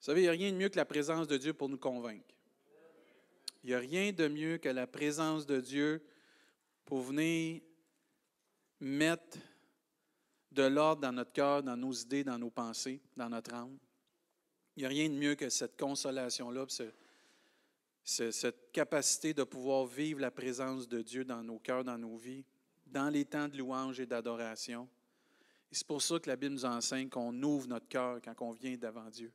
Vous 0.00 0.06
savez, 0.06 0.20
il 0.20 0.24
n'y 0.24 0.28
a 0.28 0.32
rien 0.32 0.50
de 0.50 0.56
mieux 0.56 0.70
que 0.70 0.76
la 0.76 0.86
présence 0.86 1.28
de 1.28 1.36
Dieu 1.36 1.52
pour 1.52 1.68
nous 1.68 1.76
convaincre. 1.76 2.34
Il 3.62 3.68
n'y 3.68 3.74
a 3.74 3.78
rien 3.78 4.12
de 4.12 4.28
mieux 4.28 4.56
que 4.56 4.70
la 4.70 4.86
présence 4.86 5.44
de 5.44 5.60
Dieu 5.60 6.02
pour 6.86 7.02
venir 7.02 7.60
mettre 8.80 9.36
de 10.52 10.62
l'ordre 10.62 11.02
dans 11.02 11.12
notre 11.12 11.32
cœur, 11.32 11.62
dans 11.62 11.76
nos 11.76 11.92
idées, 11.92 12.24
dans 12.24 12.38
nos 12.38 12.48
pensées, 12.48 13.02
dans 13.14 13.28
notre 13.28 13.52
âme. 13.52 13.76
Il 14.74 14.80
n'y 14.80 14.86
a 14.86 14.88
rien 14.88 15.10
de 15.10 15.14
mieux 15.14 15.34
que 15.34 15.50
cette 15.50 15.78
consolation-là, 15.78 16.64
cette 18.02 18.72
capacité 18.72 19.34
de 19.34 19.44
pouvoir 19.44 19.84
vivre 19.84 20.20
la 20.20 20.30
présence 20.30 20.88
de 20.88 21.02
Dieu 21.02 21.26
dans 21.26 21.42
nos 21.42 21.58
cœurs, 21.58 21.84
dans 21.84 21.98
nos 21.98 22.16
vies, 22.16 22.46
dans 22.86 23.10
les 23.10 23.26
temps 23.26 23.48
de 23.48 23.58
louange 23.58 24.00
et 24.00 24.06
d'adoration. 24.06 24.88
C'est 25.70 25.86
pour 25.86 26.00
ça 26.00 26.18
que 26.18 26.30
la 26.30 26.36
Bible 26.36 26.54
nous 26.54 26.64
enseigne 26.64 27.10
qu'on 27.10 27.42
ouvre 27.42 27.68
notre 27.68 27.86
cœur 27.86 28.22
quand 28.24 28.34
on 28.40 28.52
vient 28.52 28.78
devant 28.78 29.10
Dieu. 29.10 29.30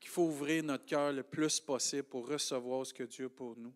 Qu'il 0.00 0.10
faut 0.10 0.26
ouvrir 0.26 0.62
notre 0.62 0.86
cœur 0.86 1.12
le 1.12 1.22
plus 1.22 1.60
possible 1.60 2.04
pour 2.04 2.28
recevoir 2.28 2.86
ce 2.86 2.94
que 2.94 3.02
Dieu 3.02 3.26
a 3.26 3.28
pour 3.28 3.56
nous. 3.56 3.74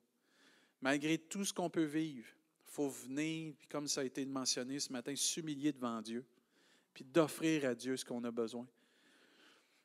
Malgré 0.80 1.18
tout 1.18 1.44
ce 1.44 1.52
qu'on 1.52 1.70
peut 1.70 1.84
vivre, 1.84 2.26
il 2.66 2.70
faut 2.72 2.88
venir, 2.88 3.54
comme 3.68 3.86
ça 3.86 4.00
a 4.00 4.04
été 4.04 4.24
mentionné 4.24 4.78
ce 4.78 4.92
matin, 4.92 5.14
s'humilier 5.14 5.72
devant 5.72 6.00
Dieu, 6.00 6.24
puis 6.94 7.04
d'offrir 7.04 7.64
à 7.66 7.74
Dieu 7.74 7.96
ce 7.96 8.04
qu'on 8.04 8.22
a 8.24 8.30
besoin. 8.30 8.66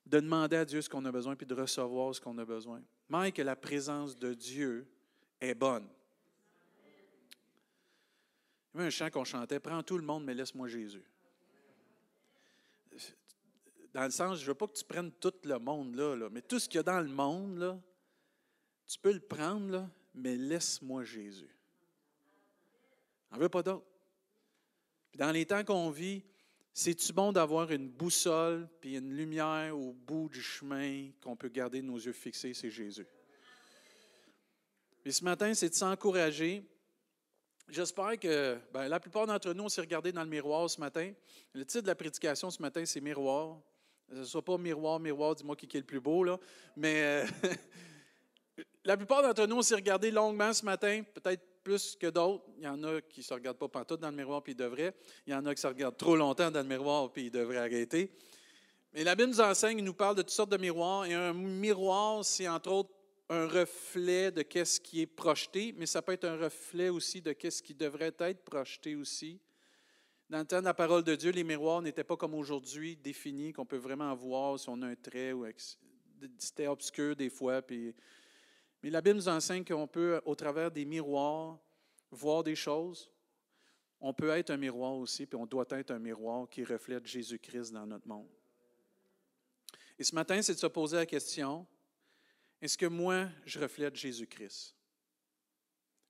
De 0.05 0.19
demander 0.19 0.55
à 0.55 0.65
Dieu 0.65 0.81
ce 0.81 0.89
qu'on 0.89 1.03
a 1.05 1.11
besoin, 1.11 1.35
puis 1.35 1.45
de 1.45 1.53
recevoir 1.53 2.15
ce 2.15 2.21
qu'on 2.21 2.37
a 2.37 2.45
besoin. 2.45 2.81
Même 3.09 3.31
que 3.31 3.41
la 3.41 3.55
présence 3.55 4.15
de 4.17 4.33
Dieu 4.33 4.87
est 5.39 5.55
bonne. 5.55 5.87
Il 8.73 8.77
y 8.77 8.79
avait 8.79 8.87
un 8.87 8.89
chant 8.89 9.09
qu'on 9.09 9.23
chantait 9.23 9.59
Prends 9.59 9.83
tout 9.83 9.97
le 9.97 10.03
monde, 10.03 10.23
mais 10.23 10.33
laisse-moi 10.33 10.67
Jésus. 10.67 11.03
Dans 13.97 14.03
le 14.03 14.11
sens, 14.11 14.37
je 14.37 14.43
ne 14.43 14.47
veux 14.49 14.53
pas 14.53 14.67
que 14.67 14.77
tu 14.77 14.83
prennes 14.83 15.11
tout 15.11 15.33
le 15.43 15.57
monde, 15.57 15.95
là, 15.95 16.29
mais 16.31 16.43
tout 16.43 16.59
ce 16.59 16.69
qu'il 16.69 16.75
y 16.75 16.79
a 16.81 16.83
dans 16.83 17.01
le 17.01 17.09
monde, 17.09 17.81
tu 18.85 18.99
peux 18.99 19.11
le 19.11 19.19
prendre, 19.19 19.89
mais 20.13 20.35
laisse-moi 20.35 21.03
Jésus. 21.03 21.49
On 23.31 23.37
veut 23.37 23.49
pas 23.49 23.63
d'autre? 23.63 23.87
Dans 25.15 25.31
les 25.31 25.47
temps 25.47 25.63
qu'on 25.63 25.89
vit, 25.89 26.23
c'est-tu 26.75 27.11
bon 27.11 27.31
d'avoir 27.31 27.71
une 27.71 27.89
boussole 27.89 28.69
puis 28.79 28.97
une 28.97 29.17
lumière 29.17 29.75
au 29.75 29.93
bout 29.93 30.29
du 30.29 30.43
chemin 30.43 31.09
qu'on 31.23 31.35
peut 31.35 31.49
garder 31.49 31.81
nos 31.81 31.97
yeux 31.97 32.13
fixés, 32.13 32.53
c'est 32.53 32.69
Jésus? 32.69 33.07
Et 35.05 35.11
ce 35.11 35.23
matin, 35.23 35.55
c'est 35.55 35.69
de 35.69 35.73
s'encourager 35.73 36.63
J'espère 37.67 38.19
que 38.19 38.59
ben, 38.71 38.87
la 38.87 38.99
plupart 38.99 39.25
d'entre 39.25 39.51
nous, 39.53 39.63
on 39.63 39.69
s'est 39.69 39.81
regardé 39.81 40.11
dans 40.11 40.23
le 40.23 40.29
miroir 40.29 40.69
ce 40.69 40.79
matin. 40.79 41.11
Le 41.53 41.65
titre 41.65 41.81
de 41.81 41.87
la 41.87 41.95
prédication 41.95 42.51
ce 42.51 42.61
matin, 42.61 42.85
c'est 42.85 43.01
Miroir. 43.01 43.59
Ce 44.09 44.15
ne 44.15 44.23
soit 44.23 44.43
pas 44.43 44.57
miroir, 44.57 44.99
miroir, 44.99 45.35
dis-moi 45.35 45.55
qui 45.55 45.65
est 45.65 45.79
le 45.79 45.85
plus 45.85 45.99
beau, 45.99 46.23
là. 46.23 46.39
Mais 46.75 47.01
euh, 47.03 47.25
la 48.85 48.95
plupart 48.95 49.21
d'entre 49.21 49.45
nous, 49.45 49.57
on 49.57 49.61
s'est 49.61 49.75
regardé 49.75 50.11
longuement 50.11 50.53
ce 50.53 50.63
matin, 50.63 51.03
peut-être 51.13 51.43
plus 51.63 51.97
que 51.97 52.07
d'autres. 52.07 52.45
Il 52.57 52.63
y 52.63 52.67
en 52.67 52.81
a 52.83 53.01
qui 53.01 53.19
ne 53.19 53.25
se 53.25 53.33
regardent 53.33 53.57
pas 53.57 53.67
pantoute 53.67 53.99
dans 53.99 54.09
le 54.09 54.15
miroir, 54.15 54.41
puis 54.41 54.53
ils 54.53 54.55
devraient. 54.55 54.95
Il 55.25 55.33
y 55.33 55.35
en 55.35 55.45
a 55.45 55.53
qui 55.53 55.61
se 55.61 55.67
regardent 55.67 55.97
trop 55.97 56.15
longtemps 56.15 56.49
dans 56.49 56.61
le 56.61 56.67
miroir, 56.67 57.11
puis 57.11 57.25
ils 57.25 57.31
devraient 57.31 57.57
arrêter. 57.57 58.11
Mais 58.93 59.03
la 59.03 59.15
Bible 59.15 59.29
nous 59.29 59.41
enseigne, 59.41 59.83
nous 59.83 59.93
parle 59.93 60.15
de 60.15 60.21
toutes 60.21 60.31
sortes 60.31 60.51
de 60.51 60.57
miroirs. 60.57 61.05
Et 61.05 61.13
un 61.13 61.33
miroir, 61.33 62.23
c'est 62.23 62.47
entre 62.47 62.71
autres 62.71 62.91
un 63.29 63.45
reflet 63.45 64.31
de 64.31 64.41
qu'est-ce 64.41 64.79
qui 64.79 65.01
est 65.01 65.05
projeté, 65.05 65.73
mais 65.77 65.85
ça 65.85 66.01
peut 66.01 66.13
être 66.13 66.23
un 66.23 66.37
reflet 66.37 66.89
aussi 66.89 67.21
de 67.21 67.33
qu'est-ce 67.33 67.61
qui 67.61 67.73
devrait 67.73 68.15
être 68.19 68.43
projeté 68.45 68.95
aussi. 68.95 69.41
Dans 70.29 70.39
le 70.39 70.45
temps 70.45 70.59
de 70.59 70.65
la 70.65 70.73
parole 70.73 71.03
de 71.03 71.15
Dieu, 71.15 71.31
les 71.31 71.45
miroirs 71.45 71.81
n'étaient 71.81 72.03
pas 72.03 72.17
comme 72.17 72.33
aujourd'hui 72.33 72.97
définis, 72.97 73.53
qu'on 73.53 73.65
peut 73.65 73.77
vraiment 73.77 74.13
voir 74.13 74.59
si 74.59 74.67
on 74.67 74.81
a 74.81 74.87
un 74.87 74.95
trait 74.95 75.31
ou 75.31 75.45
c'était 76.37 76.67
obscur 76.67 77.15
des 77.15 77.29
fois. 77.29 77.61
Puis... 77.61 77.95
Mais 78.83 78.89
la 78.89 79.01
Bible 79.01 79.15
nous 79.15 79.29
enseigne 79.29 79.63
qu'on 79.63 79.87
peut, 79.87 80.21
au 80.25 80.35
travers 80.35 80.69
des 80.69 80.83
miroirs, 80.83 81.57
voir 82.11 82.43
des 82.43 82.55
choses. 82.55 83.09
On 84.01 84.13
peut 84.13 84.29
être 84.29 84.49
un 84.49 84.57
miroir 84.57 84.95
aussi, 84.95 85.25
puis 85.25 85.39
on 85.39 85.45
doit 85.45 85.65
être 85.71 85.91
un 85.91 85.99
miroir 85.99 86.49
qui 86.49 86.63
reflète 86.63 87.07
Jésus-Christ 87.07 87.71
dans 87.71 87.87
notre 87.87 88.07
monde. 88.07 88.27
Et 89.97 90.03
ce 90.03 90.13
matin, 90.13 90.41
c'est 90.41 90.53
de 90.53 90.59
se 90.59 90.67
poser 90.67 90.97
la 90.97 91.05
question, 91.05 91.65
est-ce 92.61 92.77
que 92.77 92.85
moi, 92.85 93.29
je 93.45 93.59
reflète 93.59 93.95
Jésus-Christ? 93.95 94.75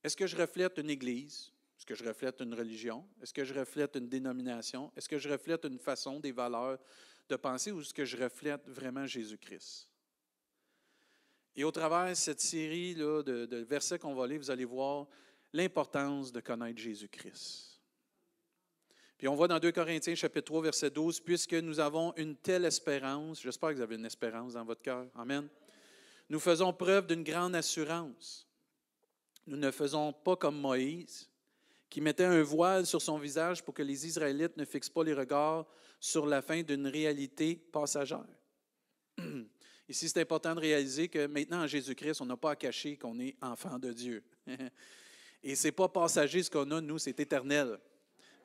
Est-ce 0.02 0.16
que 0.16 0.26
je 0.26 0.36
reflète 0.36 0.76
une 0.78 0.90
Église? 0.90 1.52
Est-ce 1.88 1.96
que 1.96 2.04
je 2.04 2.08
reflète 2.10 2.40
une 2.42 2.52
religion? 2.52 3.08
Est-ce 3.22 3.32
que 3.32 3.46
je 3.46 3.54
reflète 3.54 3.96
une 3.96 4.10
dénomination? 4.10 4.92
Est-ce 4.94 5.08
que 5.08 5.16
je 5.16 5.26
reflète 5.26 5.64
une 5.64 5.78
façon, 5.78 6.20
des 6.20 6.32
valeurs 6.32 6.78
de 7.30 7.36
penser 7.36 7.72
ou 7.72 7.80
est-ce 7.80 7.94
que 7.94 8.04
je 8.04 8.22
reflète 8.22 8.68
vraiment 8.68 9.06
Jésus-Christ? 9.06 9.88
Et 11.56 11.64
au 11.64 11.70
travers 11.70 12.10
de 12.10 12.14
cette 12.14 12.42
série 12.42 12.94
de, 12.94 13.22
de 13.22 13.56
versets 13.56 13.98
qu'on 13.98 14.14
va 14.14 14.26
lire, 14.26 14.38
vous 14.38 14.50
allez 14.50 14.66
voir 14.66 15.06
l'importance 15.54 16.30
de 16.30 16.40
connaître 16.40 16.78
Jésus-Christ. 16.78 17.80
Puis 19.16 19.26
on 19.26 19.34
voit 19.34 19.48
dans 19.48 19.58
2 19.58 19.72
Corinthiens 19.72 20.14
chapitre 20.14 20.44
3 20.44 20.60
verset 20.64 20.90
12, 20.90 21.20
puisque 21.20 21.54
nous 21.54 21.80
avons 21.80 22.14
une 22.16 22.36
telle 22.36 22.66
espérance, 22.66 23.40
j'espère 23.40 23.70
que 23.70 23.76
vous 23.76 23.80
avez 23.80 23.96
une 23.96 24.04
espérance 24.04 24.52
dans 24.52 24.64
votre 24.66 24.82
cœur. 24.82 25.06
Amen. 25.14 25.48
Nous 26.28 26.38
faisons 26.38 26.70
preuve 26.74 27.06
d'une 27.06 27.24
grande 27.24 27.54
assurance. 27.54 28.46
Nous 29.46 29.56
ne 29.56 29.70
faisons 29.70 30.12
pas 30.12 30.36
comme 30.36 30.60
Moïse, 30.60 31.30
qui 31.88 32.00
mettait 32.00 32.24
un 32.24 32.42
voile 32.42 32.86
sur 32.86 33.00
son 33.00 33.18
visage 33.18 33.64
pour 33.64 33.74
que 33.74 33.82
les 33.82 34.06
Israélites 34.06 34.56
ne 34.56 34.64
fixent 34.64 34.90
pas 34.90 35.04
les 35.04 35.14
regards 35.14 35.66
sur 36.00 36.26
la 36.26 36.42
fin 36.42 36.62
d'une 36.62 36.86
réalité 36.86 37.56
passagère. 37.56 38.26
Ici, 39.88 40.08
c'est 40.08 40.20
important 40.20 40.54
de 40.54 40.60
réaliser 40.60 41.08
que 41.08 41.26
maintenant, 41.26 41.62
en 41.62 41.66
Jésus-Christ, 41.66 42.20
on 42.20 42.26
n'a 42.26 42.36
pas 42.36 42.50
à 42.50 42.56
cacher 42.56 42.96
qu'on 42.98 43.18
est 43.18 43.36
enfant 43.40 43.78
de 43.78 43.92
Dieu. 43.92 44.22
Et 45.42 45.54
ce 45.54 45.68
n'est 45.68 45.72
pas 45.72 45.88
passager 45.88 46.42
ce 46.42 46.50
qu'on 46.50 46.70
a, 46.72 46.80
nous, 46.80 46.98
c'est 46.98 47.18
éternel. 47.18 47.78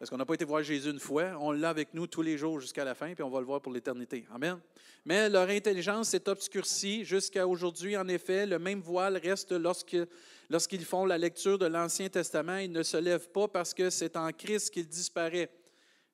Parce 0.04 0.10
qu'on 0.10 0.18
n'a 0.18 0.26
pas 0.26 0.34
été 0.34 0.44
voir 0.44 0.62
Jésus 0.62 0.90
une 0.90 1.00
fois, 1.00 1.38
on 1.40 1.54
l'a 1.54 1.70
avec 1.70 1.94
nous 1.94 2.08
tous 2.08 2.22
les 2.22 2.38
jours 2.38 2.60
jusqu'à 2.60 2.84
la 2.84 2.94
fin, 2.94 3.14
puis 3.14 3.24
on 3.24 3.30
va 3.30 3.40
le 3.40 3.46
voir 3.46 3.62
pour 3.62 3.72
l'éternité. 3.72 4.26
Amen. 4.34 4.60
Mais 5.06 5.30
leur 5.30 5.48
intelligence 5.48 6.10
s'est 6.10 6.28
obscurcie 6.28 7.06
jusqu'à 7.06 7.48
aujourd'hui. 7.48 7.96
En 7.96 8.06
effet, 8.10 8.46
le 8.46 8.60
même 8.60 8.82
voile 8.82 9.16
reste 9.16 9.54
lorsqu'ils 9.54 10.84
font 10.84 11.06
la 11.06 11.18
lecture 11.18 11.58
de 11.58 11.68
l'Ancien 11.68 12.10
Testament. 12.10 12.58
Il 12.58 12.74
ne 12.74 12.84
se 12.84 12.98
lève 12.98 13.30
pas 13.30 13.48
parce 13.48 13.74
que 13.74 13.90
c'est 13.90 14.18
en 14.18 14.30
Christ 14.34 14.72
qu'il 14.72 14.90
disparaît. 14.90 15.50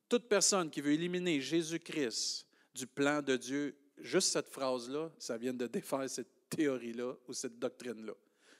Toute 0.07 0.29
personne 0.29 0.69
qui 0.69 0.81
veut 0.81 0.93
éliminer 0.93 1.41
Jésus-Christ 1.41 2.45
du 2.75 2.85
plan 2.85 3.23
de 3.23 3.37
Dieu, 3.37 3.75
juste 3.97 4.31
cette 4.31 4.49
phrase-là, 4.49 5.09
ça 5.17 5.35
vient 5.35 5.53
de 5.53 5.65
défaire 5.65 6.07
cette 6.07 6.47
théorie-là 6.47 7.15
ou 7.27 7.33
cette 7.33 7.57
doctrine-là. 7.57 8.13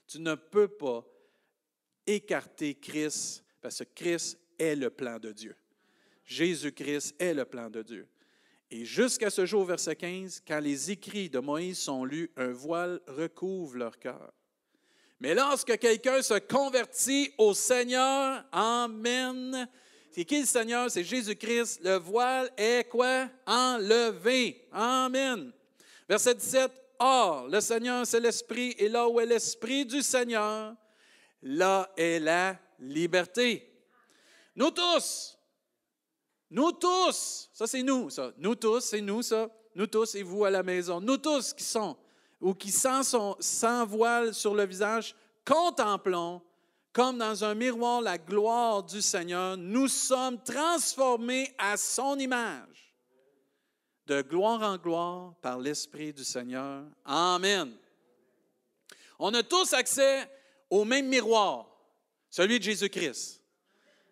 Tu 0.08 0.20
ne 0.22 0.34
peux 0.34 0.70
pas 0.70 1.06
écarter 2.08 2.74
Christ 2.74 3.44
parce 3.62 3.78
que 3.78 3.90
Christ 3.94 4.40
est 4.60 4.76
le 4.76 4.90
plan 4.90 5.18
de 5.18 5.32
Dieu. 5.32 5.56
Jésus-Christ 6.26 7.16
est 7.18 7.34
le 7.34 7.46
plan 7.46 7.70
de 7.70 7.82
Dieu. 7.82 8.08
Et 8.70 8.86
jusqu'à 8.86 9.32
ce 9.32 9.46
jour, 9.46 9.66
verset 9.66 9.96
15, 9.96 10.44
quand 10.48 10.60
les 10.60 10.92
écrits 10.92 11.30
de 11.30 11.40
Moïse 11.40 11.80
sont 11.80 12.06
lus, 12.06 12.30
un 12.38 12.52
voile 12.52 13.00
recouvre 13.08 13.78
leur 13.78 13.98
cœur. 13.98 14.32
Mais 15.20 15.34
lorsque 15.34 15.78
quelqu'un 15.80 16.22
se 16.22 16.36
convertit 16.36 17.34
au 17.38 17.54
Seigneur, 17.54 18.46
Amen. 18.52 19.68
C'est 20.12 20.26
qui 20.26 20.40
le 20.40 20.46
Seigneur? 20.46 20.90
C'est 20.90 21.04
Jésus-Christ. 21.04 21.82
Le 21.84 21.96
voile 21.98 22.50
est 22.58 22.88
quoi? 22.90 23.30
Enlevé. 23.46 24.68
Amen. 24.72 25.52
Verset 26.08 26.36
17. 26.36 26.72
Or, 27.00 27.48
le 27.48 27.62
Seigneur, 27.62 28.06
c'est 28.06 28.20
l'Esprit, 28.20 28.76
et 28.78 28.90
là 28.90 29.08
où 29.08 29.20
est 29.20 29.26
l'Esprit 29.26 29.86
du 29.86 30.02
Seigneur, 30.02 30.76
là 31.42 31.90
est 31.96 32.20
la 32.20 32.60
liberté. 32.78 33.69
Nous 34.60 34.72
tous, 34.72 35.38
nous 36.50 36.74
tous, 36.74 37.50
ça 37.54 37.66
c'est 37.66 37.82
nous, 37.82 38.10
ça. 38.10 38.34
Nous 38.38 38.56
tous, 38.56 38.82
c'est 38.82 39.00
nous, 39.00 39.22
ça. 39.22 39.50
Nous 39.74 39.88
tous 39.88 40.16
et 40.16 40.24
vous 40.24 40.44
à 40.44 40.50
la 40.50 40.64
maison. 40.64 41.00
Nous 41.00 41.16
tous 41.16 41.54
qui 41.54 41.64
sont 41.64 41.96
ou 42.42 42.54
qui 42.54 42.70
sans, 42.70 43.38
sans 43.40 43.86
voile 43.86 44.34
sur 44.34 44.54
le 44.54 44.66
visage, 44.66 45.16
contemplons 45.46 46.42
comme 46.92 47.18
dans 47.18 47.42
un 47.46 47.56
miroir 47.56 48.02
la 48.02 48.18
gloire 48.18 48.84
du 48.84 49.02
Seigneur. 49.02 49.56
Nous 49.56 49.88
sommes 49.88 50.44
transformés 50.44 51.56
à 51.58 51.78
son 51.78 52.20
image, 52.20 52.94
de 54.08 54.22
gloire 54.22 54.62
en 54.62 54.76
gloire 54.76 55.36
par 55.42 55.58
l'Esprit 55.58 56.12
du 56.12 56.26
Seigneur. 56.26 56.84
Amen. 57.06 57.72
On 59.20 59.34
a 59.34 59.42
tous 59.42 59.72
accès 59.72 60.30
au 60.70 60.84
même 60.84 61.08
miroir, 61.08 61.66
celui 62.30 62.60
de 62.60 62.64
Jésus-Christ. 62.66 63.39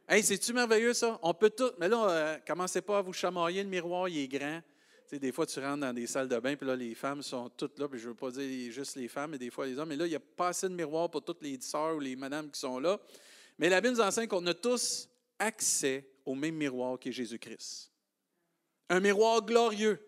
Hey, 0.09 0.24
c'est-tu 0.24 0.54
merveilleux 0.54 0.94
ça? 0.94 1.19
On 1.21 1.33
peut 1.33 1.50
tout. 1.50 1.71
Mais 1.77 1.89
là, 1.89 2.09
euh, 2.09 2.38
commencez 2.48 2.81
pas 2.81 3.00
à 3.00 3.01
vous 3.01 3.12
chamailler, 3.12 3.62
le 3.62 3.68
miroir, 3.68 4.07
il 4.07 4.19
est 4.19 4.27
grand. 4.30 4.62
Tu 4.62 5.15
sais, 5.15 5.19
des 5.19 5.33
fois, 5.33 5.45
tu 5.45 5.59
rentres 5.59 5.81
dans 5.81 5.94
des 5.94 6.07
salles 6.07 6.30
de 6.30 6.39
bain, 6.39 6.56
puis 6.56 6.65
là, 6.65 6.77
les 6.77 6.95
femmes 6.95 7.21
sont 7.21 7.50
toutes 7.50 7.77
là, 7.77 7.89
puis 7.89 8.00
je 8.00 8.06
ne 8.06 8.09
veux 8.12 8.15
pas 8.15 8.31
dire 8.31 8.71
juste 8.71 8.95
les 8.95 9.09
femmes, 9.09 9.31
mais 9.31 9.38
des 9.38 9.50
fois 9.50 9.65
les 9.65 9.77
hommes. 9.77 9.89
Mais 9.89 9.98
là, 9.98 10.06
il 10.06 10.09
n'y 10.09 10.15
a 10.15 10.21
pas 10.21 10.50
assez 10.50 10.69
de 10.69 10.74
miroir 10.74 11.09
pour 11.12 11.25
toutes 11.25 11.44
les 11.44 11.59
sœurs 11.59 11.98
ou 11.98 12.00
les 12.00 12.15
madames 12.15 12.50
qui 12.50 12.57
sont 12.57 12.80
là. 12.80 12.98
Mais 13.59 13.68
la 13.68 13.81
Bible 13.81 13.95
nous 13.95 14.01
enseigne 14.01 14.27
qu'on 14.27 14.45
a 14.48 14.54
tous 14.54 15.09
accès 15.39 16.10
au 16.25 16.36
même 16.36 16.56
miroir 16.56 16.98
qui 16.98 17.10
est 17.10 17.13
Jésus-Christ. 17.13 17.92
Un 18.89 19.01
miroir 19.01 19.45
glorieux. 19.45 20.00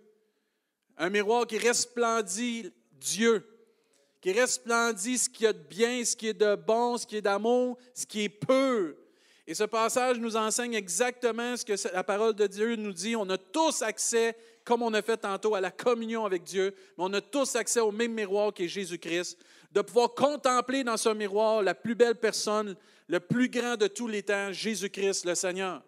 Un 0.96 1.10
miroir 1.10 1.46
qui 1.46 1.58
resplendit 1.58 2.72
Dieu, 2.94 3.46
qui 4.22 4.32
resplendit 4.32 5.18
ce 5.18 5.30
qui 5.30 5.44
est 5.44 5.54
de 5.54 5.60
bien, 5.60 6.06
ce 6.06 6.16
qui 6.16 6.28
est 6.28 6.34
de 6.34 6.56
bon, 6.56 6.98
ce 6.98 7.06
qui 7.06 7.18
est 7.18 7.22
d'amour, 7.22 7.78
ce 7.94 8.06
qui 8.06 8.22
est 8.22 8.30
pur. 8.30 8.96
Et 9.50 9.56
ce 9.56 9.64
passage 9.64 10.20
nous 10.20 10.38
enseigne 10.38 10.76
exactement 10.76 11.58
ce 11.58 11.66
que 11.66 11.74
la 11.92 12.04
parole 12.04 12.36
de 12.36 12.46
Dieu 12.46 12.76
nous 12.76 12.94
dit. 12.94 13.16
On 13.16 13.28
a 13.32 13.38
tous 13.40 13.82
accès, 13.82 14.38
comme 14.64 14.84
on 14.84 14.94
a 14.94 15.02
fait 15.02 15.18
tantôt, 15.18 15.56
à 15.56 15.60
la 15.60 15.72
communion 15.72 16.24
avec 16.24 16.44
Dieu, 16.44 16.76
mais 16.96 17.06
on 17.06 17.14
a 17.14 17.20
tous 17.20 17.56
accès 17.56 17.80
au 17.80 17.92
même 17.92 18.14
miroir 18.14 18.54
qui 18.54 18.66
est 18.66 18.68
Jésus-Christ, 18.68 19.40
de 19.72 19.82
pouvoir 19.82 20.14
contempler 20.14 20.84
dans 20.84 20.98
ce 20.98 21.10
miroir 21.10 21.64
la 21.64 21.74
plus 21.74 21.96
belle 21.96 22.14
personne, 22.14 22.76
le 23.08 23.20
plus 23.20 23.50
grand 23.50 23.76
de 23.76 23.88
tous 23.88 24.08
les 24.08 24.22
temps, 24.22 24.54
Jésus-Christ, 24.54 25.26
le 25.26 25.34
Seigneur. 25.34 25.82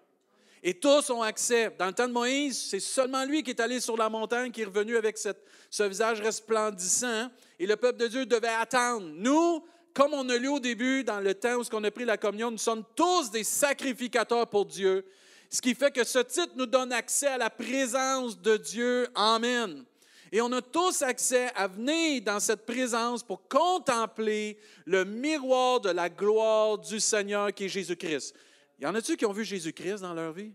Et 0.64 0.74
tous 0.74 1.12
ont 1.12 1.22
accès. 1.22 1.72
Dans 1.78 1.86
le 1.86 1.94
temps 1.94 2.08
de 2.08 2.14
Moïse, 2.14 2.60
c'est 2.68 2.80
seulement 2.80 3.26
lui 3.26 3.44
qui 3.44 3.52
est 3.52 3.60
allé 3.60 3.80
sur 3.80 3.96
la 3.96 4.10
montagne, 4.10 4.50
qui 4.52 4.64
est 4.64 4.66
revenu 4.66 4.98
avec 4.98 5.20
ce 5.20 5.84
visage 5.84 6.20
resplendissant. 6.20 7.30
Et 7.60 7.68
le 7.68 7.76
peuple 7.76 8.00
de 8.00 8.08
Dieu 8.08 8.26
devait 8.26 8.48
attendre. 8.48 9.08
Nous, 9.14 9.64
comme 9.94 10.14
on 10.14 10.28
a 10.30 10.38
lu 10.38 10.48
au 10.48 10.60
début, 10.60 11.04
dans 11.04 11.20
le 11.20 11.34
temps 11.34 11.56
où 11.56 11.64
on 11.74 11.84
a 11.84 11.92
pris 11.92 12.06
la 12.06 12.18
communion, 12.18 12.52
nous 12.52 12.58
sommes 12.58 12.84
tous 12.96 13.32
des 13.32 13.44
sacrificateurs 13.44 14.48
pour 14.48 14.66
Dieu. 14.66 15.06
Ce 15.50 15.62
qui 15.62 15.76
fait 15.76 15.92
que 15.92 16.06
ce 16.06 16.20
titre 16.20 16.54
nous 16.56 16.66
donne 16.66 16.94
accès 16.94 17.28
à 17.28 17.38
la 17.38 17.50
présence 17.50 18.40
de 18.40 18.56
Dieu. 18.58 19.08
Amen. 19.16 19.84
Et 20.32 20.40
on 20.40 20.52
a 20.54 20.62
tous 20.62 21.02
accès 21.02 21.52
à 21.56 21.68
venir 21.68 22.22
dans 22.22 22.40
cette 22.40 22.66
présence 22.66 23.22
pour 23.22 23.50
contempler 23.50 24.58
le 24.86 25.04
miroir 25.04 25.82
de 25.82 25.90
la 25.90 26.10
gloire 26.10 26.78
du 26.78 27.02
Seigneur 27.02 27.54
qui 27.54 27.66
est 27.66 27.70
Jésus-Christ. 27.70 28.34
Y 28.80 28.86
en 28.86 28.96
a-tu 28.96 29.18
qui 29.18 29.26
ont 29.26 29.34
vu 29.34 29.44
Jésus-Christ 29.44 30.02
dans 30.02 30.14
leur 30.14 30.32
vie? 30.32 30.54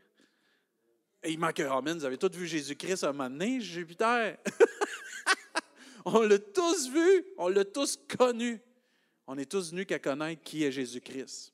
Et 1.23 1.33
il 1.33 1.39
manque 1.39 1.61
Amen. 1.61 1.99
Vous 1.99 2.05
avez 2.07 2.17
tous 2.17 2.35
vu 2.35 2.47
Jésus-Christ 2.47 3.05
à 3.05 3.11
un 3.11 3.13
moment 3.13 3.29
donné, 3.29 3.61
Jupiter? 3.61 4.39
on 6.07 6.23
l'a 6.23 6.39
tous 6.39 6.89
vu, 6.89 7.27
on 7.37 7.49
l'a 7.49 7.65
tous 7.67 7.99
connu. 8.17 8.61
On 9.27 9.37
est 9.39 9.51
tous 9.51 9.71
venus 9.71 9.87
qu'à 9.87 9.99
connaître 9.99 10.43
qui 10.43 10.65
est 10.65 10.73
Jésus-Christ. 10.73 11.53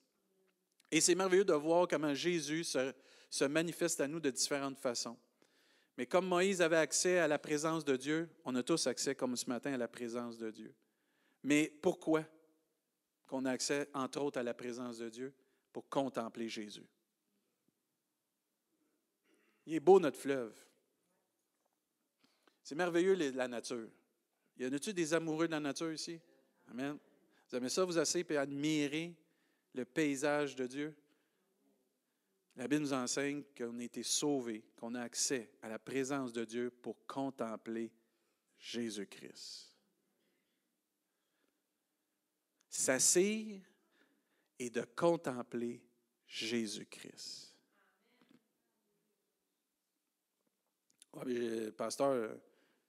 Et 0.90 1.00
c'est 1.00 1.14
merveilleux 1.14 1.44
de 1.44 1.54
voir 1.54 1.88
comment 1.88 2.12
Jésus 2.12 2.64
se, 2.64 3.44
manifeste 3.44 4.00
à 4.00 4.08
nous 4.08 4.20
de 4.20 4.30
différentes 4.30 4.78
façons. 4.78 5.16
Mais 5.96 6.06
comme 6.06 6.26
Moïse 6.26 6.60
avait 6.60 6.76
accès 6.76 7.18
à 7.18 7.28
la 7.28 7.38
présence 7.38 7.84
de 7.84 7.96
Dieu, 7.96 8.28
on 8.44 8.54
a 8.54 8.62
tous 8.62 8.86
accès, 8.86 9.14
comme 9.14 9.36
ce 9.36 9.48
matin, 9.48 9.72
à 9.72 9.76
la 9.78 9.88
présence 9.88 10.36
de 10.36 10.50
Dieu. 10.50 10.74
Mais 11.42 11.72
pourquoi 11.82 12.24
qu'on 13.26 13.44
a 13.46 13.50
accès, 13.50 13.88
entre 13.94 14.20
autres, 14.20 14.38
à 14.38 14.42
la 14.42 14.54
présence 14.54 14.98
de 14.98 15.08
Dieu? 15.08 15.34
Pour 15.72 15.88
contempler 15.88 16.50
Jésus. 16.50 16.86
Il 19.64 19.74
est 19.74 19.80
beau 19.80 19.98
notre 19.98 20.18
fleuve. 20.18 20.54
C'est 22.62 22.74
merveilleux 22.74 23.14
la 23.14 23.48
nature. 23.48 23.88
Y 24.58 24.66
en 24.66 24.72
a-tu 24.72 24.92
des 24.92 25.14
amoureux 25.14 25.46
de 25.46 25.52
la 25.52 25.60
nature 25.60 25.92
ici? 25.92 26.20
Amen. 26.68 26.98
Vous 27.52 27.58
aimez 27.58 27.68
ça, 27.68 27.84
vous 27.84 27.98
asseyez 27.98 28.24
et 28.30 28.36
admirer 28.38 29.14
le 29.74 29.84
paysage 29.84 30.56
de 30.56 30.66
Dieu? 30.66 30.96
La 32.56 32.66
Bible 32.66 32.80
nous 32.80 32.94
enseigne 32.94 33.42
qu'on 33.54 33.78
a 33.78 33.82
été 33.82 34.02
sauvés, 34.02 34.64
qu'on 34.74 34.94
a 34.94 35.02
accès 35.02 35.50
à 35.60 35.68
la 35.68 35.78
présence 35.78 36.32
de 36.32 36.46
Dieu 36.46 36.70
pour 36.70 37.06
contempler 37.06 37.92
Jésus-Christ. 38.58 39.76
S'assire 42.70 43.60
et 44.58 44.70
de 44.70 44.86
contempler 44.96 45.82
Jésus-Christ. 46.26 47.54
pasteur, 51.76 52.34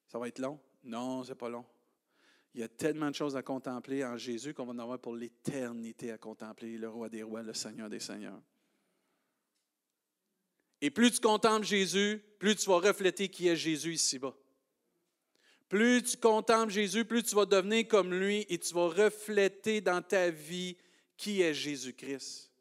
ça 0.07 0.17
va 0.17 0.29
être 0.29 0.39
long? 0.39 0.57
Non, 0.85 1.25
c'est 1.25 1.35
pas 1.35 1.49
long. 1.49 1.65
Il 2.53 2.61
y 2.61 2.63
a 2.63 2.67
tellement 2.67 3.09
de 3.09 3.15
choses 3.15 3.35
à 3.35 3.41
contempler 3.41 4.05
en 4.05 4.17
Jésus 4.17 4.53
qu'on 4.53 4.65
va 4.65 4.73
en 4.73 4.79
avoir 4.79 4.99
pour 4.99 5.15
l'éternité 5.15 6.11
à 6.11 6.17
contempler, 6.17 6.77
le 6.77 6.87
roi 6.87 7.09
des 7.09 7.23
rois, 7.23 7.41
le 7.41 7.53
Seigneur 7.53 7.89
des 7.89 7.99
seigneurs. 7.99 8.39
Et 10.79 10.91
plus 10.91 11.11
tu 11.11 11.19
contemples 11.19 11.65
Jésus, 11.65 12.21
plus 12.39 12.55
tu 12.55 12.69
vas 12.69 12.77
refléter 12.77 13.29
qui 13.29 13.47
est 13.47 13.55
Jésus 13.55 13.93
ici-bas. 13.93 14.35
Plus 15.67 16.03
tu 16.03 16.17
contemples 16.17 16.71
Jésus, 16.71 17.05
plus 17.05 17.23
tu 17.23 17.33
vas 17.33 17.45
devenir 17.45 17.87
comme 17.87 18.13
lui 18.13 18.45
et 18.49 18.59
tu 18.59 18.73
vas 18.75 18.89
refléter 18.89 19.81
dans 19.81 20.03
ta 20.03 20.29
vie 20.29 20.77
qui 21.17 21.41
est 21.41 21.53
Jésus-Christ. 21.53 22.51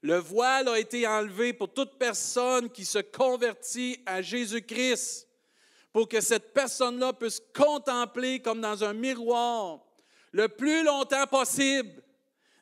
Le 0.00 0.16
voile 0.16 0.68
a 0.68 0.78
été 0.78 1.06
enlevé 1.06 1.52
pour 1.52 1.74
toute 1.74 1.98
personne 1.98 2.70
qui 2.70 2.86
se 2.86 3.00
convertit 3.00 4.00
à 4.06 4.22
Jésus-Christ, 4.22 5.27
pour 5.92 6.08
que 6.08 6.20
cette 6.20 6.52
personne-là 6.52 7.12
puisse 7.12 7.42
contempler 7.54 8.40
comme 8.40 8.60
dans 8.60 8.84
un 8.84 8.92
miroir 8.92 9.80
le 10.32 10.48
plus 10.48 10.84
longtemps 10.84 11.26
possible 11.26 12.02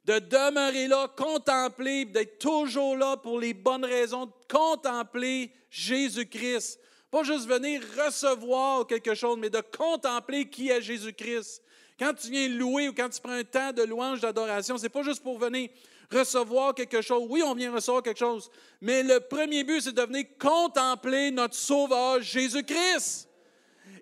de 0.05 0.21
demeurer 0.21 0.87
là, 0.87 1.09
contempler, 1.17 2.05
d'être 2.05 2.39
toujours 2.39 2.97
là 2.97 3.17
pour 3.17 3.41
les 3.41 3.55
bonnes 3.55 3.85
raisons, 3.85 4.27
de 4.27 4.33
contempler 4.49 5.51
Jésus-Christ. 5.69 6.79
Pas 7.11 7.25
juste 7.25 7.49
venir 7.49 7.83
recevoir 8.05 8.87
quelque 8.87 9.15
chose, 9.15 9.37
mais 9.39 9.51
de 9.51 9.61
contempler 9.77 10.49
qui 10.49 10.71
est 10.71 10.81
Jésus-Christ. 10.81 11.61
Quand 11.99 12.15
tu 12.15 12.31
viens 12.31 12.49
louer 12.49 12.89
ou 12.89 12.93
quand 12.93 13.09
tu 13.09 13.21
prends 13.21 13.33
un 13.33 13.43
temps 13.43 13.73
de 13.73 13.83
louange, 13.83 14.21
d'adoration, 14.21 14.79
c'est 14.79 14.89
pas 14.89 15.03
juste 15.03 15.23
pour 15.23 15.39
venir 15.39 15.71
recevoir 16.11 16.75
quelque 16.75 17.01
chose. 17.01 17.27
Oui, 17.29 17.43
on 17.45 17.55
vient 17.55 17.73
recevoir 17.73 18.03
quelque 18.03 18.19
chose, 18.19 18.51
mais 18.81 19.03
le 19.03 19.21
premier 19.21 19.65
but, 19.65 19.81
c'est 19.81 19.95
de 19.95 20.03
venir 20.03 20.25
contempler 20.39 21.31
notre 21.31 21.55
Sauveur 21.55 22.21
Jésus-Christ 22.21 23.29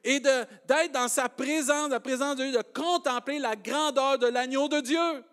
et 0.02 0.20
d'être 0.20 0.92
dans 0.92 1.08
sa 1.08 1.28
présence, 1.28 1.90
la 1.90 2.00
présence 2.00 2.36
de 2.36 2.44
Dieu, 2.44 2.52
de 2.52 2.64
contempler 2.74 3.38
la 3.38 3.56
grandeur 3.56 4.18
de 4.18 4.26
l'agneau 4.26 4.68
de 4.68 4.80
Dieu 4.80 5.24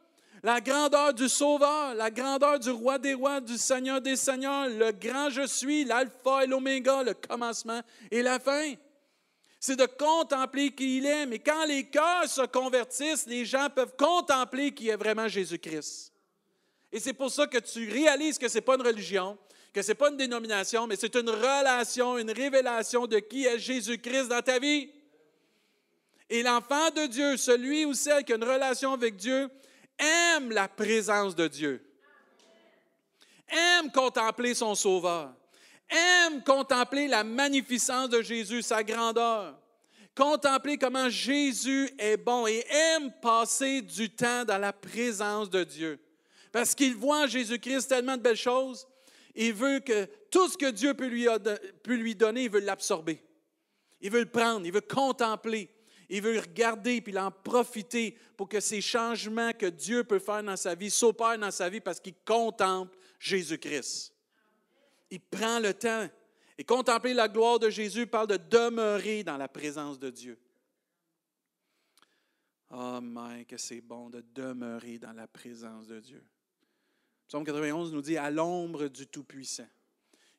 la 0.43 0.59
grandeur 0.59 1.13
du 1.13 1.29
Sauveur, 1.29 1.93
la 1.93 2.09
grandeur 2.09 2.59
du 2.59 2.71
Roi 2.71 2.97
des 2.97 3.13
rois, 3.13 3.41
du 3.41 3.57
Seigneur 3.57 4.01
des 4.01 4.15
seigneurs, 4.15 4.67
le 4.69 4.91
grand 4.91 5.29
je 5.29 5.45
suis, 5.45 5.85
l'alpha 5.85 6.43
et 6.43 6.47
l'oméga, 6.47 7.03
le 7.03 7.13
commencement 7.13 7.81
et 8.09 8.23
la 8.23 8.39
fin. 8.39 8.73
C'est 9.59 9.75
de 9.75 9.85
contempler 9.85 10.71
qui 10.71 10.97
il 10.97 11.05
est. 11.05 11.27
Mais 11.27 11.37
quand 11.37 11.65
les 11.65 11.83
cœurs 11.83 12.27
se 12.27 12.41
convertissent, 12.47 13.27
les 13.27 13.45
gens 13.45 13.67
peuvent 13.69 13.95
contempler 13.95 14.71
qui 14.71 14.89
est 14.89 14.95
vraiment 14.95 15.27
Jésus-Christ. 15.27 16.10
Et 16.91 16.99
c'est 16.99 17.13
pour 17.13 17.31
ça 17.31 17.47
que 17.47 17.57
tu 17.57 17.89
réalises 17.89 18.37
que 18.37 18.47
ce 18.47 18.55
n'est 18.55 18.61
pas 18.61 18.75
une 18.75 18.81
religion, 18.81 19.37
que 19.73 19.81
ce 19.81 19.89
n'est 19.89 19.95
pas 19.95 20.09
une 20.09 20.17
dénomination, 20.17 20.87
mais 20.87 20.97
c'est 20.97 21.15
une 21.15 21.29
relation, 21.29 22.17
une 22.17 22.31
révélation 22.31 23.07
de 23.07 23.19
qui 23.19 23.45
est 23.45 23.59
Jésus-Christ 23.59 24.27
dans 24.27 24.41
ta 24.41 24.59
vie. 24.59 24.89
Et 26.29 26.43
l'enfant 26.43 26.89
de 26.91 27.05
Dieu, 27.07 27.37
celui 27.37 27.85
ou 27.85 27.93
celle 27.93 28.23
qui 28.23 28.33
a 28.33 28.35
une 28.35 28.43
relation 28.43 28.93
avec 28.93 29.15
Dieu, 29.15 29.49
aime 29.97 30.51
la 30.51 30.67
présence 30.67 31.35
de 31.35 31.47
Dieu, 31.47 31.85
aime 33.47 33.91
contempler 33.91 34.53
son 34.53 34.75
Sauveur, 34.75 35.33
aime 35.89 36.43
contempler 36.43 37.07
la 37.07 37.23
magnificence 37.23 38.09
de 38.09 38.21
Jésus, 38.21 38.61
sa 38.61 38.83
grandeur, 38.83 39.57
contempler 40.15 40.77
comment 40.77 41.09
Jésus 41.09 41.89
est 41.97 42.17
bon 42.17 42.47
et 42.47 42.65
aime 42.69 43.11
passer 43.21 43.81
du 43.81 44.09
temps 44.09 44.43
dans 44.43 44.57
la 44.57 44.73
présence 44.73 45.49
de 45.49 45.63
Dieu. 45.63 45.99
Parce 46.51 46.75
qu'il 46.75 46.95
voit 46.95 47.27
Jésus-Christ 47.27 47.87
tellement 47.87 48.17
de 48.17 48.21
belles 48.21 48.35
choses, 48.35 48.87
il 49.35 49.53
veut 49.53 49.79
que 49.79 50.05
tout 50.29 50.49
ce 50.49 50.57
que 50.57 50.69
Dieu 50.69 50.93
peut 50.93 51.07
lui, 51.07 51.27
peut 51.83 51.95
lui 51.95 52.15
donner, 52.15 52.43
il 52.43 52.49
veut 52.49 52.59
l'absorber. 52.59 53.23
Il 54.01 54.11
veut 54.11 54.21
le 54.21 54.29
prendre, 54.29 54.65
il 54.65 54.71
veut 54.71 54.81
contempler. 54.81 55.69
Il 56.13 56.21
veut 56.21 56.39
regarder 56.39 56.99
puis 56.99 57.17
en 57.17 57.31
profiter 57.31 58.17
pour 58.35 58.49
que 58.49 58.59
ces 58.59 58.81
changements 58.81 59.53
que 59.53 59.67
Dieu 59.67 60.03
peut 60.03 60.19
faire 60.19 60.43
dans 60.43 60.57
sa 60.57 60.75
vie 60.75 60.89
s'opèrent 60.89 61.39
dans 61.39 61.51
sa 61.51 61.69
vie 61.69 61.79
parce 61.79 62.01
qu'il 62.01 62.15
contemple 62.25 62.97
Jésus-Christ. 63.17 64.13
Il 65.09 65.21
prend 65.21 65.59
le 65.59 65.73
temps. 65.73 66.09
Et 66.57 66.65
contempler 66.65 67.13
la 67.13 67.29
gloire 67.29 67.59
de 67.59 67.69
Jésus 67.69 68.05
parle 68.05 68.27
de 68.27 68.37
demeurer 68.37 69.23
dans 69.23 69.37
la 69.37 69.47
présence 69.47 69.97
de 69.97 70.09
Dieu. 70.09 70.37
Oh, 72.69 72.99
que 73.47 73.57
c'est 73.57 73.81
bon 73.81 74.09
de 74.09 74.21
demeurer 74.33 74.99
dans 74.99 75.13
la 75.13 75.27
présence 75.27 75.87
de 75.87 75.99
Dieu. 75.99 76.23
Psaume 77.31 77.45
91 77.45 77.93
nous 77.93 78.01
dit 78.01 78.17
à 78.17 78.29
l'ombre 78.29 78.89
du 78.89 79.07
Tout-Puissant. 79.07 79.67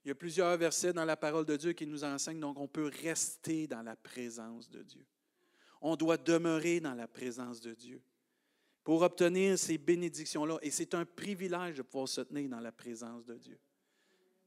Il 0.04 0.08
y 0.08 0.10
a 0.10 0.14
plusieurs 0.14 0.54
versets 0.58 0.92
dans 0.92 1.06
la 1.06 1.16
parole 1.16 1.46
de 1.46 1.56
Dieu 1.56 1.72
qui 1.72 1.86
nous 1.86 2.04
enseignent, 2.04 2.38
donc 2.40 2.60
on 2.60 2.68
peut 2.68 2.90
rester 3.02 3.66
dans 3.66 3.82
la 3.82 3.96
présence 3.96 4.68
de 4.68 4.82
Dieu 4.82 5.04
on 5.82 5.96
doit 5.96 6.16
demeurer 6.16 6.80
dans 6.80 6.94
la 6.94 7.08
présence 7.08 7.60
de 7.60 7.74
Dieu 7.74 8.00
pour 8.84 9.02
obtenir 9.02 9.58
ces 9.58 9.78
bénédictions-là. 9.78 10.58
Et 10.62 10.70
c'est 10.70 10.94
un 10.94 11.04
privilège 11.04 11.76
de 11.76 11.82
pouvoir 11.82 12.08
se 12.08 12.20
tenir 12.20 12.48
dans 12.48 12.60
la 12.60 12.72
présence 12.72 13.26
de 13.26 13.34
Dieu. 13.34 13.58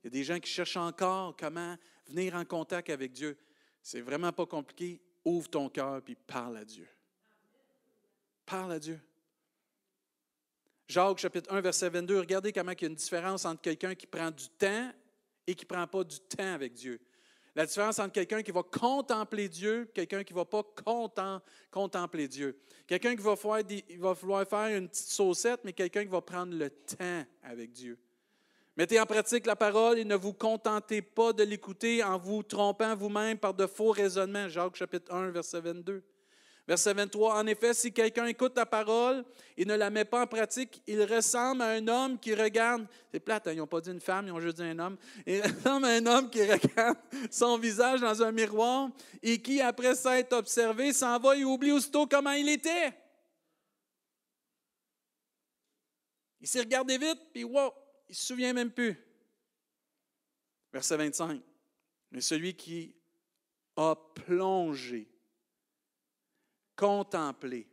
Il 0.02 0.06
y 0.06 0.08
a 0.08 0.10
des 0.12 0.24
gens 0.24 0.40
qui 0.40 0.50
cherchent 0.50 0.78
encore 0.78 1.36
comment 1.36 1.76
venir 2.08 2.36
en 2.36 2.46
contact 2.46 2.90
avec 2.90 3.12
Dieu. 3.12 3.38
C'est 3.82 4.02
vraiment 4.02 4.32
pas 4.32 4.46
compliqué. 4.46 5.02
Ouvre 5.26 5.50
ton 5.50 5.70
cœur 5.70 6.02
puis 6.02 6.16
parle 6.16 6.58
à 6.58 6.66
Dieu. 6.66 6.88
Parle 8.46 8.72
à 8.74 8.80
Dieu. 8.80 9.00
Jacques 10.88 11.18
chapitre 11.18 11.52
1, 11.52 11.62
verset 11.62 11.90
22, 11.90 12.20
regardez 12.20 12.54
comment 12.54 12.72
il 12.72 12.82
y 12.82 12.86
a 12.86 12.88
une 12.90 12.96
différence 12.96 13.46
entre 13.46 13.62
quelqu'un 13.62 13.96
qui 13.96 14.06
prend 14.06 14.30
du 14.30 14.48
temps 14.50 14.92
et 15.48 15.56
qui 15.56 15.66
ne 15.66 15.68
prend 15.68 15.88
pas 15.88 16.04
du 16.04 16.20
temps 16.20 16.54
avec 16.54 16.74
Dieu. 16.74 17.00
La 17.56 17.66
différence 17.66 18.00
entre 18.00 18.12
quelqu'un 18.12 18.44
qui 18.44 18.52
va 18.52 18.64
contempler 18.64 19.48
Dieu 19.48 19.90
quelqu'un 19.96 20.24
qui 20.24 20.34
ne 20.34 20.40
va 20.40 20.46
pas 20.46 20.64
contempler 21.72 22.28
Dieu. 22.28 22.60
Quelqu'un 22.86 23.16
qui 23.16 23.24
va 23.24 23.34
vouloir 24.14 24.48
faire 24.48 24.78
une 24.78 24.90
petite 24.90 25.08
saucette, 25.08 25.62
mais 25.64 25.72
quelqu'un 25.72 26.04
qui 26.04 26.12
va 26.12 26.22
prendre 26.22 26.54
le 26.54 26.70
temps 26.70 27.24
avec 27.44 27.72
Dieu. 27.72 27.98
Mettez 28.78 29.00
en 29.00 29.06
pratique 29.06 29.46
la 29.46 29.56
parole 29.56 29.98
et 29.98 30.04
ne 30.04 30.16
vous 30.16 30.34
contentez 30.34 31.02
pas 31.02 31.32
de 31.32 31.44
l'écouter 31.44 32.04
en 32.04 32.18
vous 32.18 32.44
trompant 32.44 32.94
vous-même 32.94 33.38
par 33.38 33.54
de 33.54 33.66
faux 33.68 33.92
raisonnements. 33.92 34.50
Jacques 34.50 34.76
chapitre 34.76 35.14
1, 35.14 35.30
verset 35.30 35.62
22. 35.62 36.04
Verset 36.68 36.96
23, 36.96 37.36
en 37.36 37.46
effet, 37.46 37.76
si 37.76 37.94
quelqu'un 37.94 38.26
écoute 38.26 38.54
la 38.56 38.66
parole 38.66 39.24
et 39.56 39.66
ne 39.66 39.76
la 39.76 39.92
met 39.92 40.04
pas 40.04 40.24
en 40.24 40.28
pratique, 40.28 40.82
il 40.88 41.04
ressemble 41.04 41.62
à 41.62 41.70
un 41.70 41.88
homme 41.88 42.20
qui 42.20 42.34
regarde, 42.34 42.88
c'est 43.12 43.20
plate, 43.20 43.48
hein, 43.48 43.52
ils 43.52 43.58
n'ont 43.58 43.68
pas 43.68 43.82
dit 43.82 43.92
une 43.92 44.00
femme, 44.00 44.26
ils 44.26 44.32
ont 44.32 44.40
juste 44.40 44.56
dit 44.56 44.64
un 44.64 44.80
homme, 44.80 44.98
il 45.28 45.42
ressemble 45.44 45.86
à 45.86 45.90
un 45.90 46.06
homme 46.08 46.28
qui 46.28 46.42
regarde 46.42 46.98
son 47.30 47.60
visage 47.60 48.02
dans 48.02 48.24
un 48.24 48.32
miroir 48.32 48.90
et 49.22 49.40
qui, 49.40 49.62
après 49.62 49.94
s'être 49.94 50.34
observé, 50.34 50.92
s'en 50.92 51.20
va 51.20 51.38
et 51.38 51.44
oublie 51.44 51.72
aussitôt 51.72 52.08
comment 52.08 52.32
il 52.32 52.50
était. 52.50 52.98
Il 56.42 56.48
s'est 56.48 56.62
regardé 56.62 56.98
vite, 56.98 57.20
puis 57.32 57.44
wow, 57.44 57.74
il 58.08 58.12
ne 58.12 58.16
se 58.16 58.26
souvient 58.26 58.54
même 58.54 58.72
plus. 58.72 59.00
Verset 60.74 60.98
25, 60.98 61.42
mais 62.10 62.22
celui 62.22 62.56
qui 62.56 62.96
a 63.76 63.96
plongé 63.96 65.15
contempler, 66.76 67.68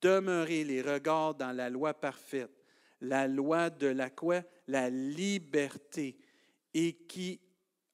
demeurer 0.00 0.64
les 0.64 0.82
regards 0.82 1.34
dans 1.34 1.52
la 1.52 1.70
loi 1.70 1.94
parfaite, 1.94 2.50
la 3.00 3.26
loi 3.26 3.70
de 3.70 3.86
la 3.86 4.10
quoi? 4.10 4.42
La 4.66 4.90
liberté, 4.90 6.18
et 6.74 6.92
qui 6.92 7.40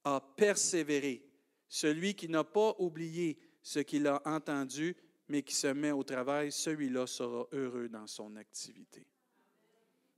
a 0.03 0.21
persévéré, 0.21 1.25
celui 1.67 2.13
qui 2.13 2.29
n'a 2.29 2.43
pas 2.43 2.75
oublié 2.79 3.37
ce 3.61 3.79
qu'il 3.79 4.07
a 4.07 4.21
entendu, 4.25 4.95
mais 5.27 5.43
qui 5.43 5.55
se 5.55 5.67
met 5.67 5.91
au 5.91 6.03
travail, 6.03 6.51
celui-là 6.51 7.07
sera 7.07 7.47
heureux 7.51 7.89
dans 7.89 8.07
son 8.07 8.35
activité. 8.35 9.05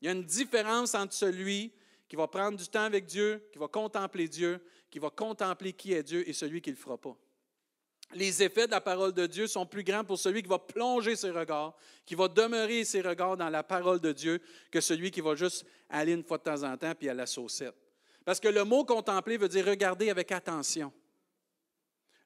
Il 0.01 0.05
y 0.05 0.07
a 0.09 0.11
une 0.11 0.25
différence 0.25 0.95
entre 0.95 1.13
celui 1.13 1.73
qui 2.07 2.15
va 2.15 2.27
prendre 2.27 2.57
du 2.57 2.67
temps 2.67 2.83
avec 2.83 3.05
Dieu, 3.05 3.47
qui 3.51 3.59
va 3.59 3.67
contempler 3.67 4.27
Dieu, 4.27 4.61
qui 4.89 4.99
va 4.99 5.09
contempler 5.09 5.73
qui 5.73 5.93
est 5.93 6.03
Dieu, 6.03 6.27
et 6.27 6.33
celui 6.33 6.61
qui 6.61 6.69
ne 6.69 6.75
le 6.75 6.81
fera 6.81 6.97
pas 6.97 7.17
les 8.13 8.41
effets 8.41 8.65
de 8.65 8.71
la 8.71 8.81
parole 8.81 9.13
de 9.13 9.27
Dieu 9.27 9.47
sont 9.47 9.65
plus 9.65 9.83
grands 9.83 10.03
pour 10.03 10.17
celui 10.17 10.41
qui 10.41 10.49
va 10.49 10.59
plonger 10.59 11.15
ses 11.15 11.29
regards, 11.29 11.75
qui 12.05 12.15
va 12.15 12.27
demeurer 12.27 12.83
ses 12.83 13.01
regards 13.01 13.37
dans 13.37 13.49
la 13.49 13.63
parole 13.63 13.99
de 13.99 14.11
Dieu, 14.11 14.41
que 14.71 14.81
celui 14.81 15.11
qui 15.11 15.21
va 15.21 15.35
juste 15.35 15.65
aller 15.89 16.13
une 16.13 16.23
fois 16.23 16.37
de 16.37 16.43
temps 16.43 16.63
en 16.63 16.75
temps 16.75 16.93
puis 16.95 17.09
à 17.09 17.13
la 17.13 17.25
saucette. 17.25 17.75
Parce 18.25 18.39
que 18.39 18.47
le 18.47 18.63
mot 18.63 18.83
contempler 18.83 19.37
veut 19.37 19.47
dire 19.47 19.65
regarder 19.65 20.09
avec 20.09 20.31
attention. 20.31 20.91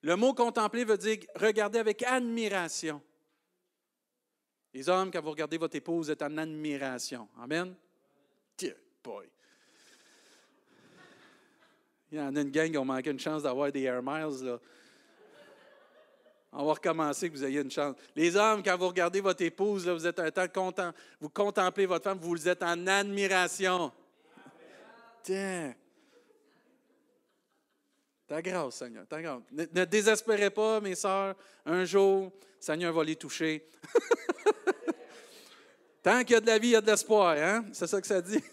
Le 0.01 0.15
mot 0.15 0.33
contempler 0.33 0.83
veut 0.83 0.97
dire 0.97 1.19
regarder 1.35 1.79
avec 1.79 2.03
admiration. 2.03 3.01
Les 4.73 4.89
hommes, 4.89 5.11
quand 5.11 5.21
vous 5.21 5.31
regardez 5.31 5.57
votre 5.57 5.75
épouse, 5.75 6.09
êtes 6.09 6.21
en 6.21 6.37
admiration. 6.37 7.27
Amen? 7.39 7.75
boy. 9.03 9.27
Il 12.11 12.17
y 12.17 12.21
en 12.21 12.35
a 12.35 12.41
une 12.41 12.51
gang 12.51 12.71
qui 12.71 12.77
ont 12.77 12.85
manqué 12.85 13.09
une 13.09 13.19
chance 13.19 13.43
d'avoir 13.43 13.71
des 13.71 13.83
Air 13.83 14.01
Miles. 14.01 14.45
Là. 14.45 14.59
On 16.55 16.65
va 16.65 16.73
recommencer 16.73 17.29
que 17.29 17.35
vous 17.35 17.43
ayez 17.43 17.61
une 17.61 17.71
chance. 17.71 17.95
Les 18.15 18.35
hommes, 18.35 18.61
quand 18.61 18.77
vous 18.77 18.87
regardez 18.87 19.21
votre 19.21 19.41
épouse, 19.41 19.87
vous 19.87 20.05
êtes 20.05 20.19
un 20.19 20.29
temps 20.29 20.47
content, 20.47 20.91
vous 21.19 21.29
contemplez 21.29 21.87
votre 21.87 22.03
femme, 22.03 22.19
vous 22.19 22.47
êtes 22.47 22.61
en 22.61 22.85
admiration. 22.85 23.91
Tiens. 25.23 25.73
Ta 28.27 28.41
grâce, 28.41 28.75
Seigneur, 28.75 29.07
ta 29.07 29.21
grâce. 29.21 29.41
Ne, 29.51 29.65
ne, 29.73 29.85
désespérez 29.85 30.51
pas, 30.51 30.79
mes 30.79 30.95
sœurs. 30.95 31.35
Un 31.65 31.85
jour, 31.85 32.31
Seigneur 32.59 32.93
va 32.93 33.03
les 33.03 33.15
toucher. 33.15 33.67
Tant 36.03 36.23
qu'il 36.23 36.31
y 36.31 36.35
a 36.35 36.41
de 36.41 36.47
la 36.47 36.59
vie, 36.59 36.69
il 36.69 36.71
y 36.71 36.75
a 36.75 36.81
de 36.81 36.87
l'espoir. 36.87 37.35
Hein? 37.37 37.65
C'est 37.73 37.87
ça 37.87 37.99
que 37.99 38.07
ça 38.07 38.21
dit. 38.21 38.43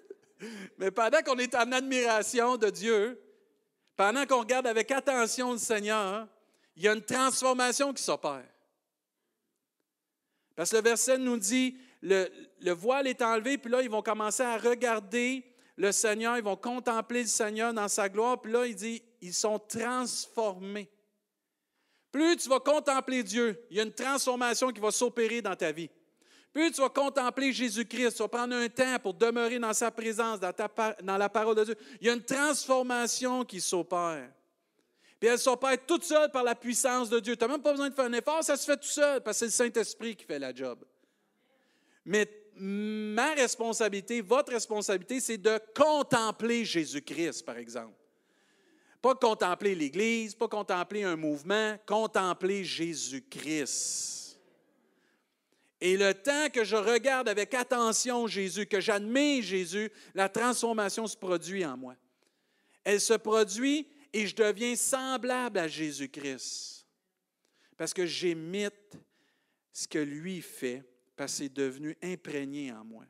Mais 0.78 0.90
pendant 0.90 1.20
qu'on 1.22 1.36
est 1.36 1.54
en 1.54 1.70
admiration 1.72 2.56
de 2.56 2.70
Dieu, 2.70 3.20
pendant 3.94 4.24
qu'on 4.24 4.40
regarde 4.40 4.66
avec 4.66 4.90
attention 4.90 5.52
le 5.52 5.58
Seigneur, 5.58 6.26
il 6.76 6.82
y 6.82 6.88
a 6.88 6.92
une 6.92 7.02
transformation 7.02 7.92
qui 7.92 8.02
s'opère. 8.02 8.44
Parce 10.54 10.70
que 10.70 10.76
le 10.76 10.82
verset 10.82 11.18
nous 11.18 11.38
dit, 11.38 11.76
le, 12.02 12.28
le, 12.60 12.72
voile 12.72 13.06
est 13.06 13.20
enlevé, 13.22 13.58
puis 13.58 13.70
là, 13.70 13.82
ils 13.82 13.90
vont 13.90 14.02
commencer 14.02 14.42
à 14.42 14.56
regarder 14.56 15.44
le 15.76 15.92
Seigneur, 15.92 16.36
ils 16.38 16.44
vont 16.44 16.56
contempler 16.56 17.22
le 17.22 17.28
Seigneur 17.28 17.74
dans 17.74 17.88
sa 17.88 18.08
gloire, 18.08 18.40
puis 18.40 18.52
là, 18.52 18.66
il 18.66 18.74
dit, 18.74 19.02
ils 19.20 19.34
sont 19.34 19.58
transformés. 19.58 20.90
Plus 22.10 22.36
tu 22.36 22.48
vas 22.48 22.60
contempler 22.60 23.22
Dieu, 23.22 23.62
il 23.70 23.76
y 23.76 23.80
a 23.80 23.82
une 23.82 23.92
transformation 23.92 24.70
qui 24.70 24.80
va 24.80 24.90
s'opérer 24.90 25.42
dans 25.42 25.56
ta 25.56 25.72
vie. 25.72 25.90
Plus 26.52 26.72
tu 26.72 26.80
vas 26.80 26.88
contempler 26.88 27.52
Jésus-Christ, 27.52 28.16
tu 28.16 28.22
vas 28.22 28.28
prendre 28.28 28.54
un 28.54 28.68
temps 28.68 28.98
pour 29.02 29.12
demeurer 29.12 29.58
dans 29.58 29.74
sa 29.74 29.90
présence, 29.90 30.40
dans 30.40 31.16
la 31.18 31.28
parole 31.28 31.56
de 31.56 31.64
Dieu, 31.64 31.76
il 32.00 32.06
y 32.06 32.10
a 32.10 32.14
une 32.14 32.24
transformation 32.24 33.44
qui 33.44 33.60
s'opère. 33.60 34.30
Puis 35.26 35.32
elle 35.32 35.40
s'opère 35.40 35.76
toute 35.84 36.04
seule 36.04 36.30
par 36.30 36.44
la 36.44 36.54
puissance 36.54 37.10
de 37.10 37.18
Dieu. 37.18 37.34
Tu 37.34 37.44
n'as 37.44 37.50
même 37.50 37.60
pas 37.60 37.72
besoin 37.72 37.90
de 37.90 37.94
faire 37.96 38.04
un 38.04 38.12
effort, 38.12 38.44
ça 38.44 38.56
se 38.56 38.64
fait 38.64 38.76
tout 38.76 38.86
seul 38.86 39.20
parce 39.24 39.40
que 39.40 39.48
c'est 39.48 39.64
le 39.64 39.72
Saint-Esprit 39.72 40.14
qui 40.14 40.24
fait 40.24 40.38
la 40.38 40.54
job. 40.54 40.84
Mais 42.04 42.30
ma 42.54 43.34
responsabilité, 43.34 44.20
votre 44.20 44.52
responsabilité, 44.52 45.18
c'est 45.18 45.38
de 45.38 45.58
contempler 45.74 46.64
Jésus-Christ, 46.64 47.44
par 47.44 47.56
exemple. 47.56 47.96
Pas 49.02 49.16
contempler 49.16 49.74
l'Église, 49.74 50.36
pas 50.36 50.46
contempler 50.46 51.02
un 51.02 51.16
mouvement, 51.16 51.76
contempler 51.86 52.62
Jésus-Christ. 52.62 54.38
Et 55.80 55.96
le 55.96 56.14
temps 56.14 56.50
que 56.52 56.62
je 56.62 56.76
regarde 56.76 57.28
avec 57.28 57.52
attention 57.52 58.28
Jésus, 58.28 58.66
que 58.66 58.80
j'admire 58.80 59.42
Jésus, 59.42 59.90
la 60.14 60.28
transformation 60.28 61.04
se 61.08 61.16
produit 61.16 61.66
en 61.66 61.76
moi. 61.76 61.96
Elle 62.84 63.00
se 63.00 63.14
produit 63.14 63.88
et 64.12 64.26
je 64.26 64.34
deviens 64.34 64.76
semblable 64.76 65.58
à 65.58 65.68
Jésus-Christ. 65.68 66.86
Parce 67.76 67.92
que 67.92 68.06
j'imite 68.06 68.98
ce 69.72 69.86
que 69.86 69.98
lui 69.98 70.40
fait, 70.40 70.82
parce 71.16 71.32
que 71.32 71.38
c'est 71.38 71.52
devenu 71.52 71.96
imprégné 72.02 72.72
en 72.72 72.84
moi. 72.84 73.04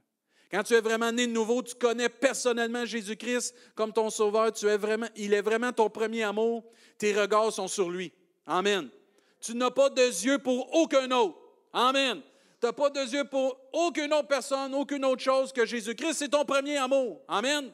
Quand 0.50 0.62
tu 0.62 0.74
es 0.74 0.80
vraiment 0.80 1.10
né 1.12 1.26
de 1.26 1.32
nouveau, 1.32 1.62
tu 1.62 1.74
connais 1.74 2.08
personnellement 2.08 2.84
Jésus-Christ 2.84 3.54
comme 3.74 3.92
ton 3.92 4.10
sauveur, 4.10 4.52
tu 4.52 4.66
es 4.66 4.76
vraiment, 4.76 5.08
il 5.16 5.34
est 5.34 5.42
vraiment 5.42 5.72
ton 5.72 5.90
premier 5.90 6.22
amour, 6.22 6.64
tes 6.98 7.12
regards 7.12 7.52
sont 7.52 7.68
sur 7.68 7.90
lui. 7.90 8.12
Amen. 8.46 8.88
Tu 9.40 9.54
n'as 9.54 9.70
pas 9.70 9.90
de 9.90 10.02
yeux 10.02 10.38
pour 10.38 10.72
aucun 10.74 11.10
autre. 11.10 11.38
Amen. 11.72 12.22
Tu 12.60 12.66
n'as 12.66 12.72
pas 12.72 12.90
de 12.90 13.00
yeux 13.00 13.24
pour 13.24 13.58
aucune 13.72 14.12
autre 14.12 14.28
personne, 14.28 14.74
aucune 14.74 15.04
autre 15.04 15.22
chose 15.22 15.52
que 15.52 15.66
Jésus-Christ. 15.66 16.14
C'est 16.14 16.28
ton 16.28 16.44
premier 16.44 16.76
amour. 16.78 17.20
Amen. 17.28 17.70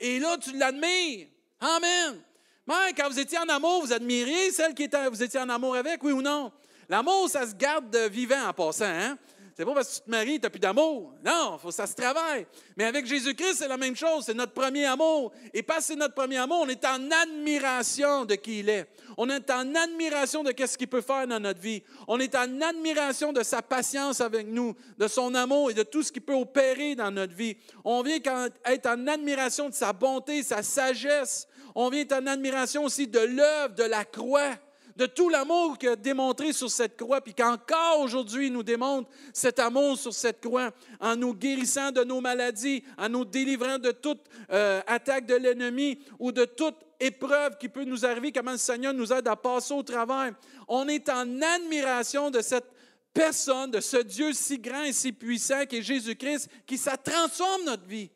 Et 0.00 0.18
là, 0.18 0.36
tu 0.38 0.56
l'admires. 0.56 1.28
Amen. 1.60 2.22
Mais 2.66 2.92
quand 2.96 3.08
vous 3.08 3.18
étiez 3.18 3.38
en 3.38 3.48
amour, 3.48 3.82
vous 3.82 3.92
admiriez 3.92 4.50
celle 4.50 4.74
qui 4.74 4.84
était, 4.84 5.08
vous 5.08 5.22
étiez 5.22 5.40
en 5.40 5.48
amour 5.48 5.76
avec, 5.76 6.02
oui 6.02 6.12
ou 6.12 6.22
non? 6.22 6.52
L'amour, 6.88 7.28
ça 7.28 7.46
se 7.46 7.54
garde 7.54 7.94
vivant 8.10 8.48
en 8.48 8.52
passant. 8.52 8.84
Hein? 8.84 9.18
C'est 9.56 9.64
pas 9.64 9.72
parce 9.72 9.88
que 9.88 9.94
tu 9.94 10.00
te 10.02 10.10
maries, 10.10 10.38
tu 10.38 10.42
n'as 10.42 10.50
plus 10.50 10.60
d'amour. 10.60 11.14
Non, 11.24 11.56
faut, 11.56 11.70
ça 11.70 11.86
se 11.86 11.94
travaille. 11.94 12.46
Mais 12.76 12.84
avec 12.84 13.06
Jésus-Christ, 13.06 13.54
c'est 13.54 13.68
la 13.68 13.78
même 13.78 13.96
chose. 13.96 14.24
C'est 14.26 14.34
notre 14.34 14.52
premier 14.52 14.84
amour. 14.84 15.32
Et 15.54 15.62
parce 15.62 15.78
que 15.78 15.84
c'est 15.84 15.96
notre 15.96 16.14
premier 16.14 16.36
amour, 16.36 16.58
on 16.60 16.68
est 16.68 16.84
en 16.84 17.10
admiration 17.10 18.26
de 18.26 18.34
qui 18.34 18.58
il 18.58 18.68
est. 18.68 18.86
On 19.16 19.30
est 19.30 19.50
en 19.50 19.74
admiration 19.74 20.44
de 20.44 20.52
ce 20.54 20.76
qu'il 20.76 20.88
peut 20.88 21.00
faire 21.00 21.26
dans 21.26 21.40
notre 21.40 21.58
vie. 21.58 21.82
On 22.06 22.20
est 22.20 22.34
en 22.34 22.60
admiration 22.60 23.32
de 23.32 23.42
sa 23.42 23.62
patience 23.62 24.20
avec 24.20 24.46
nous, 24.46 24.76
de 24.98 25.08
son 25.08 25.34
amour 25.34 25.70
et 25.70 25.74
de 25.74 25.84
tout 25.84 26.02
ce 26.02 26.12
qu'il 26.12 26.22
peut 26.22 26.34
opérer 26.34 26.94
dans 26.94 27.10
notre 27.10 27.34
vie. 27.34 27.56
On 27.82 28.02
vient 28.02 28.18
être 28.66 28.86
en 28.86 29.06
admiration 29.06 29.70
de 29.70 29.74
sa 29.74 29.94
bonté, 29.94 30.42
sa 30.42 30.62
sagesse, 30.62 31.48
on 31.76 31.90
vient 31.90 32.06
en 32.10 32.26
admiration 32.26 32.84
aussi 32.84 33.06
de 33.06 33.18
l'œuvre 33.18 33.74
de 33.74 33.84
la 33.84 34.06
croix, 34.06 34.54
de 34.96 35.04
tout 35.04 35.28
l'amour 35.28 35.76
qu'il 35.76 35.90
a 35.90 35.96
démontré 35.96 36.54
sur 36.54 36.70
cette 36.70 36.96
croix, 36.96 37.20
puis 37.20 37.34
qu'encore 37.34 38.00
aujourd'hui, 38.00 38.46
il 38.46 38.54
nous 38.54 38.62
démontre 38.62 39.10
cet 39.34 39.58
amour 39.58 39.98
sur 39.98 40.14
cette 40.14 40.40
croix, 40.40 40.70
en 41.00 41.16
nous 41.16 41.34
guérissant 41.34 41.92
de 41.92 42.02
nos 42.02 42.22
maladies, 42.22 42.82
en 42.96 43.10
nous 43.10 43.26
délivrant 43.26 43.78
de 43.78 43.90
toute 43.90 44.22
euh, 44.50 44.80
attaque 44.86 45.26
de 45.26 45.34
l'ennemi 45.34 45.98
ou 46.18 46.32
de 46.32 46.46
toute 46.46 46.76
épreuve 46.98 47.58
qui 47.58 47.68
peut 47.68 47.84
nous 47.84 48.06
arriver, 48.06 48.32
comment 48.32 48.52
le 48.52 48.56
Seigneur 48.56 48.94
nous 48.94 49.12
aide 49.12 49.28
à 49.28 49.36
passer 49.36 49.74
au 49.74 49.82
travers. 49.82 50.32
On 50.66 50.88
est 50.88 51.10
en 51.10 51.42
admiration 51.42 52.30
de 52.30 52.40
cette 52.40 52.72
personne, 53.12 53.70
de 53.70 53.80
ce 53.80 53.98
Dieu 53.98 54.32
si 54.32 54.58
grand 54.58 54.84
et 54.84 54.94
si 54.94 55.12
puissant 55.12 55.66
qui 55.66 55.76
est 55.76 55.82
Jésus-Christ, 55.82 56.48
qui 56.66 56.78
ça 56.78 56.96
transforme 56.96 57.66
notre 57.66 57.84
vie. 57.84 58.10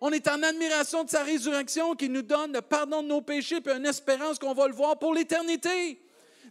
On 0.00 0.10
est 0.12 0.26
en 0.28 0.42
admiration 0.42 1.04
de 1.04 1.10
sa 1.10 1.22
résurrection 1.22 1.94
qui 1.94 2.08
nous 2.08 2.22
donne 2.22 2.54
le 2.54 2.62
pardon 2.62 3.02
de 3.02 3.08
nos 3.08 3.20
péchés 3.20 3.58
et 3.64 3.70
une 3.70 3.84
espérance 3.84 4.38
qu'on 4.38 4.54
va 4.54 4.66
le 4.66 4.72
voir 4.72 4.98
pour 4.98 5.12
l'éternité. 5.12 6.00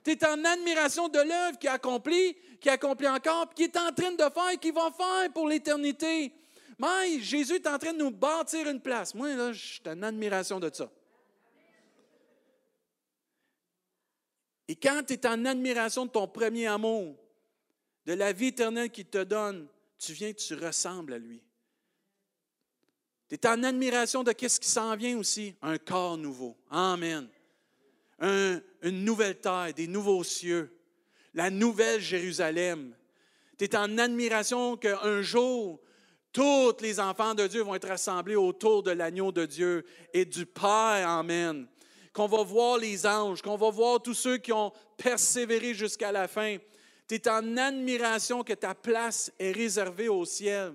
Tu 0.03 0.11
es 0.11 0.25
en 0.25 0.45
admiration 0.45 1.09
de 1.09 1.19
l'œuvre 1.19 1.57
qu'il 1.57 1.69
a 1.69 1.73
accomplie, 1.73 2.35
qui 2.61 2.69
accomplit 2.69 3.07
encore, 3.07 3.53
qui 3.53 3.63
est 3.63 3.77
en 3.77 3.91
train 3.91 4.11
de 4.11 4.17
faire 4.17 4.49
et 4.53 4.57
qui 4.57 4.71
va 4.71 4.91
faire 4.91 5.33
pour 5.33 5.47
l'éternité. 5.47 6.31
Mais 6.77 7.19
Jésus 7.19 7.55
est 7.55 7.67
en 7.67 7.77
train 7.79 7.91
de 7.91 7.97
nous 7.97 8.11
bâtir 8.11 8.69
une 8.69 8.79
place. 8.79 9.15
Moi, 9.15 9.33
là, 9.35 9.51
je 9.51 9.65
suis 9.65 9.81
en 9.87 10.01
admiration 10.03 10.59
de 10.59 10.69
ça. 10.71 10.89
Et 14.67 14.75
quand 14.75 15.01
tu 15.05 15.13
es 15.13 15.27
en 15.27 15.43
admiration 15.45 16.05
de 16.05 16.11
ton 16.11 16.27
premier 16.27 16.67
amour, 16.67 17.15
de 18.05 18.13
la 18.13 18.31
vie 18.31 18.47
éternelle 18.47 18.91
qu'il 18.91 19.05
te 19.05 19.23
donne, 19.23 19.67
tu 19.97 20.13
viens, 20.13 20.31
tu 20.31 20.53
ressembles 20.53 21.13
à 21.13 21.17
lui. 21.17 21.41
Tu 23.29 23.35
es 23.35 23.47
en 23.47 23.63
admiration 23.63 24.23
de 24.23 24.33
ce 24.35 24.59
qui 24.59 24.67
s'en 24.67 24.95
vient 24.95 25.15
aussi, 25.19 25.53
un 25.61 25.77
corps 25.77 26.17
nouveau. 26.17 26.57
Amen. 26.71 27.27
une 28.19 29.05
nouvelle 29.05 29.39
terre, 29.39 29.71
des 29.75 29.87
nouveaux 29.87 30.23
cieux, 30.23 30.75
la 31.35 31.51
nouvelle 31.51 32.01
Jérusalem. 32.01 32.95
Tu 33.57 33.65
es 33.65 33.75
en 33.75 33.99
admiration 33.99 34.77
qu'un 34.77 35.21
jour, 35.21 35.79
tous 36.33 36.75
les 36.81 36.99
enfants 36.99 37.35
de 37.35 37.45
Dieu 37.45 37.61
vont 37.61 37.75
être 37.75 37.87
rassemblés 37.87 38.35
autour 38.35 38.81
de 38.81 38.91
l'agneau 38.91 39.31
de 39.31 39.45
Dieu 39.45 39.85
et 40.11 40.25
du 40.25 40.47
Père. 40.47 41.07
Amen. 41.07 41.67
Qu'on 42.13 42.27
va 42.27 42.41
voir 42.41 42.79
les 42.79 43.05
anges, 43.05 43.43
qu'on 43.43 43.57
va 43.57 43.69
voir 43.69 44.01
tous 44.01 44.15
ceux 44.15 44.37
qui 44.37 44.51
ont 44.51 44.73
persévéré 44.97 45.75
jusqu'à 45.75 46.11
la 46.11 46.27
fin. 46.27 46.57
Tu 47.07 47.15
es 47.15 47.29
en 47.29 47.57
admiration 47.57 48.43
que 48.43 48.53
ta 48.53 48.73
place 48.73 49.31
est 49.37 49.51
réservée 49.51 50.09
au 50.09 50.25
ciel. 50.25 50.73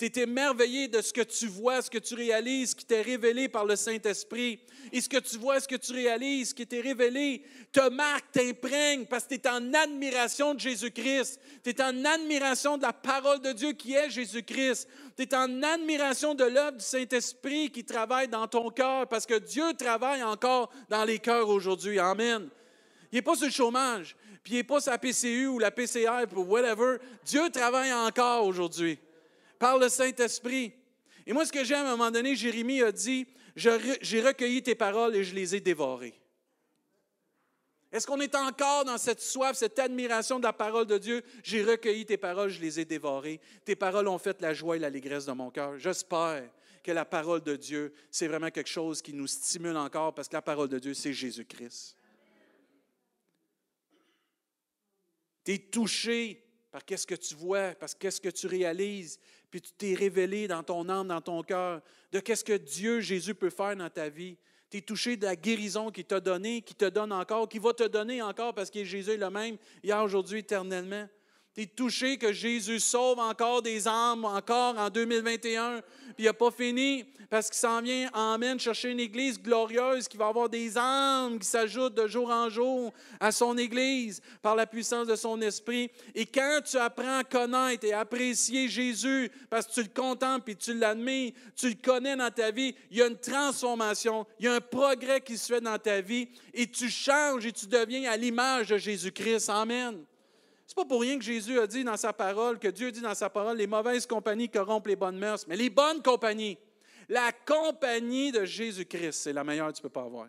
Tu 0.00 0.06
es 0.06 0.22
émerveillé 0.22 0.88
de 0.88 1.02
ce 1.02 1.12
que 1.12 1.20
tu 1.20 1.46
vois, 1.46 1.82
ce 1.82 1.90
que 1.90 1.98
tu 1.98 2.14
réalises, 2.14 2.74
qui 2.74 2.86
t'est 2.86 3.02
révélé 3.02 3.50
par 3.50 3.66
le 3.66 3.76
Saint-Esprit. 3.76 4.58
Et 4.92 5.02
ce 5.02 5.10
que 5.10 5.18
tu 5.18 5.36
vois, 5.36 5.60
ce 5.60 5.68
que 5.68 5.76
tu 5.76 5.92
réalises, 5.92 6.54
qui 6.54 6.66
t'est 6.66 6.80
révélé, 6.80 7.42
te 7.70 7.86
marque, 7.90 8.32
t'imprègne, 8.32 9.04
parce 9.04 9.24
que 9.24 9.34
tu 9.34 9.42
es 9.42 9.46
en 9.46 9.74
admiration 9.74 10.54
de 10.54 10.60
Jésus-Christ. 10.60 11.38
Tu 11.62 11.68
es 11.68 11.82
en 11.82 12.02
admiration 12.02 12.78
de 12.78 12.82
la 12.82 12.94
parole 12.94 13.42
de 13.42 13.52
Dieu 13.52 13.72
qui 13.72 13.92
est 13.92 14.08
Jésus-Christ. 14.08 14.88
Tu 15.18 15.24
es 15.24 15.34
en 15.34 15.62
admiration 15.62 16.34
de 16.34 16.44
l'œuvre 16.44 16.78
du 16.78 16.84
Saint-Esprit 16.84 17.70
qui 17.70 17.84
travaille 17.84 18.28
dans 18.28 18.48
ton 18.48 18.70
cœur, 18.70 19.06
parce 19.06 19.26
que 19.26 19.38
Dieu 19.38 19.74
travaille 19.74 20.22
encore 20.22 20.72
dans 20.88 21.04
les 21.04 21.18
cœurs 21.18 21.50
aujourd'hui. 21.50 21.98
Amen. 21.98 22.48
Il 23.12 23.16
n'est 23.16 23.22
pas 23.22 23.36
sur 23.36 23.48
le 23.48 23.52
chômage 23.52 24.16
puis 24.42 24.54
il 24.54 24.56
n'est 24.56 24.64
pas 24.64 24.80
sa 24.80 24.96
PCU 24.96 25.48
ou 25.48 25.58
la 25.58 25.70
PCR 25.70 26.24
ou 26.34 26.40
whatever. 26.44 26.96
Dieu 27.26 27.50
travaille 27.50 27.92
encore 27.92 28.46
aujourd'hui 28.46 28.98
par 29.60 29.78
le 29.78 29.88
Saint-Esprit. 29.88 30.72
Et 31.26 31.32
moi, 31.32 31.44
ce 31.44 31.52
que 31.52 31.62
j'aime, 31.62 31.86
à 31.86 31.92
un 31.92 31.96
moment 31.96 32.10
donné, 32.10 32.34
Jérémie 32.34 32.82
a 32.82 32.90
dit, 32.90 33.28
j'ai 33.54 34.20
recueilli 34.20 34.62
tes 34.62 34.74
paroles 34.74 35.14
et 35.14 35.22
je 35.22 35.34
les 35.34 35.54
ai 35.54 35.60
dévorées. 35.60 36.18
Est-ce 37.92 38.06
qu'on 38.06 38.20
est 38.20 38.34
encore 38.34 38.84
dans 38.84 38.98
cette 38.98 39.20
soif, 39.20 39.56
cette 39.56 39.78
admiration 39.78 40.38
de 40.38 40.44
la 40.44 40.52
parole 40.52 40.86
de 40.86 40.96
Dieu? 40.96 41.22
J'ai 41.42 41.62
recueilli 41.62 42.06
tes 42.06 42.16
paroles, 42.16 42.48
je 42.48 42.60
les 42.60 42.80
ai 42.80 42.84
dévorées. 42.84 43.40
Tes 43.64 43.76
paroles 43.76 44.08
ont 44.08 44.18
fait 44.18 44.40
la 44.40 44.54
joie 44.54 44.76
et 44.76 44.78
l'allégresse 44.78 45.26
de 45.26 45.32
mon 45.32 45.50
cœur. 45.50 45.76
J'espère 45.78 46.48
que 46.82 46.92
la 46.92 47.04
parole 47.04 47.42
de 47.42 47.56
Dieu, 47.56 47.92
c'est 48.10 48.28
vraiment 48.28 48.50
quelque 48.50 48.70
chose 48.70 49.02
qui 49.02 49.12
nous 49.12 49.26
stimule 49.26 49.76
encore 49.76 50.14
parce 50.14 50.28
que 50.28 50.36
la 50.36 50.42
parole 50.42 50.68
de 50.68 50.78
Dieu, 50.78 50.94
c'est 50.94 51.12
Jésus-Christ. 51.12 51.96
Tu 55.44 55.52
es 55.52 55.58
touché 55.58 56.46
par 56.70 56.84
qu'est-ce 56.84 57.06
que 57.06 57.16
tu 57.16 57.34
vois, 57.34 57.74
par 57.74 57.88
qu'est-ce 57.98 58.20
que 58.20 58.28
tu 58.28 58.46
réalises, 58.46 59.18
puis 59.50 59.60
tu 59.60 59.72
t'es 59.72 59.94
révélé 59.94 60.46
dans 60.46 60.62
ton 60.62 60.88
âme, 60.88 61.08
dans 61.08 61.20
ton 61.20 61.42
cœur, 61.42 61.80
de 62.12 62.20
qu'est-ce 62.20 62.44
que 62.44 62.56
Dieu, 62.56 63.00
Jésus 63.00 63.34
peut 63.34 63.50
faire 63.50 63.76
dans 63.76 63.90
ta 63.90 64.08
vie. 64.08 64.36
Tu 64.70 64.78
es 64.78 64.80
touché 64.80 65.16
de 65.16 65.24
la 65.24 65.34
guérison 65.34 65.90
qu'il 65.90 66.04
t'a 66.04 66.20
donnée, 66.20 66.62
qu'il 66.62 66.76
te 66.76 66.88
donne 66.88 67.12
encore, 67.12 67.48
qu'il 67.48 67.60
va 67.60 67.72
te 67.72 67.86
donner 67.88 68.22
encore 68.22 68.54
parce 68.54 68.70
que 68.70 68.84
Jésus 68.84 69.10
est 69.10 69.16
le 69.16 69.30
même, 69.30 69.56
hier, 69.82 70.00
aujourd'hui, 70.02 70.40
éternellement. 70.40 71.08
Tu 71.54 71.62
es 71.62 71.66
touché 71.66 72.16
que 72.16 72.32
Jésus 72.32 72.78
sauve 72.78 73.18
encore 73.18 73.60
des 73.60 73.88
âmes, 73.88 74.24
encore 74.24 74.78
en 74.78 74.88
2021, 74.88 75.82
puis 76.14 76.24
il 76.24 76.24
n'a 76.26 76.32
pas 76.32 76.52
fini, 76.52 77.04
parce 77.28 77.48
qu'il 77.48 77.58
s'en 77.58 77.82
vient, 77.82 78.08
emmène 78.12 78.60
chercher 78.60 78.90
une 78.90 79.00
église 79.00 79.40
glorieuse 79.40 80.06
qui 80.06 80.16
va 80.16 80.28
avoir 80.28 80.48
des 80.48 80.78
âmes 80.78 81.40
qui 81.40 81.46
s'ajoutent 81.46 81.94
de 81.94 82.06
jour 82.06 82.30
en 82.30 82.48
jour 82.50 82.92
à 83.18 83.32
son 83.32 83.58
église 83.58 84.20
par 84.42 84.54
la 84.54 84.64
puissance 84.64 85.08
de 85.08 85.16
son 85.16 85.40
esprit. 85.40 85.90
Et 86.14 86.24
quand 86.24 86.60
tu 86.64 86.76
apprends 86.76 87.18
à 87.18 87.24
connaître 87.24 87.84
et 87.84 87.92
apprécier 87.92 88.68
Jésus, 88.68 89.30
parce 89.48 89.66
que 89.66 89.74
tu 89.74 89.82
le 89.82 89.88
contemples 89.88 90.52
et 90.52 90.56
tu 90.56 90.74
l'admets, 90.74 91.34
tu 91.56 91.68
le 91.68 91.76
connais 91.82 92.16
dans 92.16 92.30
ta 92.30 92.52
vie, 92.52 92.76
il 92.92 92.98
y 92.98 93.02
a 93.02 93.06
une 93.06 93.18
transformation, 93.18 94.24
il 94.38 94.46
y 94.46 94.48
a 94.48 94.54
un 94.54 94.60
progrès 94.60 95.20
qui 95.20 95.36
se 95.36 95.52
fait 95.52 95.60
dans 95.60 95.78
ta 95.78 96.00
vie, 96.00 96.28
et 96.54 96.68
tu 96.68 96.88
changes 96.88 97.44
et 97.44 97.52
tu 97.52 97.66
deviens 97.66 98.08
à 98.10 98.16
l'image 98.16 98.68
de 98.68 98.78
Jésus-Christ. 98.78 99.48
Amen. 99.48 100.04
C'est 100.70 100.76
pas 100.76 100.84
pour 100.84 101.00
rien 101.00 101.18
que 101.18 101.24
Jésus 101.24 101.58
a 101.58 101.66
dit 101.66 101.82
dans 101.82 101.96
sa 101.96 102.12
parole, 102.12 102.60
que 102.60 102.68
Dieu 102.68 102.92
dit 102.92 103.00
dans 103.00 103.16
sa 103.16 103.28
parole, 103.28 103.56
les 103.56 103.66
mauvaises 103.66 104.06
compagnies 104.06 104.48
corrompent 104.48 104.86
les 104.86 104.94
bonnes 104.94 105.18
mœurs, 105.18 105.44
mais 105.48 105.56
les 105.56 105.68
bonnes 105.68 106.00
compagnies, 106.00 106.56
la 107.08 107.32
compagnie 107.32 108.30
de 108.30 108.44
Jésus-Christ, 108.44 109.14
c'est 109.14 109.32
la 109.32 109.42
meilleure 109.42 109.72
que 109.72 109.72
tu 109.72 109.80
ne 109.80 109.82
peux 109.82 109.88
pas 109.88 110.04
avoir. 110.04 110.28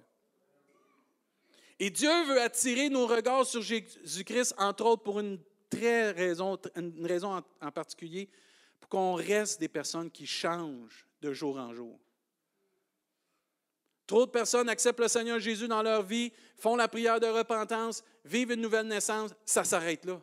Et 1.78 1.92
Dieu 1.92 2.10
veut 2.24 2.42
attirer 2.42 2.90
nos 2.90 3.06
regards 3.06 3.46
sur 3.46 3.62
Jésus-Christ, 3.62 4.56
entre 4.58 4.86
autres 4.86 5.04
pour 5.04 5.20
une 5.20 5.38
très 5.70 6.10
raison, 6.10 6.58
une 6.76 7.06
raison 7.06 7.40
en 7.62 7.72
particulier, 7.72 8.28
pour 8.80 8.90
qu'on 8.90 9.14
reste 9.14 9.60
des 9.60 9.68
personnes 9.68 10.10
qui 10.10 10.26
changent 10.26 11.06
de 11.22 11.34
jour 11.34 11.58
en 11.58 11.72
jour. 11.72 12.00
Trop 14.08 14.26
de 14.26 14.32
personnes 14.32 14.70
acceptent 14.70 15.02
le 15.02 15.08
Seigneur 15.08 15.38
Jésus 15.38 15.68
dans 15.68 15.84
leur 15.84 16.02
vie, 16.02 16.34
font 16.58 16.76
la 16.76 16.88
prière 16.88 17.20
de 17.20 17.28
repentance, 17.28 18.04
vivent 18.26 18.54
une 18.54 18.62
nouvelle 18.62 18.88
naissance, 18.88 19.30
ça 19.46 19.64
s'arrête 19.64 20.04
là. 20.06 20.20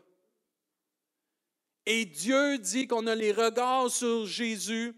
Et 1.90 2.04
Dieu 2.04 2.58
dit 2.58 2.86
qu'on 2.86 3.06
a 3.06 3.14
les 3.14 3.32
regards 3.32 3.90
sur 3.90 4.26
Jésus 4.26 4.94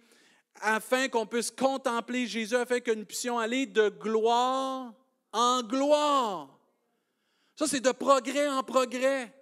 afin 0.61 1.07
qu'on 1.07 1.25
puisse 1.25 1.53
contempler 1.53 2.27
Jésus, 2.27 2.57
afin 2.57 2.81
que 2.81 2.91
nous 2.91 3.05
puissions 3.05 3.39
aller 3.39 3.65
de 3.65 3.91
gloire 3.91 4.93
en 5.33 5.63
gloire. 5.63 6.49
Ça, 7.55 7.69
c'est 7.69 7.79
de 7.79 7.93
progrès 7.93 8.49
en 8.49 8.65
progrès. 8.65 9.33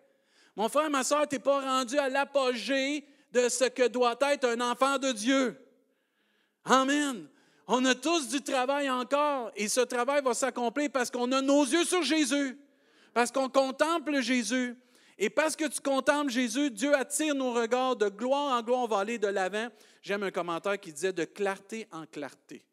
Mon 0.56 0.68
frère, 0.68 0.90
ma 0.90 1.02
soeur, 1.02 1.26
tu 1.26 1.36
n'es 1.36 1.38
pas 1.38 1.62
rendu 1.62 1.98
à 1.98 2.10
l'apogée 2.10 3.06
de 3.32 3.48
ce 3.48 3.64
que 3.64 3.88
doit 3.88 4.18
être 4.30 4.44
un 4.44 4.60
enfant 4.60 4.98
de 4.98 5.10
Dieu. 5.12 5.58
Amen. 6.66 7.26
On 7.66 7.82
a 7.86 7.94
tous 7.94 8.28
du 8.28 8.42
travail 8.42 8.90
encore 8.90 9.52
et 9.56 9.68
ce 9.68 9.80
travail 9.80 10.20
va 10.22 10.34
s'accomplir 10.34 10.90
parce 10.92 11.10
qu'on 11.10 11.32
a 11.32 11.40
nos 11.40 11.64
yeux 11.64 11.86
sur 11.86 12.02
Jésus, 12.02 12.58
parce 13.14 13.32
qu'on 13.32 13.48
contemple 13.48 14.20
Jésus. 14.20 14.76
Et 15.18 15.30
parce 15.30 15.56
que 15.56 15.66
tu 15.66 15.80
contemples 15.80 16.30
Jésus, 16.30 16.70
Dieu 16.70 16.94
attire 16.94 17.34
nos 17.34 17.52
regards 17.52 17.96
de 17.96 18.08
gloire 18.08 18.56
en 18.56 18.62
gloire. 18.62 18.82
On 18.82 18.86
va 18.86 19.00
aller 19.00 19.18
de 19.18 19.26
l'avant. 19.26 19.68
J'aime 20.00 20.22
un 20.22 20.30
commentaire 20.30 20.78
qui 20.78 20.92
disait 20.92 21.12
de 21.12 21.24
clarté 21.24 21.88
en 21.90 22.06
clarté. 22.06 22.64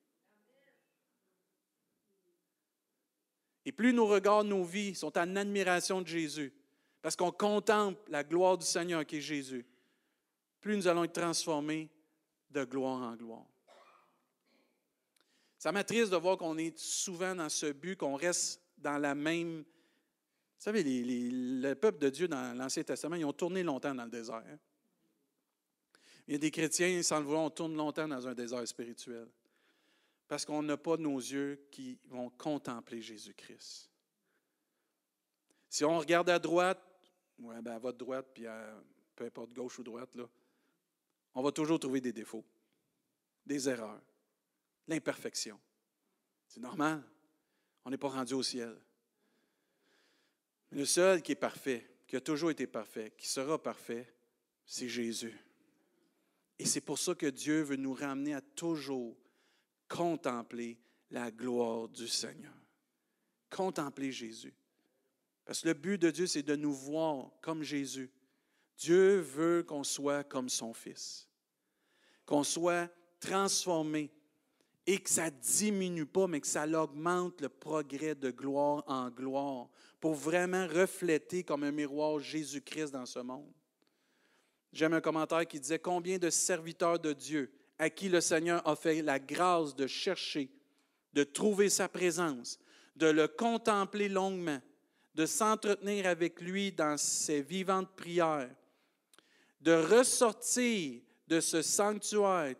Et 3.65 3.71
plus 3.71 3.93
nos 3.93 4.05
regards, 4.05 4.43
nos 4.43 4.63
vies 4.63 4.93
sont 4.93 5.17
en 5.17 5.35
admiration 5.35 6.01
de 6.01 6.07
Jésus, 6.07 6.53
parce 7.01 7.15
qu'on 7.15 7.31
contemple 7.31 7.99
la 8.09 8.23
gloire 8.23 8.59
du 8.59 8.65
Seigneur 8.65 9.03
qui 9.07 9.17
est 9.17 9.21
Jésus, 9.21 9.65
plus 10.61 10.77
nous 10.77 10.87
allons 10.87 11.03
être 11.03 11.19
transformés 11.19 11.89
de 12.51 12.63
gloire 12.63 13.01
en 13.01 13.15
gloire. 13.15 13.47
Ça 15.57 15.71
m'attriste 15.71 16.11
de 16.11 16.17
voir 16.17 16.37
qu'on 16.37 16.59
est 16.59 16.77
souvent 16.77 17.33
dans 17.33 17.49
ce 17.49 17.71
but, 17.71 17.97
qu'on 17.97 18.15
reste 18.15 18.61
dans 18.77 18.99
la 18.99 19.15
même 19.15 19.65
vous 20.57 20.63
savez, 20.63 20.83
le 20.83 21.73
peuple 21.73 21.99
de 21.99 22.09
Dieu 22.09 22.27
dans 22.27 22.57
l'Ancien 22.57 22.83
Testament, 22.83 23.15
ils 23.15 23.25
ont 23.25 23.33
tourné 23.33 23.61
longtemps 23.61 23.93
dans 23.93 24.05
le 24.05 24.09
désert. 24.09 24.43
Hein. 24.47 24.57
Il 26.27 26.33
y 26.33 26.35
a 26.35 26.39
des 26.39 26.49
chrétiens, 26.49 27.03
sans 27.03 27.19
le 27.19 27.25
vouloir, 27.25 27.43
on 27.43 27.49
tourne 27.49 27.75
longtemps 27.75 28.07
dans 28.07 28.27
un 28.27 28.33
désert 28.33 28.67
spirituel. 28.67 29.27
Parce 30.27 30.43
qu'on 30.43 30.63
n'a 30.63 30.77
pas 30.77 30.97
nos 30.97 31.19
yeux 31.19 31.67
qui 31.69 31.99
vont 32.05 32.31
contempler 32.31 33.01
Jésus-Christ. 33.01 33.91
Si 35.69 35.83
on 35.83 35.99
regarde 35.99 36.29
à 36.29 36.39
droite, 36.39 36.81
ouais, 37.39 37.61
ben 37.61 37.73
à 37.73 37.79
votre 37.79 37.97
droite, 37.97 38.27
puis 38.33 38.45
peu 39.15 39.25
importe 39.25 39.53
gauche 39.53 39.77
ou 39.77 39.83
droite, 39.83 40.09
on 41.35 41.43
va 41.43 41.51
toujours 41.51 41.79
trouver 41.79 42.01
des 42.01 42.13
défauts, 42.13 42.45
des 43.45 43.69
erreurs, 43.69 44.01
l'imperfection. 44.87 45.59
C'est 46.47 46.61
normal. 46.61 47.03
On 47.83 47.91
n'est 47.91 47.97
pas 47.97 48.09
rendu 48.09 48.33
au 48.33 48.41
ciel. 48.41 48.75
Le 50.75 50.83
seul 50.83 51.21
qui 51.21 51.31
est 51.31 51.35
parfait, 51.35 51.89
qui 52.05 52.17
a 52.17 52.21
toujours 52.21 52.51
été 52.51 52.67
parfait, 52.67 53.13
qui 53.17 53.29
sera 53.29 53.57
parfait, 53.57 54.13
c'est 54.65 54.89
Jésus. 54.89 55.33
Et 56.59 56.65
c'est 56.65 56.81
pour 56.81 56.99
ça 56.99 57.15
que 57.15 57.27
Dieu 57.27 57.61
veut 57.61 57.77
nous 57.77 57.93
ramener 57.93 58.33
à 58.33 58.41
toujours 58.41 59.15
contempler 59.87 60.77
la 61.11 61.31
gloire 61.31 61.87
du 61.87 62.09
Seigneur. 62.09 62.51
Contempler 63.49 64.11
Jésus. 64.11 64.53
Parce 65.45 65.61
que 65.61 65.69
le 65.69 65.75
but 65.75 65.97
de 65.97 66.11
Dieu, 66.11 66.27
c'est 66.27 66.43
de 66.43 66.57
nous 66.57 66.73
voir 66.73 67.31
comme 67.41 67.63
Jésus. 67.63 68.11
Dieu 68.77 69.19
veut 69.19 69.63
qu'on 69.63 69.85
soit 69.85 70.25
comme 70.25 70.49
son 70.49 70.73
Fils, 70.73 71.29
qu'on 72.25 72.43
soit 72.43 72.89
transformé 73.21 74.11
et 74.87 74.99
que 74.99 75.09
ça 75.09 75.29
diminue 75.29 76.05
pas, 76.05 76.27
mais 76.27 76.39
que 76.39 76.47
ça 76.47 76.67
augmente 76.67 77.41
le 77.41 77.49
progrès 77.49 78.15
de 78.15 78.29
gloire 78.31 78.83
en 78.87 79.09
gloire 79.09 79.67
pour 79.99 80.13
vraiment 80.13 80.67
refléter 80.67 81.43
comme 81.43 81.63
un 81.63 81.71
miroir 81.71 82.19
Jésus-Christ 82.19 82.91
dans 82.91 83.05
ce 83.05 83.19
monde. 83.19 83.51
J'aime 84.71 84.93
un 84.93 85.01
commentaire 85.01 85.47
qui 85.47 85.59
disait 85.59 85.79
Combien 85.79 86.17
de 86.17 86.29
serviteurs 86.29 86.99
de 86.99 87.13
Dieu 87.13 87.51
à 87.79 87.89
qui 87.89 88.09
le 88.09 88.21
Seigneur 88.21 88.65
a 88.67 88.75
fait 88.75 89.01
la 89.01 89.19
grâce 89.19 89.75
de 89.75 89.87
chercher, 89.87 90.49
de 91.13 91.23
trouver 91.23 91.69
sa 91.69 91.89
présence, 91.89 92.59
de 92.95 93.07
le 93.07 93.27
contempler 93.27 94.07
longuement, 94.07 94.61
de 95.15 95.25
s'entretenir 95.25 96.05
avec 96.07 96.41
lui 96.41 96.71
dans 96.71 96.97
ses 96.97 97.41
vivantes 97.41 97.89
prières, 97.95 98.53
de 99.61 99.73
ressortir 99.73 101.01
de 101.27 101.39
ce 101.39 101.61
sanctuaire 101.61 102.55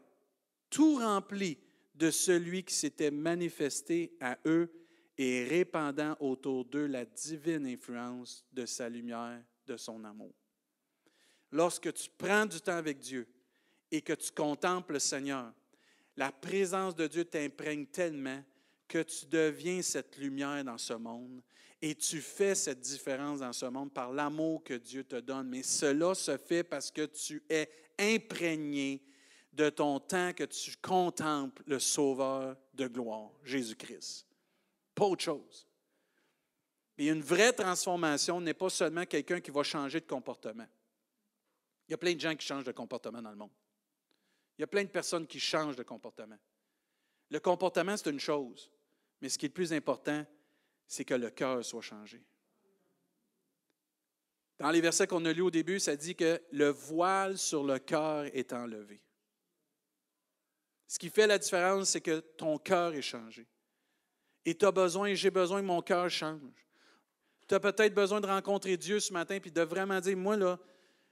tout 0.69 0.95
rempli 0.95 1.57
de 1.95 2.11
celui 2.11 2.63
qui 2.63 2.75
s'était 2.75 3.11
manifesté 3.11 4.15
à 4.19 4.37
eux 4.45 4.71
et 5.17 5.45
répandant 5.45 6.15
autour 6.19 6.65
d'eux 6.65 6.87
la 6.87 7.05
divine 7.05 7.65
influence 7.65 8.45
de 8.51 8.65
sa 8.65 8.89
lumière, 8.89 9.41
de 9.65 9.77
son 9.77 10.03
amour. 10.03 10.33
Lorsque 11.51 11.91
tu 11.93 12.09
prends 12.17 12.45
du 12.45 12.59
temps 12.59 12.75
avec 12.75 12.99
Dieu 12.99 13.27
et 13.91 14.01
que 14.01 14.13
tu 14.13 14.31
contemples 14.31 14.93
le 14.93 14.99
Seigneur, 14.99 15.53
la 16.17 16.31
présence 16.31 16.95
de 16.95 17.07
Dieu 17.07 17.23
t'imprègne 17.23 17.85
tellement 17.85 18.43
que 18.87 19.01
tu 19.01 19.25
deviens 19.25 19.81
cette 19.81 20.17
lumière 20.17 20.63
dans 20.63 20.77
ce 20.77 20.93
monde 20.93 21.41
et 21.81 21.95
tu 21.95 22.21
fais 22.21 22.55
cette 22.55 22.79
différence 22.79 23.39
dans 23.39 23.53
ce 23.53 23.65
monde 23.65 23.93
par 23.93 24.11
l'amour 24.11 24.63
que 24.63 24.73
Dieu 24.73 25.03
te 25.03 25.17
donne. 25.17 25.47
Mais 25.49 25.63
cela 25.63 26.13
se 26.13 26.37
fait 26.37 26.63
parce 26.63 26.91
que 26.91 27.05
tu 27.05 27.43
es 27.49 27.69
imprégné 27.97 29.01
de 29.55 29.69
ton 29.69 29.99
temps 29.99 30.33
que 30.33 30.43
tu 30.43 30.75
contemples 30.81 31.63
le 31.65 31.79
Sauveur 31.79 32.57
de 32.73 32.87
gloire, 32.87 33.31
Jésus-Christ. 33.43 34.27
Pas 34.93 35.05
autre 35.05 35.23
chose. 35.23 35.67
Et 36.97 37.07
une 37.07 37.21
vraie 37.21 37.53
transformation 37.53 38.39
n'est 38.41 38.53
pas 38.53 38.69
seulement 38.69 39.05
quelqu'un 39.05 39.39
qui 39.39 39.51
va 39.51 39.63
changer 39.63 39.99
de 39.99 40.05
comportement. 40.05 40.67
Il 41.87 41.91
y 41.91 41.93
a 41.93 41.97
plein 41.97 42.13
de 42.13 42.19
gens 42.19 42.35
qui 42.35 42.45
changent 42.45 42.65
de 42.65 42.71
comportement 42.71 43.21
dans 43.21 43.29
le 43.29 43.35
monde. 43.35 43.51
Il 44.57 44.61
y 44.61 44.63
a 44.63 44.67
plein 44.67 44.83
de 44.83 44.89
personnes 44.89 45.27
qui 45.27 45.39
changent 45.39 45.75
de 45.75 45.83
comportement. 45.83 46.37
Le 47.29 47.39
comportement, 47.39 47.95
c'est 47.97 48.09
une 48.09 48.19
chose, 48.19 48.71
mais 49.21 49.29
ce 49.29 49.37
qui 49.37 49.45
est 49.45 49.49
le 49.49 49.53
plus 49.53 49.73
important, 49.73 50.25
c'est 50.87 51.05
que 51.05 51.13
le 51.13 51.29
cœur 51.29 51.63
soit 51.63 51.81
changé. 51.81 52.23
Dans 54.57 54.71
les 54.71 54.79
versets 54.79 55.07
qu'on 55.07 55.25
a 55.25 55.33
lus 55.33 55.41
au 55.41 55.51
début, 55.51 55.79
ça 55.79 55.95
dit 55.95 56.15
que 56.15 56.41
le 56.51 56.69
voile 56.69 57.37
sur 57.37 57.63
le 57.63 57.77
cœur 57.79 58.25
est 58.25 58.53
enlevé. 58.53 59.01
Ce 60.87 60.99
qui 60.99 61.09
fait 61.09 61.27
la 61.27 61.37
différence, 61.37 61.89
c'est 61.89 62.01
que 62.01 62.19
ton 62.19 62.57
cœur 62.57 62.93
est 62.93 63.01
changé. 63.01 63.47
Et 64.45 64.55
tu 64.55 64.65
as 64.65 64.71
besoin, 64.71 65.13
j'ai 65.13 65.31
besoin 65.31 65.61
que 65.61 65.65
mon 65.65 65.81
cœur 65.81 66.09
change. 66.09 66.67
Tu 67.47 67.55
as 67.55 67.59
peut-être 67.59 67.93
besoin 67.93 68.21
de 68.21 68.27
rencontrer 68.27 68.77
Dieu 68.77 68.99
ce 68.99 69.11
matin 69.11 69.39
puis 69.39 69.51
de 69.51 69.61
vraiment 69.61 69.99
dire, 69.99 70.17
moi, 70.17 70.37
là, 70.37 70.59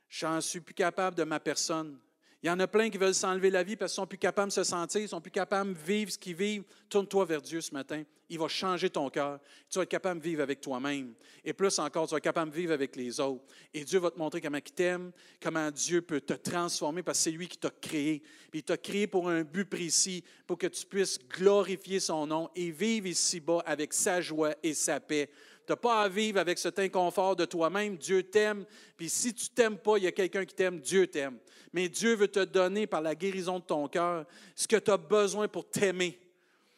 j'en 0.09 0.39
suis 0.41 0.59
plus 0.59 0.73
capable 0.73 1.15
de 1.15 1.23
ma 1.23 1.39
personne. 1.39 1.99
Il 2.43 2.47
y 2.47 2.49
en 2.49 2.59
a 2.59 2.67
plein 2.67 2.89
qui 2.89 2.97
veulent 2.97 3.13
s'enlever 3.13 3.49
la 3.49 3.63
vie 3.63 3.77
parce 3.77 3.93
qu'ils 3.93 4.01
sont 4.01 4.05
plus 4.05 4.17
capables 4.17 4.49
de 4.49 4.53
se 4.53 4.65
sentir, 4.65 4.99
ils 4.99 5.07
sont 5.07 5.21
plus 5.21 5.31
capables 5.31 5.73
de 5.73 5.79
vivre 5.79 6.11
ce 6.11 6.17
qu'ils 6.17 6.35
vivent. 6.35 6.65
Tourne-toi 6.89 7.23
vers 7.23 7.41
Dieu 7.41 7.61
ce 7.61 7.73
matin. 7.73 8.03
Il 8.27 8.37
va 8.37 8.49
changer 8.49 8.89
ton 8.89 9.09
cœur. 9.09 9.39
Tu 9.69 9.79
vas 9.79 9.83
être 9.83 9.89
capable 9.89 10.19
de 10.19 10.25
vivre 10.25 10.41
avec 10.43 10.59
toi-même. 10.59 11.13
Et 11.45 11.53
plus 11.53 11.79
encore, 11.79 12.05
tu 12.05 12.11
vas 12.11 12.17
être 12.17 12.23
capable 12.23 12.51
de 12.51 12.55
vivre 12.57 12.73
avec 12.73 12.97
les 12.97 13.17
autres. 13.21 13.45
Et 13.73 13.85
Dieu 13.85 13.97
va 13.97 14.11
te 14.11 14.17
montrer 14.17 14.41
comment 14.41 14.57
il 14.57 14.73
t'aime, 14.73 15.13
comment 15.41 15.71
Dieu 15.71 16.01
peut 16.01 16.19
te 16.19 16.33
transformer 16.33 17.01
parce 17.01 17.19
que 17.19 17.23
c'est 17.23 17.31
lui 17.31 17.47
qui 17.47 17.57
t'a 17.57 17.69
créé. 17.69 18.21
Puis 18.51 18.59
il 18.59 18.63
t'a 18.63 18.75
créé 18.75 19.07
pour 19.07 19.29
un 19.29 19.43
but 19.43 19.63
précis, 19.63 20.21
pour 20.45 20.57
que 20.57 20.67
tu 20.67 20.85
puisses 20.85 21.19
glorifier 21.29 22.01
son 22.01 22.27
nom 22.27 22.49
et 22.57 22.71
vivre 22.71 23.07
ici-bas 23.07 23.63
avec 23.65 23.93
sa 23.93 24.19
joie 24.19 24.53
et 24.61 24.73
sa 24.73 24.99
paix. 24.99 25.29
Tu 25.65 25.71
n'as 25.71 25.77
pas 25.77 26.01
à 26.01 26.09
vivre 26.09 26.41
avec 26.41 26.57
cet 26.57 26.77
inconfort 26.77 27.37
de 27.37 27.45
toi-même. 27.45 27.95
Dieu 27.95 28.21
t'aime. 28.23 28.65
Puis 28.97 29.07
si 29.07 29.33
tu 29.33 29.47
t'aimes 29.47 29.77
pas, 29.77 29.97
il 29.97 30.03
y 30.03 30.07
a 30.07 30.11
quelqu'un 30.11 30.43
qui 30.43 30.55
t'aime. 30.55 30.81
Dieu 30.81 31.07
t'aime. 31.07 31.39
Mais 31.73 31.89
Dieu 31.89 32.15
veut 32.15 32.27
te 32.27 32.43
donner 32.43 32.87
par 32.87 33.01
la 33.01 33.15
guérison 33.15 33.59
de 33.59 33.63
ton 33.63 33.87
cœur 33.87 34.25
ce 34.55 34.67
que 34.67 34.75
tu 34.77 34.91
as 34.91 34.97
besoin 34.97 35.47
pour 35.47 35.69
t'aimer. 35.69 36.19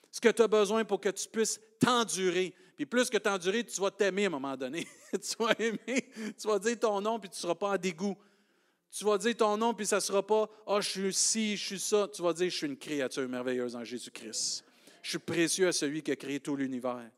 Ce 0.10 0.22
que 0.22 0.30
tu 0.30 0.42
as 0.42 0.48
besoin 0.48 0.86
pour 0.86 1.02
que 1.02 1.10
tu 1.10 1.28
puisses 1.28 1.60
t'endurer. 1.80 2.54
Puis 2.78 2.86
plus 2.86 3.10
que 3.10 3.18
t'endurer, 3.18 3.64
tu 3.66 3.80
vas 3.82 3.92
t'aimer 3.92 4.24
à 4.24 4.28
un 4.28 4.32
moment 4.32 4.56
donné. 4.56 4.88
tu 5.12 5.36
vas 5.38 5.54
aimer, 5.60 6.10
tu 6.40 6.48
vas 6.48 6.58
dire 6.58 6.80
ton 6.80 7.02
nom, 7.02 7.20
puis 7.20 7.30
tu 7.30 7.36
ne 7.36 7.42
seras 7.42 7.56
pas 7.56 7.72
en 7.72 7.78
dégoût. 7.78 8.18
Tu 8.98 9.04
vas 9.04 9.18
dire 9.18 9.36
ton 9.36 9.58
nom, 9.58 9.74
puis 9.74 9.86
ça 9.86 9.98
ne 9.98 10.02
sera 10.02 10.26
pas 10.26 10.50
Ah, 10.66 10.80
je 10.80 10.90
suis 10.90 11.14
ci, 11.14 11.58
je 11.58 11.66
suis 11.66 11.80
ça. 11.80 12.08
Tu 12.14 12.22
vas 12.22 12.32
dire 12.32 12.50
Je 12.50 12.56
suis 12.56 12.68
une 12.68 12.78
créature 12.78 13.28
merveilleuse 13.28 13.76
en 13.76 13.84
Jésus-Christ. 13.84 14.64
Je 15.02 15.10
suis 15.10 15.20
précieux 15.20 15.68
à 15.68 15.74
celui 15.74 16.02
qui 16.02 16.12
a 16.12 16.16
créé 16.16 16.40
tout 16.40 16.56
l'univers. 16.56 17.12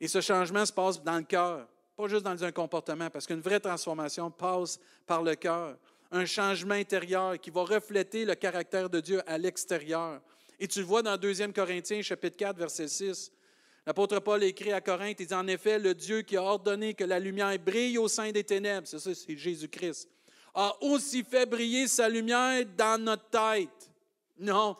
Et 0.00 0.08
ce 0.08 0.22
changement 0.22 0.64
se 0.64 0.72
passe 0.72 1.02
dans 1.02 1.18
le 1.18 1.24
cœur, 1.24 1.68
pas 1.94 2.08
juste 2.08 2.24
dans 2.24 2.42
un 2.42 2.50
comportement, 2.50 3.10
parce 3.10 3.26
qu'une 3.26 3.42
vraie 3.42 3.60
transformation 3.60 4.30
passe 4.30 4.80
par 5.06 5.22
le 5.22 5.34
cœur. 5.34 5.76
Un 6.10 6.26
changement 6.26 6.74
intérieur 6.74 7.38
qui 7.38 7.50
va 7.50 7.62
refléter 7.62 8.24
le 8.24 8.34
caractère 8.34 8.90
de 8.90 9.00
Dieu 9.00 9.22
à 9.26 9.38
l'extérieur. 9.38 10.20
Et 10.58 10.68
tu 10.68 10.80
le 10.80 10.84
vois 10.84 11.02
dans 11.02 11.16
2 11.16 11.52
Corinthiens, 11.52 12.02
chapitre 12.02 12.36
4, 12.36 12.58
verset 12.58 12.88
6. 12.88 13.32
L'apôtre 13.86 14.18
Paul 14.20 14.42
écrit 14.44 14.72
à 14.72 14.80
Corinthe, 14.80 15.20
il 15.20 15.26
dit 15.26 15.34
en 15.34 15.46
effet, 15.46 15.78
le 15.78 15.94
Dieu 15.94 16.22
qui 16.22 16.36
a 16.36 16.42
ordonné 16.42 16.94
que 16.94 17.04
la 17.04 17.18
lumière 17.18 17.58
brille 17.58 17.96
au 17.96 18.08
sein 18.08 18.30
des 18.30 18.44
ténèbres, 18.44 18.86
c'est 18.86 18.98
ça, 18.98 19.14
c'est 19.14 19.36
Jésus-Christ, 19.36 20.08
a 20.54 20.76
aussi 20.82 21.24
fait 21.24 21.46
briller 21.46 21.88
sa 21.88 22.08
lumière 22.08 22.64
dans 22.76 23.02
notre 23.02 23.28
tête. 23.30 23.90
Non, 24.38 24.76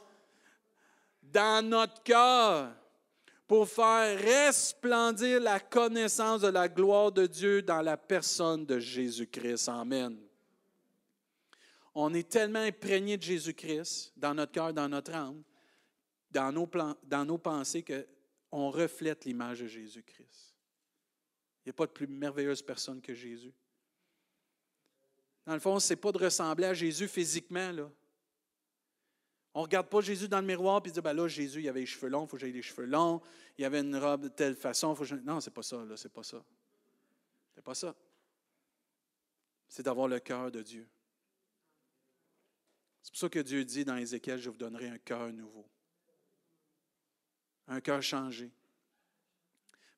dans 1.23 1.67
notre 1.67 2.03
cœur 2.03 2.73
pour 3.47 3.69
faire 3.69 4.19
resplendir 4.21 5.41
la 5.41 5.59
connaissance 5.59 6.43
de 6.43 6.49
la 6.49 6.69
gloire 6.69 7.11
de 7.11 7.27
Dieu 7.27 7.63
dans 7.63 7.83
la 7.83 7.97
personne 7.97 8.65
de 8.65 8.79
Jésus-Christ. 8.79 9.69
Amen. 9.69 10.17
On 11.95 12.15
est 12.15 12.29
tellement 12.29 12.61
imprégné 12.61 13.17
de 13.17 13.23
Jésus-Christ 13.23 14.13
dans 14.17 14.35
notre 14.35 14.53
cœur, 14.53 14.73
dans 14.73 14.89
notre 14.89 15.13
âme, 15.13 15.43
dans 16.31 16.53
nos, 16.53 16.67
plans, 16.67 16.97
dans 17.03 17.25
nos 17.25 17.39
pensées, 17.39 17.85
qu'on 17.85 18.71
reflète 18.71 19.25
l'image 19.25 19.61
de 19.61 19.67
Jésus-Christ. 19.67 20.55
Il 21.65 21.69
n'y 21.69 21.71
a 21.71 21.75
pas 21.75 21.87
de 21.87 21.93
plus 21.93 22.07
merveilleuse 22.07 22.63
personne 22.63 23.01
que 23.01 23.15
Jésus. 23.15 23.53
Dans 25.47 25.55
le 25.55 25.61
fond, 25.61 25.79
ce 25.81 25.93
n'est 25.93 25.97
pas 25.97 26.13
de 26.13 26.19
ressembler 26.19 26.67
à 26.67 26.75
Jésus 26.75 27.09
physiquement. 27.09 27.73
On 29.53 29.61
ne 29.61 29.65
regarde 29.65 29.89
pas 29.89 30.01
Jésus 30.01 30.29
dans 30.29 30.41
le 30.41 30.47
miroir 30.47 30.81
et 30.85 30.91
dit 30.91 31.01
ben 31.01 31.13
là, 31.13 31.27
Jésus, 31.27 31.61
il 31.61 31.69
avait 31.69 31.81
les 31.81 31.87
cheveux 31.87 32.09
longs, 32.09 32.25
il 32.25 32.29
faut 32.29 32.37
que 32.37 32.41
j'aie 32.41 32.53
les 32.53 32.63
cheveux 32.63 32.87
longs, 32.87 33.21
il 33.59 33.65
avait 33.65 33.81
une 33.81 33.97
robe 33.97 34.23
de 34.23 34.29
telle 34.29 34.55
façon. 34.55 34.95
Faut 34.95 35.05
que 35.05 35.15
Non, 35.15 35.41
ce 35.41 35.51
n'est 35.51 35.55
pas 35.55 35.63
ça, 35.63 35.85
c'est 35.97 36.13
pas 36.13 36.23
ça. 36.23 36.45
C'est 37.55 37.65
pas 37.65 37.75
ça. 37.75 37.97
C'est 39.69 39.83
d'avoir 39.83 40.09
le 40.09 40.21
cœur 40.21 40.51
de 40.51 40.63
Dieu. 40.63 40.89
C'est 43.03 43.13
pour 43.13 43.19
ça 43.19 43.29
que 43.29 43.39
Dieu 43.39 43.65
dit 43.65 43.85
dans 43.85 43.97
Ézéchiel, 43.97 44.39
je 44.39 44.51
vous 44.51 44.59
donnerai 44.59 44.89
un 44.89 44.99
cœur 44.99 45.33
nouveau. 45.33 45.69
Un 47.67 47.81
cœur 47.81 48.03
changé. 48.03 48.51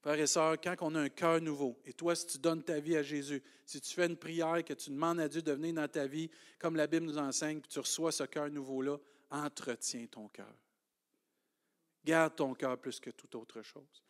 Frères 0.03 0.19
et 0.19 0.27
sœurs, 0.27 0.61
quand 0.61 0.75
on 0.81 0.95
a 0.97 1.01
un 1.01 1.09
cœur 1.09 1.41
nouveau, 1.41 1.81
et 1.85 1.93
toi, 1.93 2.17
si 2.17 2.27
tu 2.27 2.39
donnes 2.39 2.65
ta 2.65 2.81
vie 2.81 2.97
à 2.97 3.05
Jésus, 3.05 3.41
si 3.65 3.81
tu 3.81 3.95
fais 3.95 4.07
une 4.07 4.17
prière, 4.17 4.65
que 4.65 4.75
tu 4.75 4.91
demandes 4.91 5.21
à 5.21 5.29
Dieu 5.29 5.43
de 5.43 5.53
venir 5.53 5.75
dans 5.75 5.87
ta 5.87 6.09
vie, 6.09 6.29
comme 6.59 6.75
la 6.75 6.89
Bible 6.89 7.07
nous 7.07 7.19
enseigne, 7.19 7.61
puis 7.61 7.71
tu 7.71 7.79
reçois 7.79 8.11
ce 8.11 8.25
cœur 8.25 8.51
nouveau-là, 8.51 8.99
entretiens 9.31 10.07
ton 10.07 10.29
cœur. 10.29 10.53
Garde 12.05 12.35
ton 12.35 12.53
cœur 12.55 12.79
plus 12.79 12.99
que 12.99 13.11
toute 13.11 13.35
autre 13.37 13.63
chose. 13.63 14.03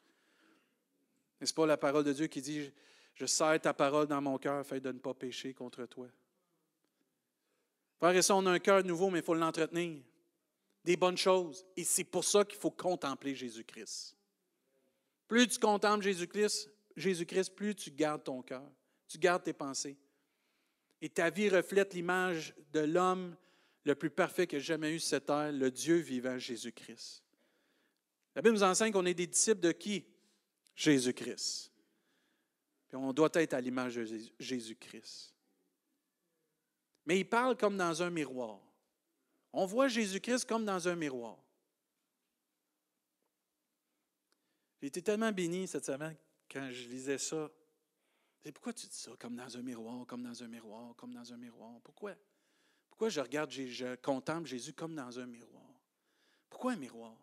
N'est-ce 1.39 1.53
pas 1.53 1.67
la 1.67 1.77
parole 1.77 2.05
de 2.05 2.13
Dieu 2.15 2.27
qui 2.27 2.41
dit, 2.41 2.73
je 3.15 3.27
serre 3.27 3.61
ta 3.61 3.75
parole 3.75 4.07
dans 4.07 4.23
mon 4.23 4.39
cœur 4.39 4.61
afin 4.61 4.79
de 4.79 4.93
ne 4.93 4.99
pas 4.99 5.13
pécher 5.13 5.53
contre 5.53 5.85
toi? 5.85 6.09
Frère 8.03 8.17
et 8.17 8.33
on 8.33 8.47
a 8.47 8.51
un 8.51 8.59
cœur 8.59 8.83
nouveau, 8.83 9.11
mais 9.11 9.21
il 9.21 9.25
faut 9.25 9.33
l'entretenir. 9.33 10.03
Des 10.83 10.97
bonnes 10.97 11.17
choses. 11.17 11.65
Et 11.77 11.85
c'est 11.85 12.03
pour 12.03 12.25
ça 12.25 12.45
qu'il 12.45 12.59
faut 12.59 12.73
contempler 12.73 13.33
Jésus-Christ. 13.33 14.17
Plus 15.29 15.47
tu 15.47 15.61
contemples 15.61 16.03
Jésus-Christ, 16.03 16.69
Jésus-Christ, 16.97 17.55
plus 17.55 17.77
tu 17.77 17.93
gardes 17.93 18.25
ton 18.25 18.43
cœur. 18.43 18.69
Tu 19.07 19.19
gardes 19.19 19.45
tes 19.45 19.53
pensées. 19.53 19.97
Et 21.01 21.09
ta 21.09 21.31
vie 21.31 21.49
reflète 21.49 21.95
l'image 21.95 22.57
de 22.73 22.81
l'homme 22.81 23.37
le 23.85 23.95
plus 23.95 24.11
parfait 24.11 24.49
que 24.49 24.59
jamais 24.59 24.93
eu 24.93 24.99
cette 24.99 25.27
terre, 25.27 25.53
le 25.53 25.71
Dieu 25.71 25.99
vivant 25.99 26.41
Jésus-Christ. 26.41 27.23
La 28.35 28.43
Bible 28.43 28.57
nous 28.57 28.65
enseigne 28.65 28.93
qu'on 28.93 29.07
est 29.07 29.15
des 29.15 29.29
disciples 29.29 29.61
de 29.61 29.71
qui? 29.71 30.05
Jésus-Christ. 30.75 31.71
Puis 32.89 32.97
on 32.97 33.13
doit 33.13 33.31
être 33.35 33.55
à 33.55 33.61
l'image 33.61 33.95
de 33.95 34.09
Jésus-Christ. 34.41 35.32
Mais 37.07 37.19
il 37.19 37.29
parle 37.29 37.57
comme 37.57 37.77
dans 37.77 38.03
un 38.03 38.11
miroir. 38.11 38.61
On 39.53 39.67
voit 39.67 39.89
Jésus-Christ 39.89 40.45
comme 40.47 40.65
dans 40.65 40.89
un 40.89 40.95
miroir. 40.95 41.37
J'ai 44.81 44.89
été 44.89 45.03
tellement 45.03 45.31
béni 45.31 45.69
cette 45.69 45.85
semaine 45.85 46.17
quand 46.51 46.71
je 46.71 46.89
lisais 46.89 47.19
ça. 47.19 47.51
Et 48.45 48.51
pourquoi 48.51 48.73
tu 48.73 48.87
dis 48.87 48.97
ça, 48.97 49.13
comme 49.19 49.37
dans 49.37 49.57
un 49.57 49.63
miroir, 49.63 50.07
comme 50.07 50.23
dans 50.23 50.43
un 50.43 50.49
miroir, 50.49 50.97
comme 50.97 51.15
dans 51.15 51.33
un 51.33 51.37
miroir? 51.37 51.81
Pourquoi? 51.83 52.15
Pourquoi 52.91 53.09
je 53.09 53.21
regarde, 53.21 53.51
je 53.51 53.95
contemple 53.97 54.49
Jésus 54.49 54.73
comme 54.73 54.95
dans 54.95 55.19
un 55.19 55.27
miroir? 55.27 55.63
Pourquoi 56.51 56.73
un 56.73 56.77
miroir? 56.77 57.17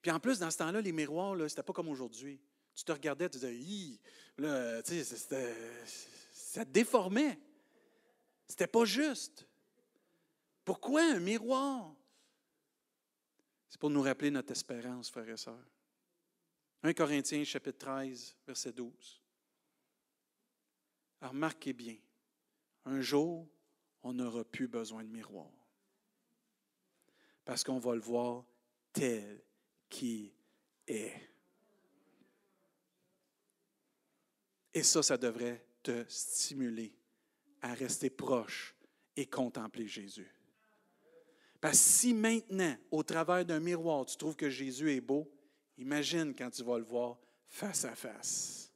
Puis 0.00 0.10
en 0.10 0.18
plus, 0.18 0.38
dans 0.38 0.50
ce 0.50 0.58
temps-là, 0.58 0.80
les 0.80 0.92
miroirs, 0.92 1.36
ce 1.48 1.60
pas 1.60 1.72
comme 1.72 1.88
aujourd'hui. 1.88 2.40
Tu 2.74 2.84
te 2.84 2.92
regardais, 2.92 3.28
tu 3.28 3.38
disais, 3.38 3.98
là, 4.38 4.82
tu 4.82 5.02
ça 6.32 6.64
déformait. 6.64 7.38
C'était 8.46 8.66
pas 8.66 8.84
juste. 8.84 9.46
Pourquoi 10.64 11.02
un 11.02 11.20
miroir? 11.20 11.94
C'est 13.68 13.80
pour 13.80 13.90
nous 13.90 14.02
rappeler 14.02 14.30
notre 14.30 14.52
espérance, 14.52 15.10
frères 15.10 15.28
et 15.28 15.36
sœurs. 15.36 15.66
1 16.82 16.92
Corinthiens 16.92 17.44
chapitre 17.44 17.78
13, 17.78 18.36
verset 18.46 18.72
12. 18.72 19.22
remarquez 21.20 21.72
bien, 21.72 21.96
un 22.84 23.00
jour, 23.00 23.48
on 24.02 24.12
n'aura 24.12 24.44
plus 24.44 24.68
besoin 24.68 25.04
de 25.04 25.08
miroir. 25.08 25.50
Parce 27.44 27.62
qu'on 27.64 27.78
va 27.78 27.94
le 27.94 28.00
voir 28.00 28.44
tel 28.92 29.42
qu'il 29.88 30.32
est. 30.86 31.30
Et 34.74 34.82
ça, 34.82 35.02
ça 35.02 35.16
devrait 35.16 35.64
te 35.82 36.04
stimuler 36.08 36.92
à 37.62 37.74
rester 37.74 38.10
proche 38.10 38.74
et 39.16 39.26
contempler 39.26 39.86
Jésus. 39.86 40.30
Parce 41.60 41.78
que 41.78 41.84
si 41.84 42.12
maintenant, 42.12 42.76
au 42.90 43.02
travers 43.02 43.44
d'un 43.44 43.60
miroir, 43.60 44.04
tu 44.04 44.16
trouves 44.16 44.36
que 44.36 44.50
Jésus 44.50 44.92
est 44.92 45.00
beau, 45.00 45.30
imagine 45.78 46.34
quand 46.34 46.50
tu 46.50 46.64
vas 46.64 46.78
le 46.78 46.84
voir 46.84 47.18
face 47.48 47.84
à 47.84 47.94
face. 47.94 48.72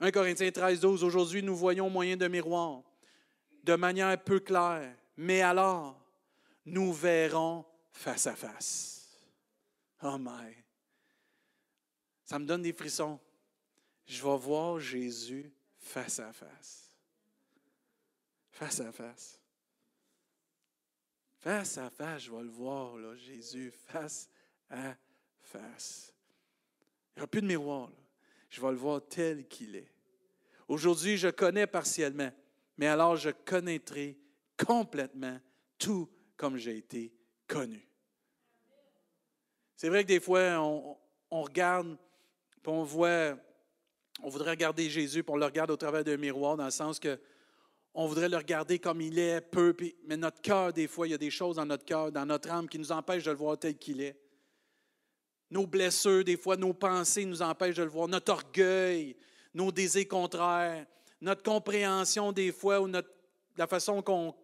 1 0.00 0.10
Corinthiens 0.10 0.50
13, 0.50 0.80
12, 0.80 1.04
aujourd'hui 1.04 1.42
nous 1.42 1.56
voyons 1.56 1.86
au 1.86 1.90
moyen 1.90 2.16
d'un 2.16 2.28
miroir, 2.28 2.82
de 3.62 3.74
manière 3.76 4.22
peu 4.22 4.40
claire, 4.40 4.94
mais 5.16 5.40
alors 5.40 5.98
nous 6.66 6.92
verrons 6.92 7.64
face 7.90 8.26
à 8.26 8.34
face. 8.34 9.20
Oh 10.02 10.16
my! 10.18 10.54
Ça 12.24 12.38
me 12.38 12.44
donne 12.44 12.62
des 12.62 12.72
frissons. 12.72 13.20
Je 14.04 14.22
vais 14.22 14.36
voir 14.36 14.80
Jésus 14.80 15.52
face 15.82 16.20
à 16.20 16.32
face. 16.32 16.88
Face 18.50 18.80
à 18.80 18.92
face. 18.92 19.40
Face 21.40 21.76
à 21.76 21.90
face, 21.90 22.22
je 22.22 22.30
vais 22.30 22.42
le 22.42 22.48
voir, 22.48 22.96
là, 22.96 23.16
Jésus, 23.16 23.72
face 23.72 24.30
à 24.70 24.94
face. 25.40 26.14
Il 27.10 27.18
n'y 27.18 27.22
aura 27.22 27.26
plus 27.26 27.42
de 27.42 27.46
miroir. 27.46 27.90
Je 28.48 28.60
vais 28.60 28.70
le 28.70 28.76
voir 28.76 29.02
tel 29.06 29.46
qu'il 29.48 29.76
est. 29.76 29.90
Aujourd'hui, 30.68 31.16
je 31.16 31.28
connais 31.28 31.66
partiellement, 31.66 32.30
mais 32.78 32.86
alors 32.86 33.16
je 33.16 33.30
connaîtrai 33.30 34.16
complètement 34.56 35.38
tout 35.78 36.08
comme 36.36 36.56
j'ai 36.56 36.76
été 36.76 37.12
connu. 37.48 37.86
C'est 39.76 39.88
vrai 39.88 40.04
que 40.04 40.08
des 40.08 40.20
fois, 40.20 40.60
on, 40.60 40.96
on 41.30 41.42
regarde, 41.42 41.98
puis 42.62 42.72
on 42.72 42.84
voit 42.84 43.36
on 44.22 44.28
voudrait 44.28 44.50
regarder 44.52 44.88
Jésus, 44.88 45.22
puis 45.22 45.32
on 45.32 45.36
le 45.36 45.44
regarde 45.44 45.70
au 45.70 45.76
travers 45.76 46.04
d'un 46.04 46.16
miroir, 46.16 46.56
dans 46.56 46.64
le 46.64 46.70
sens 46.70 46.98
que 46.98 47.18
on 47.94 48.06
voudrait 48.06 48.28
le 48.28 48.38
regarder 48.38 48.78
comme 48.78 49.02
il 49.02 49.18
est, 49.18 49.42
peu, 49.42 49.76
mais 50.06 50.16
notre 50.16 50.40
cœur, 50.40 50.72
des 50.72 50.88
fois, 50.88 51.06
il 51.06 51.10
y 51.10 51.14
a 51.14 51.18
des 51.18 51.30
choses 51.30 51.56
dans 51.56 51.66
notre 51.66 51.84
cœur, 51.84 52.10
dans 52.10 52.24
notre 52.24 52.50
âme, 52.50 52.66
qui 52.66 52.78
nous 52.78 52.90
empêchent 52.90 53.24
de 53.24 53.30
le 53.30 53.36
voir 53.36 53.58
tel 53.58 53.76
qu'il 53.76 54.00
est. 54.00 54.16
Nos 55.50 55.66
blessures, 55.66 56.24
des 56.24 56.38
fois, 56.38 56.56
nos 56.56 56.72
pensées 56.72 57.26
nous 57.26 57.42
empêchent 57.42 57.76
de 57.76 57.82
le 57.82 57.90
voir. 57.90 58.08
Notre 58.08 58.32
orgueil, 58.32 59.14
nos 59.52 59.70
désirs 59.70 60.08
contraires, 60.08 60.86
notre 61.20 61.42
compréhension, 61.42 62.32
des 62.32 62.50
fois, 62.50 62.80
ou 62.80 62.88
notre, 62.88 63.10
la 63.58 63.66
façon 63.66 64.00
qu'on 64.00 64.34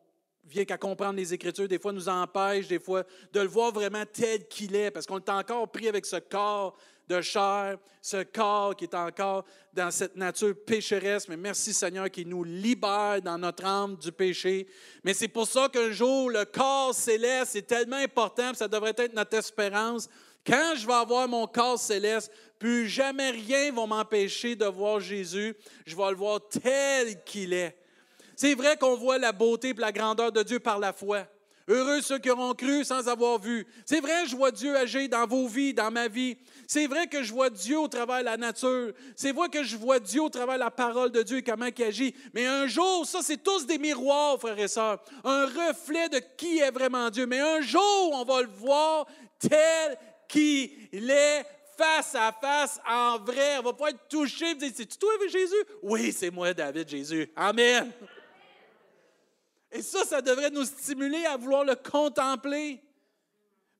vient 0.45 0.67
qu'à 0.67 0.77
comprendre 0.77 1.15
les 1.15 1.33
Écritures, 1.33 1.69
des 1.69 1.79
fois, 1.79 1.93
nous 1.93 2.11
empêche, 2.11 2.69
des 2.69 2.79
fois, 2.79 3.05
de 3.33 3.41
le 3.41 3.49
voir 3.49 3.73
vraiment 3.73 4.05
tel 4.13 4.47
qu'il 4.47 4.77
est, 4.77 4.91
parce 4.91 5.07
qu'on 5.07 5.19
est 5.19 5.31
encore 5.31 5.71
pris 5.71 5.89
avec 5.89 6.05
ce 6.05 6.17
corps 6.17 6.77
de 7.09 7.21
chair, 7.21 7.79
ce 8.03 8.23
corps 8.23 8.77
qui 8.77 8.85
est 8.85 8.95
encore 8.95 9.45
dans 9.73 9.91
cette 9.91 10.17
nature 10.17 10.55
pécheresse. 10.67 11.29
Mais 11.29 11.37
merci 11.37 11.73
Seigneur 11.73 12.11
qui 12.11 12.27
nous 12.27 12.45
libère 12.45 13.21
dans 13.23 13.39
notre 13.39 13.65
âme 13.65 13.97
du 13.97 14.13
péché. 14.13 14.67
Mais 15.05 15.15
c'est 15.15 15.29
pour 15.29 15.47
ça 15.47 15.69
qu'un 15.69 15.91
jour, 15.91 16.31
le 16.31 16.45
corps 16.45 16.95
céleste 16.95 17.57
est 17.57 17.63
tellement 17.63 17.97
important, 17.97 18.53
ça 18.55 18.69
devrait 18.69 18.95
être 18.97 19.15
notre 19.15 19.37
espérance. 19.37 20.09
Quand 20.47 20.75
je 20.77 20.87
vais 20.87 20.95
avoir 20.95 21.29
mon 21.29 21.47
corps 21.47 21.79
céleste, 21.79 22.33
plus 22.59 22.89
jamais 22.89 23.31
rien 23.31 23.73
va 23.73 23.87
m'empêcher 23.87 24.57
de 24.57 24.67
voir 24.67 25.01
Jésus. 25.01 25.55
Je 25.87 25.97
vais 25.97 26.11
le 26.11 26.17
voir 26.17 26.41
tel 26.49 27.23
qu'il 27.25 27.53
est. 27.53 27.77
C'est 28.35 28.55
vrai 28.55 28.77
qu'on 28.77 28.97
voit 28.97 29.19
la 29.19 29.33
beauté 29.33 29.71
et 29.71 29.75
la 29.75 29.93
grandeur 29.93 30.33
de 30.33 30.43
Dieu 30.43 30.61
par 30.61 30.79
la 30.79 30.93
foi. 30.93 31.27
Heureux 31.69 32.01
ceux 32.01 32.19
qui 32.19 32.31
auront 32.31 32.55
cru 32.55 32.83
sans 32.83 33.09
avoir 33.09 33.39
vu. 33.39 33.67
C'est 33.85 34.01
vrai, 34.01 34.27
je 34.27 34.35
vois 34.35 34.51
Dieu 34.51 34.75
agir 34.75 35.07
dans 35.11 35.27
vos 35.27 35.47
vies, 35.47 35.75
dans 35.75 35.91
ma 35.91 36.09
vie. 36.09 36.39
C'est 36.67 36.87
vrai 36.87 37.07
que 37.07 37.23
je 37.23 37.31
vois 37.31 37.51
Dieu 37.51 37.79
au 37.79 37.89
travers 37.89 38.21
de 38.21 38.25
la 38.25 38.39
nature. 38.39 38.95
C'est 39.15 39.33
vrai 39.33 39.51
que 39.51 39.63
je 39.63 39.77
vois 39.77 40.01
Dieu 40.01 40.23
au 40.23 40.31
travers 40.31 40.55
de 40.55 40.61
la 40.61 40.71
parole 40.71 41.13
de 41.13 41.23
Dieu 41.23 41.39
et 41.39 41.43
comment 41.43 41.67
il 41.67 41.85
agit. 41.85 42.15
Mais 42.33 42.47
un 42.47 42.67
jour, 42.67 43.05
ça, 43.05 43.21
c'est 43.23 43.43
tous 43.43 43.67
des 43.67 43.77
miroirs, 43.77 44.41
frères 44.41 44.59
et 44.59 44.69
sœurs. 44.69 45.03
Un 45.25 45.45
reflet 45.45 46.09
de 46.09 46.23
qui 46.39 46.59
est 46.59 46.71
vraiment 46.71 47.11
Dieu. 47.11 47.27
Mais 47.27 47.41
un 47.41 47.61
jour, 47.61 48.13
on 48.15 48.25
va 48.25 48.41
le 48.41 48.49
voir 48.49 49.07
tel 49.39 49.99
qu'il 50.27 51.11
est 51.11 51.45
face 51.77 52.15
à 52.15 52.33
face, 52.33 52.81
en 52.89 53.19
vrai. 53.19 53.59
On 53.59 53.63
va 53.63 53.73
pas 53.75 53.91
être 53.91 54.09
touché 54.09 54.51
et 54.51 54.55
dire, 54.55 54.71
c'est-tu 54.75 54.97
toi, 54.97 55.11
Jésus? 55.31 55.65
Oui, 55.83 56.13
c'est 56.13 56.31
moi, 56.31 56.53
David, 56.55 56.89
Jésus. 56.89 57.31
Amen. 57.37 57.93
Et 59.71 59.83
ça, 59.83 60.05
ça 60.05 60.23
devrait 60.23 60.51
nous 60.51 60.65
stimuler 60.65 61.25
à 61.27 61.37
vouloir 61.37 61.65
le 61.65 61.75
contempler. 61.75 62.81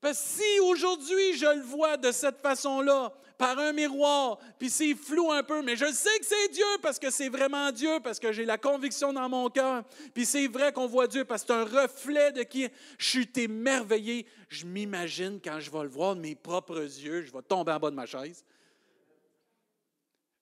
Parce 0.01 0.19
que 0.19 0.41
si 0.41 0.59
aujourd'hui 0.61 1.37
je 1.37 1.45
le 1.45 1.61
vois 1.61 1.97
de 1.97 2.11
cette 2.11 2.39
façon-là, 2.39 3.13
par 3.39 3.57
un 3.57 3.71
miroir, 3.71 4.37
puis 4.59 4.69
c'est 4.69 4.93
flou 4.93 5.31
un 5.31 5.43
peu, 5.43 5.61
mais 5.61 5.77
je 5.77 5.85
sais 5.93 6.19
que 6.19 6.25
c'est 6.25 6.49
Dieu 6.51 6.65
parce 6.81 6.99
que 6.99 7.09
c'est 7.09 7.29
vraiment 7.29 7.71
Dieu, 7.71 8.01
parce 8.03 8.19
que 8.19 8.33
j'ai 8.33 8.43
la 8.43 8.57
conviction 8.57 9.13
dans 9.13 9.29
mon 9.29 9.49
cœur, 9.49 9.85
puis 10.13 10.25
c'est 10.25 10.47
vrai 10.47 10.73
qu'on 10.73 10.87
voit 10.87 11.07
Dieu 11.07 11.23
parce 11.23 11.43
que 11.43 11.47
c'est 11.47 11.53
un 11.53 11.63
reflet 11.63 12.33
de 12.33 12.43
qui 12.43 12.67
je 12.97 13.07
suis 13.07 13.29
émerveillé. 13.37 14.25
Je 14.49 14.65
m'imagine 14.65 15.39
quand 15.41 15.61
je 15.61 15.71
vais 15.71 15.83
le 15.83 15.87
voir 15.87 16.17
de 16.17 16.21
mes 16.21 16.35
propres 16.35 16.81
yeux, 16.81 17.21
je 17.21 17.31
vais 17.31 17.41
tomber 17.41 17.71
en 17.71 17.79
bas 17.79 17.89
de 17.89 17.95
ma 17.95 18.05
chaise. 18.05 18.43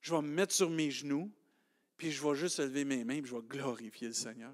Je 0.02 0.16
vais 0.16 0.22
me 0.24 0.30
mettre 0.30 0.56
sur 0.56 0.72
mes 0.72 0.90
genoux, 0.90 1.30
puis 1.98 2.12
je 2.12 2.28
vais 2.28 2.34
juste 2.34 2.58
lever 2.58 2.84
mes 2.84 3.04
mains, 3.04 3.22
puis 3.22 3.30
je 3.30 3.36
vais 3.36 3.44
glorifier 3.48 4.08
le 4.08 4.14
Seigneur. 4.16 4.54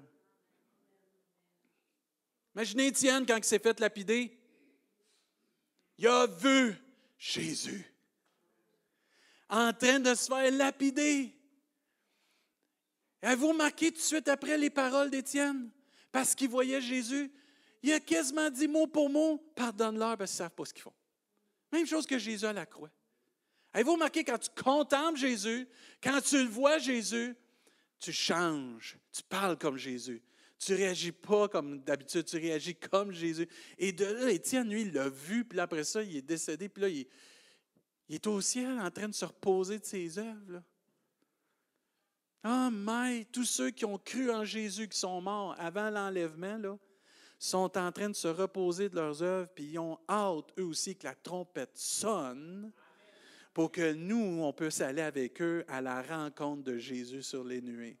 Imaginez 2.54 2.88
Étienne 2.88 3.26
quand 3.26 3.36
il 3.36 3.44
s'est 3.44 3.58
fait 3.58 3.78
lapider. 3.80 4.38
Il 5.98 6.06
a 6.06 6.26
vu 6.26 6.74
Jésus 7.18 7.84
en 9.48 9.72
train 9.72 10.00
de 10.00 10.14
se 10.14 10.26
faire 10.26 10.50
lapider. 10.52 11.34
Avez-vous 13.22 13.48
remarqué 13.48 13.90
tout 13.90 13.98
de 13.98 14.02
suite 14.02 14.28
après 14.28 14.58
les 14.58 14.70
paroles 14.70 15.10
d'Étienne? 15.10 15.70
Parce 16.12 16.34
qu'il 16.34 16.48
voyait 16.48 16.80
Jésus, 16.80 17.32
il 17.82 17.92
a 17.92 18.00
quasiment 18.00 18.50
dit 18.50 18.68
mot 18.68 18.86
pour 18.86 19.08
mot, 19.08 19.38
pardonne-leur 19.54 20.16
parce 20.16 20.30
qu'ils 20.30 20.42
ne 20.42 20.44
savent 20.44 20.54
pas 20.54 20.64
ce 20.64 20.74
qu'ils 20.74 20.82
font. 20.82 20.92
Même 21.72 21.86
chose 21.86 22.06
que 22.06 22.18
Jésus 22.18 22.46
à 22.46 22.52
la 22.52 22.66
croix. 22.66 22.90
Avez-vous 23.72 23.94
remarqué 23.94 24.22
quand 24.24 24.38
tu 24.38 24.50
contemples 24.62 25.18
Jésus, 25.18 25.68
quand 26.02 26.20
tu 26.20 26.38
le 26.38 26.48
vois 26.48 26.78
Jésus, 26.78 27.34
tu 27.98 28.12
changes, 28.12 28.96
tu 29.10 29.22
parles 29.22 29.58
comme 29.58 29.76
Jésus, 29.76 30.22
tu 30.58 30.74
réagis 30.74 31.12
pas 31.12 31.48
comme 31.48 31.80
d'habitude, 31.80 32.24
tu 32.24 32.36
réagis 32.36 32.74
comme 32.74 33.12
Jésus. 33.12 33.48
Et 33.78 33.92
de 33.92 34.04
là, 34.04 34.30
Étienne, 34.30 34.68
lui, 34.68 34.82
il 34.82 34.92
l'a 34.92 35.08
vu, 35.08 35.44
puis 35.44 35.60
après 35.60 35.84
ça, 35.84 36.02
il 36.02 36.16
est 36.16 36.22
décédé, 36.22 36.68
puis 36.68 36.82
là, 36.82 36.88
il, 36.88 37.06
est 38.08 38.26
au 38.26 38.40
ciel 38.40 38.78
en 38.78 38.90
train 38.90 39.08
de 39.08 39.14
se 39.14 39.24
reposer 39.24 39.78
de 39.78 39.84
ses 39.84 40.18
œuvres. 40.18 40.62
Ah, 42.42 42.70
mais 42.70 43.24
tous 43.32 43.44
ceux 43.44 43.70
qui 43.70 43.84
ont 43.84 43.98
cru 43.98 44.30
en 44.30 44.44
Jésus, 44.44 44.88
qui 44.88 44.98
sont 44.98 45.20
morts 45.20 45.54
avant 45.58 45.90
l'enlèvement, 45.90 46.78
sont 47.38 47.76
en 47.76 47.90
train 47.90 48.10
de 48.10 48.14
se 48.14 48.28
reposer 48.28 48.88
de 48.88 48.96
leurs 48.96 49.22
œuvres, 49.22 49.48
puis 49.54 49.64
ils 49.64 49.78
ont 49.78 49.98
hâte, 50.08 50.46
eux 50.58 50.64
aussi, 50.64 50.96
que 50.96 51.04
la 51.04 51.14
trompette 51.14 51.76
sonne 51.76 52.72
pour 53.54 53.70
que 53.70 53.92
nous, 53.92 54.42
on 54.42 54.52
puisse 54.52 54.80
aller 54.80 55.00
avec 55.00 55.40
eux 55.40 55.64
à 55.68 55.80
la 55.80 56.02
rencontre 56.02 56.64
de 56.64 56.76
Jésus 56.76 57.22
sur 57.22 57.44
les 57.44 57.62
nuées. 57.62 57.96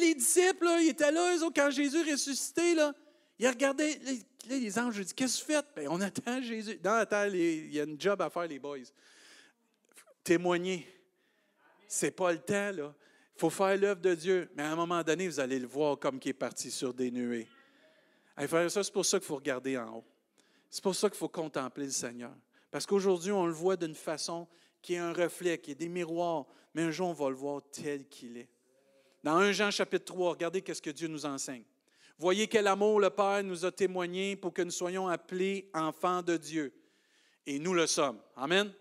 Les 0.00 0.14
disciples, 0.14 0.66
ils 0.80 0.90
étaient 0.90 1.12
là, 1.12 1.36
eux 1.36 1.50
quand 1.54 1.70
Jésus 1.70 2.10
ressuscité, 2.10 2.74
là, 2.74 2.92
ils 3.38 3.48
regardaient, 3.48 3.98
les, 4.48 4.78
anges, 4.78 4.96
ils 4.96 5.04
disent 5.04 5.12
Qu'est-ce 5.12 5.42
que 5.42 5.46
vous 5.46 5.52
faites? 5.54 5.66
Ben, 5.76 5.88
On 5.88 6.00
attend 6.00 6.42
Jésus. 6.42 6.78
Non, 6.84 6.92
attends, 6.92 7.26
il 7.26 7.72
y 7.72 7.80
a 7.80 7.84
une 7.84 8.00
job 8.00 8.20
à 8.20 8.30
faire, 8.30 8.46
les 8.46 8.58
boys. 8.58 8.78
Témoigner. 10.24 10.86
C'est 11.86 12.10
pas 12.10 12.32
le 12.32 12.38
temps, 12.38 12.72
là. 12.72 12.94
Il 13.36 13.40
faut 13.40 13.50
faire 13.50 13.76
l'œuvre 13.76 14.00
de 14.00 14.14
Dieu. 14.14 14.50
Mais 14.56 14.64
à 14.64 14.72
un 14.72 14.76
moment 14.76 15.02
donné, 15.02 15.28
vous 15.28 15.38
allez 15.38 15.58
le 15.58 15.68
voir 15.68 15.98
comme 15.98 16.18
qui 16.18 16.30
est 16.30 16.34
parti 16.34 16.70
sur 16.70 16.92
des 16.92 17.10
nuées. 17.10 17.46
Ça, 18.36 18.82
c'est 18.82 18.92
pour 18.92 19.06
ça 19.06 19.18
qu'il 19.18 19.26
faut 19.26 19.36
regarder 19.36 19.78
en 19.78 19.98
haut. 19.98 20.04
C'est 20.70 20.82
pour 20.82 20.94
ça 20.94 21.08
qu'il 21.08 21.18
faut 21.18 21.28
contempler 21.28 21.84
le 21.84 21.92
Seigneur. 21.92 22.34
Parce 22.70 22.84
qu'aujourd'hui, 22.84 23.32
on 23.32 23.46
le 23.46 23.52
voit 23.52 23.76
d'une 23.76 23.94
façon 23.94 24.46
qui 24.82 24.94
est 24.94 24.98
un 24.98 25.12
reflet, 25.12 25.58
qui 25.58 25.72
est 25.72 25.76
des 25.76 25.88
miroirs, 25.88 26.46
mais 26.74 26.82
un 26.82 26.90
jour, 26.90 27.08
on 27.08 27.12
va 27.12 27.30
le 27.30 27.36
voir 27.36 27.62
tel 27.72 28.06
qu'il 28.08 28.36
est. 28.36 28.48
Dans 29.22 29.36
1 29.36 29.52
Jean 29.52 29.70
chapitre 29.70 30.06
3, 30.06 30.30
regardez 30.30 30.62
ce 30.66 30.80
que 30.80 30.90
Dieu 30.90 31.08
nous 31.08 31.26
enseigne. 31.26 31.64
Voyez 32.18 32.48
quel 32.48 32.66
amour 32.66 33.00
le 33.00 33.10
Père 33.10 33.42
nous 33.44 33.64
a 33.64 33.70
témoigné 33.70 34.36
pour 34.36 34.52
que 34.52 34.62
nous 34.62 34.70
soyons 34.70 35.08
appelés 35.08 35.70
enfants 35.72 36.22
de 36.22 36.36
Dieu. 36.36 36.72
Et 37.46 37.58
nous 37.58 37.74
le 37.74 37.86
sommes. 37.86 38.20
Amen. 38.36 38.72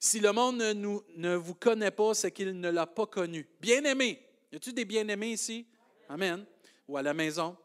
Si 0.00 0.20
le 0.20 0.32
monde 0.32 0.58
ne, 0.58 0.98
ne 1.16 1.34
vous 1.34 1.54
connaît 1.54 1.90
pas, 1.90 2.14
c'est 2.14 2.30
qu'il 2.30 2.58
ne 2.58 2.70
l'a 2.70 2.86
pas 2.86 3.06
connu. 3.06 3.46
Bien-aimé. 3.60 4.22
Y 4.52 4.56
a-t-il 4.56 4.74
des 4.74 4.84
bien-aimés 4.84 5.32
ici? 5.32 5.66
Amen. 6.08 6.44
Ou 6.86 6.96
à 6.96 7.02
la 7.02 7.12
maison. 7.12 7.56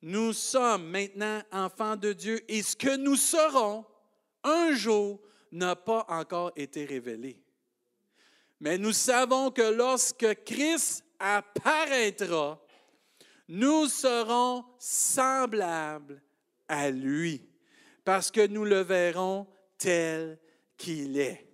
Nous 0.00 0.32
sommes 0.32 0.88
maintenant 0.88 1.42
enfants 1.50 1.96
de 1.96 2.12
Dieu 2.12 2.40
et 2.48 2.62
ce 2.62 2.76
que 2.76 2.96
nous 2.96 3.16
serons 3.16 3.84
un 4.42 4.72
jour 4.74 5.20
n'a 5.50 5.76
pas 5.76 6.04
encore 6.08 6.52
été 6.56 6.84
révélé. 6.84 7.43
Mais 8.60 8.78
nous 8.78 8.92
savons 8.92 9.50
que 9.50 9.62
lorsque 9.62 10.44
Christ 10.44 11.04
apparaîtra, 11.18 12.60
nous 13.48 13.88
serons 13.88 14.64
semblables 14.78 16.22
à 16.68 16.90
lui, 16.90 17.46
parce 18.04 18.30
que 18.30 18.46
nous 18.46 18.64
le 18.64 18.80
verrons 18.80 19.46
tel 19.78 20.38
qu'il 20.76 21.18
est. 21.18 21.46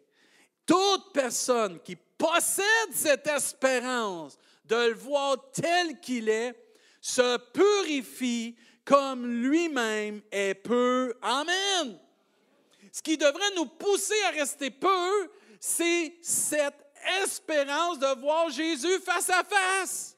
Toute 0.67 1.13
personne 1.13 1.81
qui 1.81 1.97
possède 1.97 2.93
cette 2.93 3.27
espérance 3.27 4.39
de 4.65 4.77
le 4.77 4.95
voir 4.95 5.51
tel 5.53 5.99
qu'il 6.01 6.29
est 6.29 6.55
se 7.01 7.39
purifie 7.53 8.57
comme 8.85 9.27
lui-même 9.27 10.21
est 10.31 10.55
peu. 10.55 11.15
Amen. 11.23 11.99
Ce 12.93 13.03
qui 13.03 13.17
devrait 13.17 13.55
nous 13.57 13.67
pousser 13.67 14.21
à 14.29 14.31
rester 14.31 14.71
peu, 14.71 15.31
c'est 15.59 16.15
cette 16.23 16.90
espérance 17.23 17.99
de 17.99 18.21
voir 18.21 18.51
Jésus 18.51 18.99
face 19.01 19.31
à 19.31 19.45
face. 19.45 20.17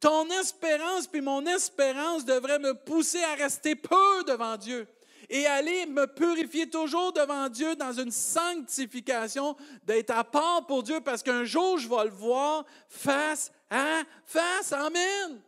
Ton 0.00 0.28
espérance 0.30 1.06
puis 1.06 1.20
mon 1.20 1.44
espérance 1.46 2.24
devrait 2.24 2.58
me 2.58 2.74
pousser 2.74 3.22
à 3.22 3.34
rester 3.34 3.74
peu 3.74 4.24
devant 4.24 4.56
Dieu 4.56 4.86
et 5.28 5.46
aller 5.46 5.86
me 5.86 6.06
purifier 6.06 6.70
toujours 6.70 7.12
devant 7.12 7.48
Dieu 7.48 7.76
dans 7.76 7.92
une 7.92 8.10
sanctification, 8.10 9.56
d'être 9.84 10.10
à 10.10 10.24
part 10.24 10.66
pour 10.66 10.82
Dieu 10.82 11.00
parce 11.00 11.22
qu'un 11.22 11.44
jour 11.44 11.78
je 11.78 11.88
vais 11.88 12.04
le 12.04 12.10
voir 12.10 12.64
face 12.88 13.52
à 13.68 14.02
face. 14.24 14.72
Amen. 14.72 15.40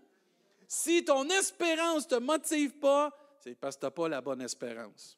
Si 0.69 1.05
ton 1.05 1.29
espérance 1.31 2.05
ne 2.11 2.17
te 2.17 2.23
motive 2.23 2.73
pas, 2.79 3.11
c'est 3.43 3.55
parce 3.55 3.77
que 3.77 3.81
tu 3.81 3.87
n'as 3.87 3.91
pas 3.91 4.09
la 4.09 4.21
bonne 4.21 4.43
espérance. 4.43 5.17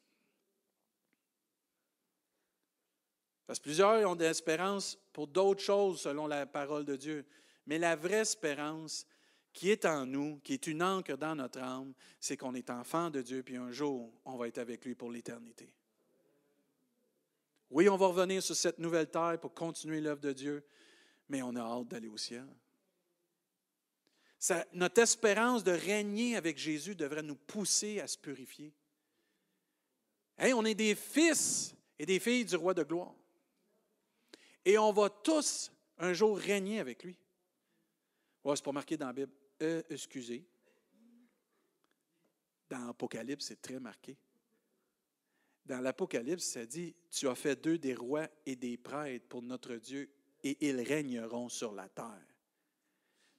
Parce 3.45 3.59
que 3.59 3.63
plusieurs 3.63 4.09
ont 4.09 4.15
des 4.15 4.25
espérances 4.25 4.97
pour 5.13 5.27
d'autres 5.27 5.61
choses 5.61 6.01
selon 6.01 6.27
la 6.27 6.45
parole 6.45 6.83
de 6.83 6.95
Dieu. 6.95 7.25
Mais 7.67 7.77
la 7.77 7.95
vraie 7.95 8.21
espérance 8.21 9.05
qui 9.53 9.69
est 9.69 9.85
en 9.85 10.07
nous, 10.07 10.39
qui 10.43 10.53
est 10.53 10.67
une 10.67 10.81
encre 10.81 11.15
dans 11.15 11.35
notre 11.35 11.59
âme, 11.59 11.93
c'est 12.19 12.35
qu'on 12.35 12.55
est 12.55 12.71
enfant 12.71 13.11
de 13.11 13.21
Dieu, 13.21 13.43
puis 13.43 13.55
un 13.55 13.71
jour, 13.71 14.11
on 14.25 14.35
va 14.35 14.47
être 14.47 14.57
avec 14.57 14.83
lui 14.83 14.95
pour 14.95 15.11
l'éternité. 15.11 15.71
Oui, 17.69 17.87
on 17.87 17.95
va 17.95 18.07
revenir 18.07 18.41
sur 18.41 18.55
cette 18.55 18.79
nouvelle 18.79 19.09
terre 19.09 19.39
pour 19.39 19.53
continuer 19.53 20.01
l'œuvre 20.01 20.21
de 20.21 20.33
Dieu, 20.33 20.65
mais 21.29 21.41
on 21.43 21.55
a 21.55 21.61
hâte 21.61 21.87
d'aller 21.87 22.07
au 22.07 22.17
ciel. 22.17 22.47
notre 24.73 25.01
espérance 25.01 25.63
de 25.63 25.71
régner 25.71 26.35
avec 26.35 26.57
Jésus 26.57 26.95
devrait 26.95 27.23
nous 27.23 27.35
pousser 27.35 27.99
à 27.99 28.07
se 28.07 28.17
purifier. 28.17 28.73
on 30.39 30.65
est 30.65 30.75
des 30.75 30.95
fils 30.95 31.75
et 31.99 32.05
des 32.05 32.19
filles 32.19 32.45
du 32.45 32.55
roi 32.55 32.73
de 32.73 32.83
gloire. 32.83 33.15
Et 34.65 34.77
on 34.77 34.91
va 34.91 35.09
tous 35.09 35.71
un 35.97 36.13
jour 36.13 36.37
régner 36.37 36.79
avec 36.79 37.03
lui. 37.03 37.17
C'est 38.45 38.63
pas 38.63 38.71
marqué 38.71 38.97
dans 38.97 39.07
la 39.07 39.13
Bible. 39.13 39.31
Euh, 39.61 39.81
excusez. 39.89 40.45
Dans 42.69 42.87
l'Apocalypse, 42.87 43.45
c'est 43.45 43.61
très 43.61 43.79
marqué. 43.79 44.17
Dans 45.65 45.79
l'Apocalypse, 45.79 46.43
ça 46.43 46.65
dit 46.65 46.93
Tu 47.09 47.27
as 47.27 47.35
fait 47.35 47.61
d'eux 47.61 47.77
des 47.77 47.93
rois 47.93 48.27
et 48.45 48.55
des 48.55 48.77
prêtres 48.77 49.27
pour 49.29 49.41
notre 49.41 49.75
Dieu, 49.75 50.09
et 50.43 50.57
ils 50.67 50.81
régneront 50.81 51.47
sur 51.47 51.71
la 51.71 51.87
terre. 51.87 52.25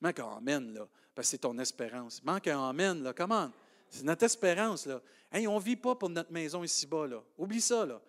Manque 0.00 0.20
un 0.20 0.36
Amen, 0.36 0.72
là, 0.72 0.88
parce 1.14 1.28
que 1.28 1.30
c'est 1.32 1.38
ton 1.38 1.58
espérance. 1.58 2.22
Manque 2.24 2.48
un 2.48 2.68
Amen, 2.68 3.02
là, 3.02 3.12
comment? 3.12 3.50
C'est 3.90 4.04
notre 4.04 4.24
espérance, 4.24 4.86
là. 4.86 5.02
Hey, 5.30 5.46
on 5.46 5.56
ne 5.56 5.64
vit 5.64 5.76
pas 5.76 5.94
pour 5.94 6.08
notre 6.08 6.32
maison 6.32 6.64
ici-bas, 6.64 7.06
là. 7.06 7.22
Oublie 7.36 7.60
ça, 7.60 7.84
là. 7.84 8.00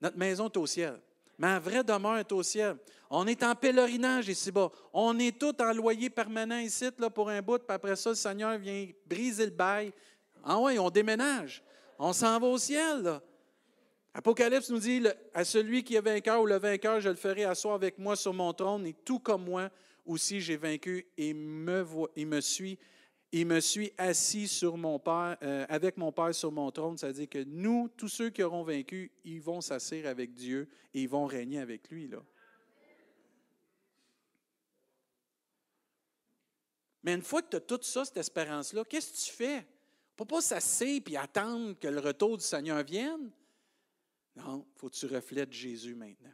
Notre 0.00 0.18
maison 0.18 0.46
est 0.46 0.56
au 0.56 0.66
ciel. 0.66 1.00
Ma 1.38 1.58
vraie 1.58 1.84
demeure 1.84 2.18
est 2.18 2.32
au 2.32 2.42
ciel. 2.42 2.76
On 3.10 3.26
est 3.26 3.42
en 3.42 3.54
pèlerinage 3.54 4.28
ici-bas. 4.28 4.70
On 4.92 5.18
est 5.18 5.38
tout 5.38 5.60
en 5.60 5.72
loyer 5.72 6.10
permanent 6.10 6.58
ici 6.58 6.88
là, 6.98 7.10
pour 7.10 7.28
un 7.28 7.42
bout, 7.42 7.58
puis 7.58 7.74
après 7.74 7.96
ça, 7.96 8.10
le 8.10 8.16
Seigneur 8.16 8.58
vient 8.58 8.88
briser 9.06 9.44
le 9.44 9.50
bail. 9.50 9.92
Ah 10.42 10.58
oui, 10.58 10.78
on 10.78 10.90
déménage. 10.90 11.62
On 11.98 12.12
s'en 12.12 12.38
va 12.38 12.46
au 12.46 12.58
ciel. 12.58 13.20
Apocalypse 14.14 14.70
nous 14.70 14.78
dit 14.78 15.02
À 15.34 15.44
celui 15.44 15.84
qui 15.84 15.94
est 15.94 16.00
vainqueur 16.00 16.40
ou 16.40 16.46
le 16.46 16.56
vainqueur, 16.56 17.00
je 17.00 17.10
le 17.10 17.16
ferai 17.16 17.44
asseoir 17.44 17.74
avec 17.74 17.98
moi 17.98 18.16
sur 18.16 18.32
mon 18.32 18.52
trône, 18.52 18.86
et 18.86 18.94
tout 18.94 19.18
comme 19.18 19.44
moi 19.44 19.68
aussi 20.06 20.40
j'ai 20.40 20.56
vaincu 20.56 21.06
et 21.18 21.34
me, 21.34 21.84
il 22.14 22.26
me 22.26 22.40
suit 22.40 22.78
il 23.32 23.46
me 23.46 23.60
suit 23.60 23.92
assis 23.98 24.48
sur 24.48 24.76
mon 24.76 24.98
Père, 24.98 25.36
euh, 25.42 25.66
avec 25.68 25.96
mon 25.96 26.12
Père 26.12 26.34
sur 26.34 26.52
mon 26.52 26.70
trône. 26.70 26.96
C'est-à-dire 26.96 27.28
que 27.28 27.42
nous, 27.44 27.88
tous 27.96 28.08
ceux 28.08 28.30
qui 28.30 28.42
auront 28.42 28.62
vaincu, 28.62 29.10
ils 29.24 29.40
vont 29.40 29.60
s'asseoir 29.60 30.06
avec 30.06 30.32
Dieu 30.32 30.68
et 30.94 31.02
ils 31.02 31.08
vont 31.08 31.26
régner 31.26 31.58
avec 31.58 31.90
lui. 31.90 32.08
Là. 32.08 32.22
Mais 37.02 37.14
une 37.14 37.22
fois 37.22 37.42
que 37.42 37.50
tu 37.50 37.56
as 37.56 37.60
tout 37.60 37.78
ça, 37.82 38.04
cette 38.04 38.16
espérance-là, 38.16 38.84
qu'est-ce 38.84 39.12
que 39.12 39.30
tu 39.30 39.32
fais? 39.32 39.66
ne 40.16 40.24
peut 40.24 40.34
pas 40.34 40.40
s'asseoir 40.40 41.00
et 41.06 41.16
attendre 41.16 41.78
que 41.78 41.88
le 41.88 42.00
retour 42.00 42.38
du 42.38 42.44
Seigneur 42.44 42.82
vienne. 42.82 43.30
Non, 44.34 44.66
il 44.66 44.78
faut 44.78 44.88
que 44.88 44.94
tu 44.94 45.06
reflètes 45.06 45.52
Jésus 45.52 45.94
maintenant. 45.94 46.32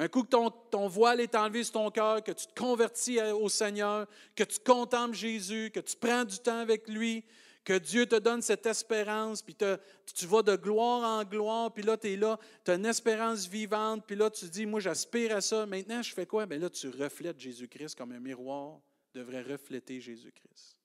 Un 0.00 0.06
coup 0.06 0.22
que 0.22 0.28
ton, 0.70 0.86
voile 0.86 1.20
est 1.20 1.34
enlevé 1.34 1.64
sur 1.64 1.72
ton 1.72 1.90
cœur, 1.90 2.22
que 2.22 2.30
tu 2.30 2.46
te 2.46 2.54
convertis 2.54 3.20
au 3.20 3.48
Seigneur, 3.48 4.06
que 4.36 4.44
tu 4.44 4.60
contemples 4.60 5.16
Jésus, 5.16 5.72
que 5.74 5.80
tu 5.80 5.96
prends 5.96 6.24
du 6.24 6.38
temps 6.38 6.60
avec 6.60 6.88
lui, 6.88 7.24
que 7.64 7.76
Dieu 7.76 8.06
te 8.06 8.14
donne 8.14 8.40
cette 8.40 8.64
espérance, 8.64 9.42
puis 9.42 9.56
tu 9.56 10.26
vas 10.26 10.42
de 10.42 10.54
gloire 10.54 11.02
en 11.02 11.24
gloire, 11.24 11.74
puis 11.74 11.82
là, 11.82 11.96
tu 11.96 12.12
es 12.12 12.16
là, 12.16 12.38
tu 12.64 12.70
as 12.70 12.74
une 12.76 12.86
espérance 12.86 13.48
vivante, 13.48 14.04
puis 14.06 14.14
là, 14.14 14.30
tu 14.30 14.44
dis, 14.46 14.66
moi, 14.66 14.78
j'aspire 14.78 15.34
à 15.34 15.40
ça. 15.40 15.66
Maintenant, 15.66 16.00
je 16.00 16.14
fais 16.14 16.26
quoi? 16.26 16.46
Bien 16.46 16.58
là, 16.58 16.70
tu 16.70 16.88
reflètes 16.88 17.40
Jésus-Christ 17.40 17.96
comme 17.98 18.12
un 18.12 18.20
miroir 18.20 18.80
devrait 19.12 19.42
refléter 19.42 20.00
Jésus-Christ. 20.00 20.78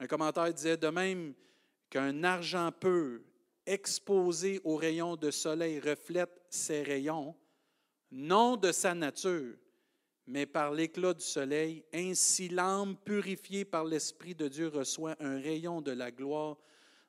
Un 0.00 0.06
commentaire 0.06 0.52
disait, 0.52 0.76
de 0.76 0.88
même 0.88 1.32
qu'un 1.88 2.22
argent 2.24 2.70
pur 2.72 3.20
exposé 3.66 4.60
aux 4.64 4.76
rayons 4.76 5.16
de 5.16 5.30
soleil 5.30 5.80
reflète 5.80 6.30
ses 6.56 6.82
rayons, 6.82 7.36
non 8.10 8.56
de 8.56 8.72
sa 8.72 8.94
nature, 8.94 9.56
mais 10.26 10.46
par 10.46 10.72
l'éclat 10.72 11.14
du 11.14 11.24
soleil, 11.24 11.84
ainsi 11.92 12.48
l'âme 12.48 12.96
purifiée 12.96 13.64
par 13.64 13.84
l'Esprit 13.84 14.34
de 14.34 14.48
Dieu 14.48 14.68
reçoit 14.68 15.16
un 15.20 15.40
rayon 15.40 15.80
de 15.80 15.92
la 15.92 16.10
gloire 16.10 16.56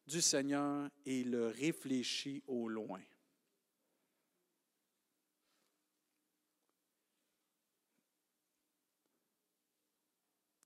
du 0.05 0.21
Seigneur 0.21 0.89
et 1.05 1.23
le 1.23 1.47
réfléchit 1.47 2.43
au 2.47 2.69
loin. 2.69 3.01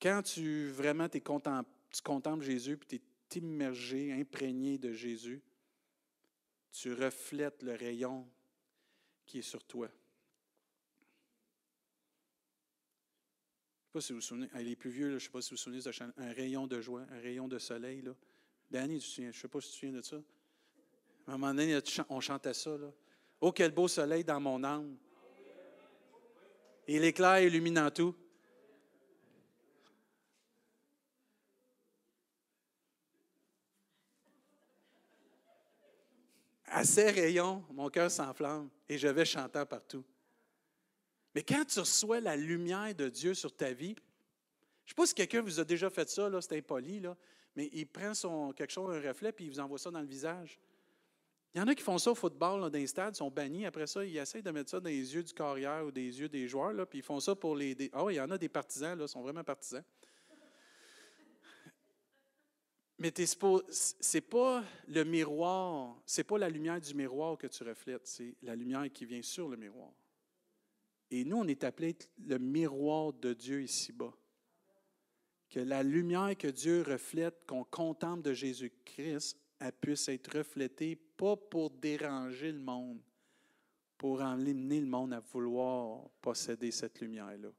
Quand 0.01 0.23
tu 0.23 0.69
vraiment 0.69 1.07
tu 1.07 1.21
contemples 1.21 2.43
Jésus, 2.43 2.75
puis 2.75 2.99
tu 3.29 3.37
es 3.37 3.41
immergé, 3.41 4.11
imprégné 4.11 4.77
de 4.79 4.91
Jésus, 4.91 5.41
tu 6.71 6.93
reflètes 6.93 7.61
le 7.63 7.75
rayon 7.75 8.27
qui 9.31 9.39
est 9.39 9.43
sur 9.43 9.63
toi. 9.63 9.87
Je 13.77 13.87
ne 13.87 13.87
sais 13.87 13.91
pas 13.93 14.01
si 14.01 14.11
vous 14.11 14.17
vous 14.17 14.21
souvenez, 14.21 14.49
les 14.55 14.75
plus 14.75 14.89
vieux, 14.89 15.07
je 15.07 15.13
ne 15.13 15.19
sais 15.19 15.29
pas 15.29 15.41
si 15.41 15.51
vous 15.51 15.55
vous 15.55 15.61
souvenez 15.61 15.81
de 15.81 16.21
un 16.21 16.33
rayon 16.33 16.67
de 16.67 16.81
joie, 16.81 17.05
un 17.09 17.19
rayon 17.21 17.47
de 17.47 17.57
soleil. 17.57 18.01
Là. 18.01 18.11
Danny, 18.69 18.99
je 18.99 19.21
ne 19.21 19.31
sais 19.31 19.47
pas 19.47 19.61
si 19.61 19.67
tu 19.67 19.73
te 19.73 19.79
souviens 19.79 19.97
de 19.97 20.01
ça. 20.01 20.17
À 21.27 21.31
un 21.31 21.37
moment 21.37 21.53
donné, 21.53 21.79
on 22.09 22.19
chantait 22.19 22.53
ça. 22.53 22.77
Là. 22.77 22.91
Oh, 23.39 23.53
quel 23.53 23.71
beau 23.71 23.87
soleil 23.87 24.25
dans 24.25 24.41
mon 24.41 24.61
âme. 24.65 24.97
Et 26.85 26.99
l'éclair 26.99 27.39
illuminant 27.39 27.89
tout. 27.89 28.13
À 36.71 36.85
ces 36.85 37.11
rayons, 37.11 37.63
mon 37.71 37.89
cœur 37.89 38.09
s'enflamme 38.09 38.69
et 38.87 38.97
je 38.97 39.07
vais 39.07 39.25
chantant 39.25 39.65
partout. 39.65 40.03
Mais 41.35 41.43
quand 41.43 41.63
tu 41.65 41.79
reçois 41.79 42.19
la 42.19 42.35
lumière 42.35 42.95
de 42.95 43.09
Dieu 43.09 43.33
sur 43.33 43.55
ta 43.55 43.71
vie, 43.71 43.95
je 44.85 44.85
ne 44.85 44.89
sais 44.89 44.95
pas 44.95 45.05
si 45.05 45.13
quelqu'un 45.13 45.41
vous 45.41 45.59
a 45.59 45.63
déjà 45.63 45.89
fait 45.89 46.09
ça, 46.09 46.29
c'est 46.41 46.57
impoli, 46.57 46.99
là, 46.99 47.15
mais 47.55 47.69
il 47.73 47.85
prend 47.85 48.13
son, 48.13 48.53
quelque 48.53 48.71
chose, 48.71 48.95
un 48.95 49.07
reflet, 49.07 49.31
puis 49.31 49.45
il 49.45 49.51
vous 49.51 49.59
envoie 49.59 49.77
ça 49.77 49.91
dans 49.91 49.99
le 49.99 50.07
visage. 50.07 50.59
Il 51.53 51.59
y 51.59 51.61
en 51.61 51.67
a 51.67 51.75
qui 51.75 51.83
font 51.83 51.97
ça 51.97 52.11
au 52.11 52.15
football, 52.15 52.61
dans 52.61 52.69
les 52.69 52.87
stades, 52.87 53.15
sont 53.15 53.29
bannis. 53.29 53.65
Après 53.65 53.85
ça, 53.85 54.05
ils 54.05 54.17
essayent 54.17 54.41
de 54.41 54.51
mettre 54.51 54.69
ça 54.69 54.79
dans 54.79 54.89
les 54.89 55.13
yeux 55.13 55.23
du 55.23 55.33
carrière 55.33 55.85
ou 55.85 55.91
des 55.91 56.19
yeux 56.19 56.29
des 56.29 56.47
joueurs, 56.47 56.71
là, 56.71 56.85
puis 56.85 56.99
ils 56.99 57.03
font 57.03 57.19
ça 57.19 57.35
pour 57.35 57.55
les. 57.55 57.75
Ah 57.91 58.05
il 58.09 58.15
y 58.15 58.21
en 58.21 58.31
a 58.31 58.37
des 58.37 58.49
partisans, 58.49 58.97
là, 58.97 59.07
sont 59.07 59.21
vraiment 59.21 59.43
partisans. 59.43 59.83
Mais 63.01 63.11
ce 63.17 64.13
n'est 64.13 64.21
pas 64.21 64.63
le 64.87 65.03
miroir, 65.03 65.99
c'est 66.05 66.23
pas 66.23 66.37
la 66.37 66.47
lumière 66.47 66.79
du 66.79 66.93
miroir 66.93 67.35
que 67.35 67.47
tu 67.47 67.63
reflètes, 67.63 68.05
c'est 68.05 68.35
la 68.43 68.55
lumière 68.55 68.93
qui 68.93 69.05
vient 69.05 69.23
sur 69.23 69.49
le 69.49 69.57
miroir. 69.57 69.91
Et 71.09 71.25
nous, 71.25 71.37
on 71.37 71.47
est 71.47 71.63
appelé 71.63 71.95
le 72.19 72.37
miroir 72.37 73.11
de 73.13 73.33
Dieu 73.33 73.63
ici-bas. 73.63 74.13
que 75.49 75.59
la 75.59 75.81
lumière 75.81 76.37
que 76.37 76.47
Dieu 76.47 76.83
reflète, 76.83 77.43
qu'on 77.47 77.63
contemple 77.63 78.21
de 78.21 78.33
Jésus-Christ, 78.33 79.35
elle 79.59 79.73
puisse 79.73 80.07
être 80.07 80.37
reflétée, 80.37 80.95
pas 80.95 81.35
pour 81.35 81.71
déranger 81.71 82.51
le 82.51 82.59
monde, 82.59 83.01
pour 83.97 84.21
emmener 84.21 84.79
le 84.79 84.85
monde 84.85 85.13
à 85.13 85.21
vouloir 85.21 86.07
posséder 86.21 86.69
cette 86.69 87.01
lumière-là 87.01 87.49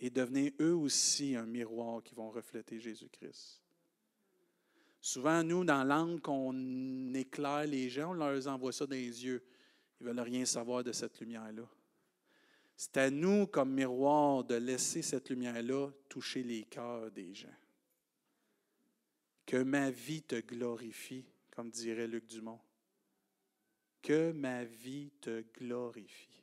et 0.00 0.10
devenir 0.10 0.50
eux 0.60 0.74
aussi 0.74 1.36
un 1.36 1.46
miroir 1.46 2.02
qui 2.02 2.16
vont 2.16 2.30
refléter 2.30 2.80
Jésus-Christ. 2.80 3.62
Souvent, 5.00 5.42
nous, 5.42 5.64
dans 5.64 5.84
l'angle 5.84 6.20
qu'on 6.20 7.14
éclaire 7.14 7.66
les 7.66 7.88
gens, 7.88 8.10
on 8.10 8.14
leur 8.14 8.46
envoie 8.48 8.72
ça 8.72 8.86
dans 8.86 8.96
les 8.96 9.24
yeux. 9.24 9.42
Ils 10.00 10.06
ne 10.06 10.08
veulent 10.10 10.20
rien 10.20 10.44
savoir 10.44 10.82
de 10.84 10.92
cette 10.92 11.20
lumière-là. 11.20 11.68
C'est 12.76 12.96
à 12.96 13.10
nous, 13.10 13.46
comme 13.46 13.72
miroir, 13.72 14.44
de 14.44 14.54
laisser 14.54 15.02
cette 15.02 15.30
lumière-là 15.30 15.90
toucher 16.08 16.42
les 16.42 16.64
cœurs 16.64 17.10
des 17.10 17.34
gens. 17.34 17.48
Que 19.46 19.62
ma 19.62 19.90
vie 19.90 20.22
te 20.22 20.40
glorifie, 20.40 21.24
comme 21.50 21.70
dirait 21.70 22.06
Luc 22.06 22.26
Dumont. 22.26 22.60
Que 24.02 24.30
ma 24.32 24.64
vie 24.64 25.10
te 25.20 25.42
glorifie. 25.58 26.42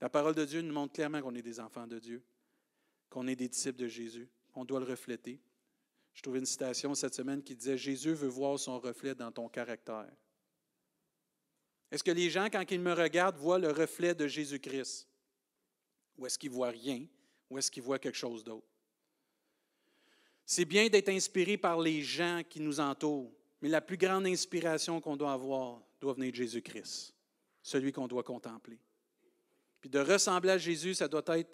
La 0.00 0.08
parole 0.08 0.34
de 0.34 0.44
Dieu 0.44 0.62
nous 0.62 0.74
montre 0.74 0.94
clairement 0.94 1.22
qu'on 1.22 1.36
est 1.36 1.42
des 1.42 1.60
enfants 1.60 1.86
de 1.86 2.00
Dieu, 2.00 2.24
qu'on 3.08 3.28
est 3.28 3.36
des 3.36 3.48
disciples 3.48 3.78
de 3.78 3.86
Jésus. 3.86 4.28
On 4.54 4.64
doit 4.64 4.80
le 4.80 4.86
refléter. 4.86 5.40
Je 6.14 6.22
trouvais 6.22 6.38
une 6.38 6.46
citation 6.46 6.94
cette 6.94 7.14
semaine 7.14 7.42
qui 7.42 7.54
disait 7.54 7.78
Jésus 7.78 8.14
veut 8.14 8.28
voir 8.28 8.58
son 8.58 8.78
reflet 8.78 9.14
dans 9.14 9.32
ton 9.32 9.48
caractère. 9.48 10.10
Est-ce 11.90 12.04
que 12.04 12.10
les 12.10 12.30
gens, 12.30 12.48
quand 12.50 12.64
ils 12.70 12.80
me 12.80 12.92
regardent, 12.92 13.36
voient 13.36 13.58
le 13.58 13.70
reflet 13.70 14.14
de 14.14 14.26
Jésus-Christ? 14.26 15.08
Ou 16.16 16.26
est-ce 16.26 16.38
qu'ils 16.38 16.50
voient 16.50 16.70
rien? 16.70 17.06
Ou 17.50 17.58
est-ce 17.58 17.70
qu'ils 17.70 17.82
voient 17.82 17.98
quelque 17.98 18.16
chose 18.16 18.44
d'autre? 18.44 18.66
C'est 20.44 20.64
bien 20.64 20.88
d'être 20.88 21.08
inspiré 21.08 21.56
par 21.56 21.80
les 21.80 22.02
gens 22.02 22.42
qui 22.48 22.60
nous 22.60 22.80
entourent, 22.80 23.32
mais 23.60 23.68
la 23.68 23.80
plus 23.80 23.96
grande 23.96 24.26
inspiration 24.26 25.00
qu'on 25.00 25.16
doit 25.16 25.32
avoir 25.32 25.82
doit 26.00 26.14
venir 26.14 26.30
de 26.30 26.36
Jésus-Christ, 26.36 27.14
celui 27.62 27.92
qu'on 27.92 28.08
doit 28.08 28.22
contempler. 28.22 28.78
Puis 29.80 29.90
de 29.90 29.98
ressembler 29.98 30.50
à 30.50 30.58
Jésus, 30.58 30.94
ça 30.94 31.08
doit 31.08 31.22
être 31.38 31.50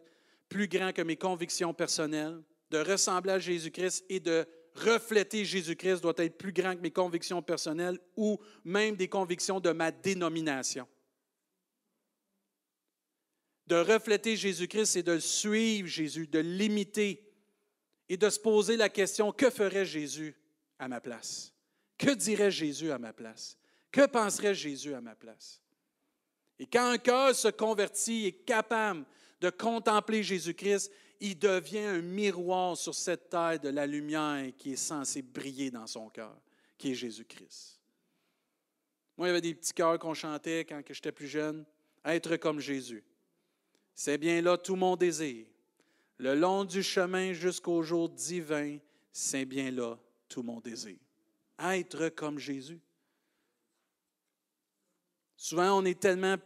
plus 0.48 0.68
grand 0.68 0.92
que 0.92 1.02
mes 1.02 1.16
convictions 1.16 1.74
personnelles. 1.74 2.42
De 2.70 2.78
ressembler 2.78 3.32
à 3.32 3.38
Jésus-Christ 3.38 4.04
et 4.08 4.20
de 4.20 4.46
refléter 4.74 5.44
Jésus-Christ 5.44 6.00
doit 6.02 6.14
être 6.18 6.38
plus 6.38 6.52
grand 6.52 6.76
que 6.76 6.80
mes 6.80 6.90
convictions 6.90 7.42
personnelles 7.42 7.98
ou 8.16 8.38
même 8.64 8.96
des 8.96 9.08
convictions 9.08 9.60
de 9.60 9.70
ma 9.70 9.90
dénomination. 9.90 10.86
De 13.66 13.76
refléter 13.76 14.36
Jésus-Christ, 14.36 14.86
c'est 14.86 15.02
de 15.02 15.18
suivre 15.18 15.88
Jésus, 15.88 16.26
de 16.26 16.38
l'imiter 16.38 17.22
et 18.08 18.16
de 18.16 18.30
se 18.30 18.40
poser 18.40 18.76
la 18.76 18.88
question, 18.88 19.32
que 19.32 19.50
ferait 19.50 19.84
Jésus 19.84 20.34
à 20.78 20.88
ma 20.88 21.00
place? 21.00 21.52
Que 21.98 22.14
dirait 22.14 22.50
Jésus 22.50 22.90
à 22.90 22.98
ma 22.98 23.12
place? 23.12 23.58
Que 23.90 24.06
penserait 24.06 24.54
Jésus 24.54 24.94
à 24.94 25.00
ma 25.00 25.14
place? 25.14 25.62
Et 26.58 26.66
quand 26.66 26.90
un 26.90 26.98
cœur 26.98 27.34
se 27.34 27.48
convertit 27.48 28.24
et 28.24 28.28
est 28.28 28.44
capable 28.44 29.04
de 29.40 29.50
contempler 29.50 30.22
Jésus-Christ, 30.22 30.90
il 31.20 31.38
devient 31.38 31.78
un 31.78 32.02
miroir 32.02 32.76
sur 32.76 32.94
cette 32.94 33.28
terre 33.28 33.58
de 33.58 33.68
la 33.68 33.86
lumière 33.86 34.52
qui 34.56 34.72
est 34.72 34.76
censée 34.76 35.22
briller 35.22 35.70
dans 35.70 35.86
son 35.86 36.08
cœur, 36.08 36.36
qui 36.76 36.92
est 36.92 36.94
Jésus-Christ. 36.94 37.80
Moi, 39.16 39.26
il 39.26 39.30
y 39.30 39.32
avait 39.32 39.40
des 39.40 39.54
petits 39.54 39.72
cœurs 39.72 39.98
qu'on 39.98 40.14
chantait 40.14 40.64
quand 40.64 40.80
j'étais 40.88 41.12
plus 41.12 41.26
jeune. 41.26 41.64
Être 42.04 42.36
comme 42.36 42.60
Jésus. 42.60 43.02
C'est 43.94 44.16
bien 44.16 44.40
là 44.40 44.56
tout 44.56 44.76
mon 44.76 44.94
désir. 44.94 45.44
Le 46.18 46.34
long 46.34 46.64
du 46.64 46.82
chemin 46.84 47.32
jusqu'au 47.32 47.82
jour 47.82 48.08
divin, 48.08 48.78
c'est 49.10 49.44
bien 49.44 49.72
là 49.72 49.98
tout 50.28 50.42
mon 50.42 50.60
désir. 50.60 50.96
Être 51.58 52.10
comme 52.10 52.38
Jésus. 52.38 52.80
Souvent, 55.36 55.78
on 55.78 55.84
est 55.84 55.98
tellement 55.98 56.36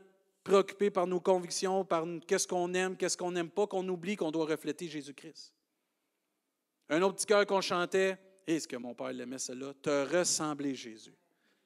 préoccupé 0.45 0.91
par 0.91 1.07
nos 1.07 1.21
convictions, 1.21 1.85
par 1.85 2.05
qu'est-ce 2.27 2.47
qu'on 2.47 2.73
aime, 2.75 2.97
qu'est-ce 2.97 3.17
qu'on 3.17 3.33
n'aime 3.33 3.51
pas, 3.51 3.67
qu'on 3.67 3.87
oublie 3.89 4.17
qu'on 4.17 4.31
doit 4.31 4.47
refléter 4.47 4.89
Jésus-Christ. 4.89 5.53
Un 6.89 7.03
autre 7.03 7.17
petit 7.17 7.27
cœur 7.27 7.47
qu'on 7.47 7.61
chantait, 7.61 8.19
et 8.47 8.59
ce 8.59 8.67
que 8.67 8.77
mon 8.77 8.95
père 8.95 9.13
l'aimait 9.13 9.39
cela, 9.39 9.73
te 9.75 10.17
ressembler 10.17 10.75
Jésus. 10.75 11.15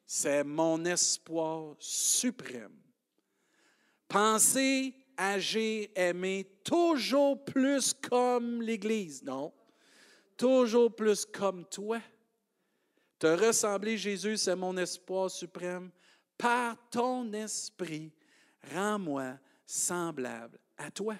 C'est 0.05 0.45
mon 0.45 0.85
espoir 0.85 1.75
suprême. 1.79 2.77
Penser, 4.07 4.95
agir, 5.17 5.89
aimer, 5.97 6.47
toujours 6.63 7.45
plus 7.45 7.93
comme 7.93 8.63
l'Église, 8.63 9.23
non? 9.23 9.53
Toujours 10.37 10.95
plus 10.95 11.25
comme 11.25 11.65
toi. 11.65 12.01
Te 13.19 13.27
ressembler 13.27 13.97
Jésus, 13.97 14.37
c'est 14.37 14.55
mon 14.55 14.77
espoir 14.77 15.31
suprême. 15.31 15.91
Par 16.37 16.77
ton 16.91 17.33
esprit, 17.33 18.13
rends-moi 18.73 19.39
semblable 19.65 20.59
à 20.77 20.91
toi. 20.91 21.17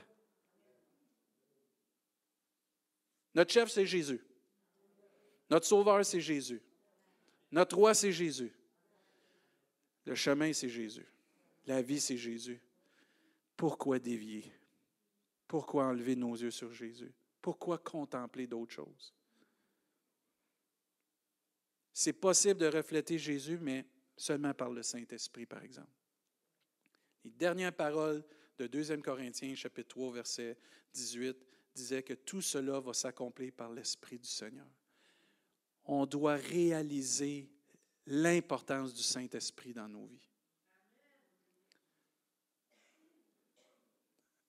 Notre 3.35 3.53
chef, 3.53 3.71
c'est 3.71 3.87
Jésus. 3.87 4.21
Notre 5.51 5.67
sauveur, 5.67 6.05
c'est 6.05 6.21
Jésus. 6.21 6.63
Notre 7.53 7.77
roi, 7.77 7.95
c'est 7.95 8.13
Jésus. 8.13 8.53
Le 10.05 10.15
chemin, 10.15 10.53
c'est 10.53 10.69
Jésus. 10.69 11.07
La 11.67 11.83
vie, 11.83 12.01
c'est 12.01 12.17
Jésus. 12.17 12.61
Pourquoi 13.57 13.99
dévier? 13.99 14.53
Pourquoi 15.47 15.87
enlever 15.87 16.17
nos 16.17 16.35
yeux 16.35 16.51
sur 16.51 16.73
Jésus? 16.73 17.13
Pourquoi 17.43 17.79
contempler 17.79 18.47
d'autres 18.47 18.73
choses? 18.73 19.15
C'est 21.93 22.13
possible 22.13 22.61
de 22.61 22.67
refléter 22.67 23.19
Jésus, 23.19 23.59
mais 23.59 23.87
seulement 24.17 24.53
par 24.53 24.71
le 24.71 24.83
Saint-Esprit, 24.83 25.47
par 25.47 25.63
exemple. 25.63 25.89
Les 27.27 27.33
dernières 27.33 27.75
paroles 27.75 28.23
de 28.57 28.69
2 28.69 28.99
Corinthiens, 28.99 29.53
chapitre 29.57 29.89
3, 29.89 30.13
verset 30.13 30.57
18, 30.95 31.37
disaient 31.75 32.05
que 32.05 32.15
tout 32.15 32.41
cela 32.41 32.79
va 32.79 32.95
s'accomplir 32.95 33.53
par 33.53 33.73
l'Esprit 33.73 34.17
du 34.17 34.29
Seigneur. 34.29 34.69
On 35.87 36.07
doit 36.07 36.37
réaliser 36.37 37.51
l'importance 38.07 38.95
du 38.95 39.03
Saint-Esprit 39.03 39.75
dans 39.75 39.89
nos 39.89 40.07
vies. 40.07 40.31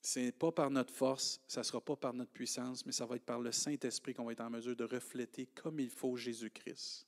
Ce 0.03 0.19
n'est 0.19 0.31
pas 0.31 0.51
par 0.51 0.69
notre 0.69 0.93
force, 0.93 1.41
ça 1.47 1.61
ne 1.61 1.63
sera 1.63 1.81
pas 1.81 1.95
par 1.95 2.13
notre 2.13 2.31
puissance, 2.31 2.85
mais 2.85 2.91
ça 2.91 3.07
va 3.07 3.15
être 3.15 3.25
par 3.25 3.39
le 3.39 3.51
Saint-Esprit 3.51 4.13
qu'on 4.13 4.25
va 4.25 4.33
être 4.33 4.41
en 4.41 4.51
mesure 4.51 4.75
de 4.75 4.83
refléter 4.83 5.47
comme 5.47 5.79
il 5.79 5.89
faut 5.89 6.15
Jésus-Christ. 6.15 7.06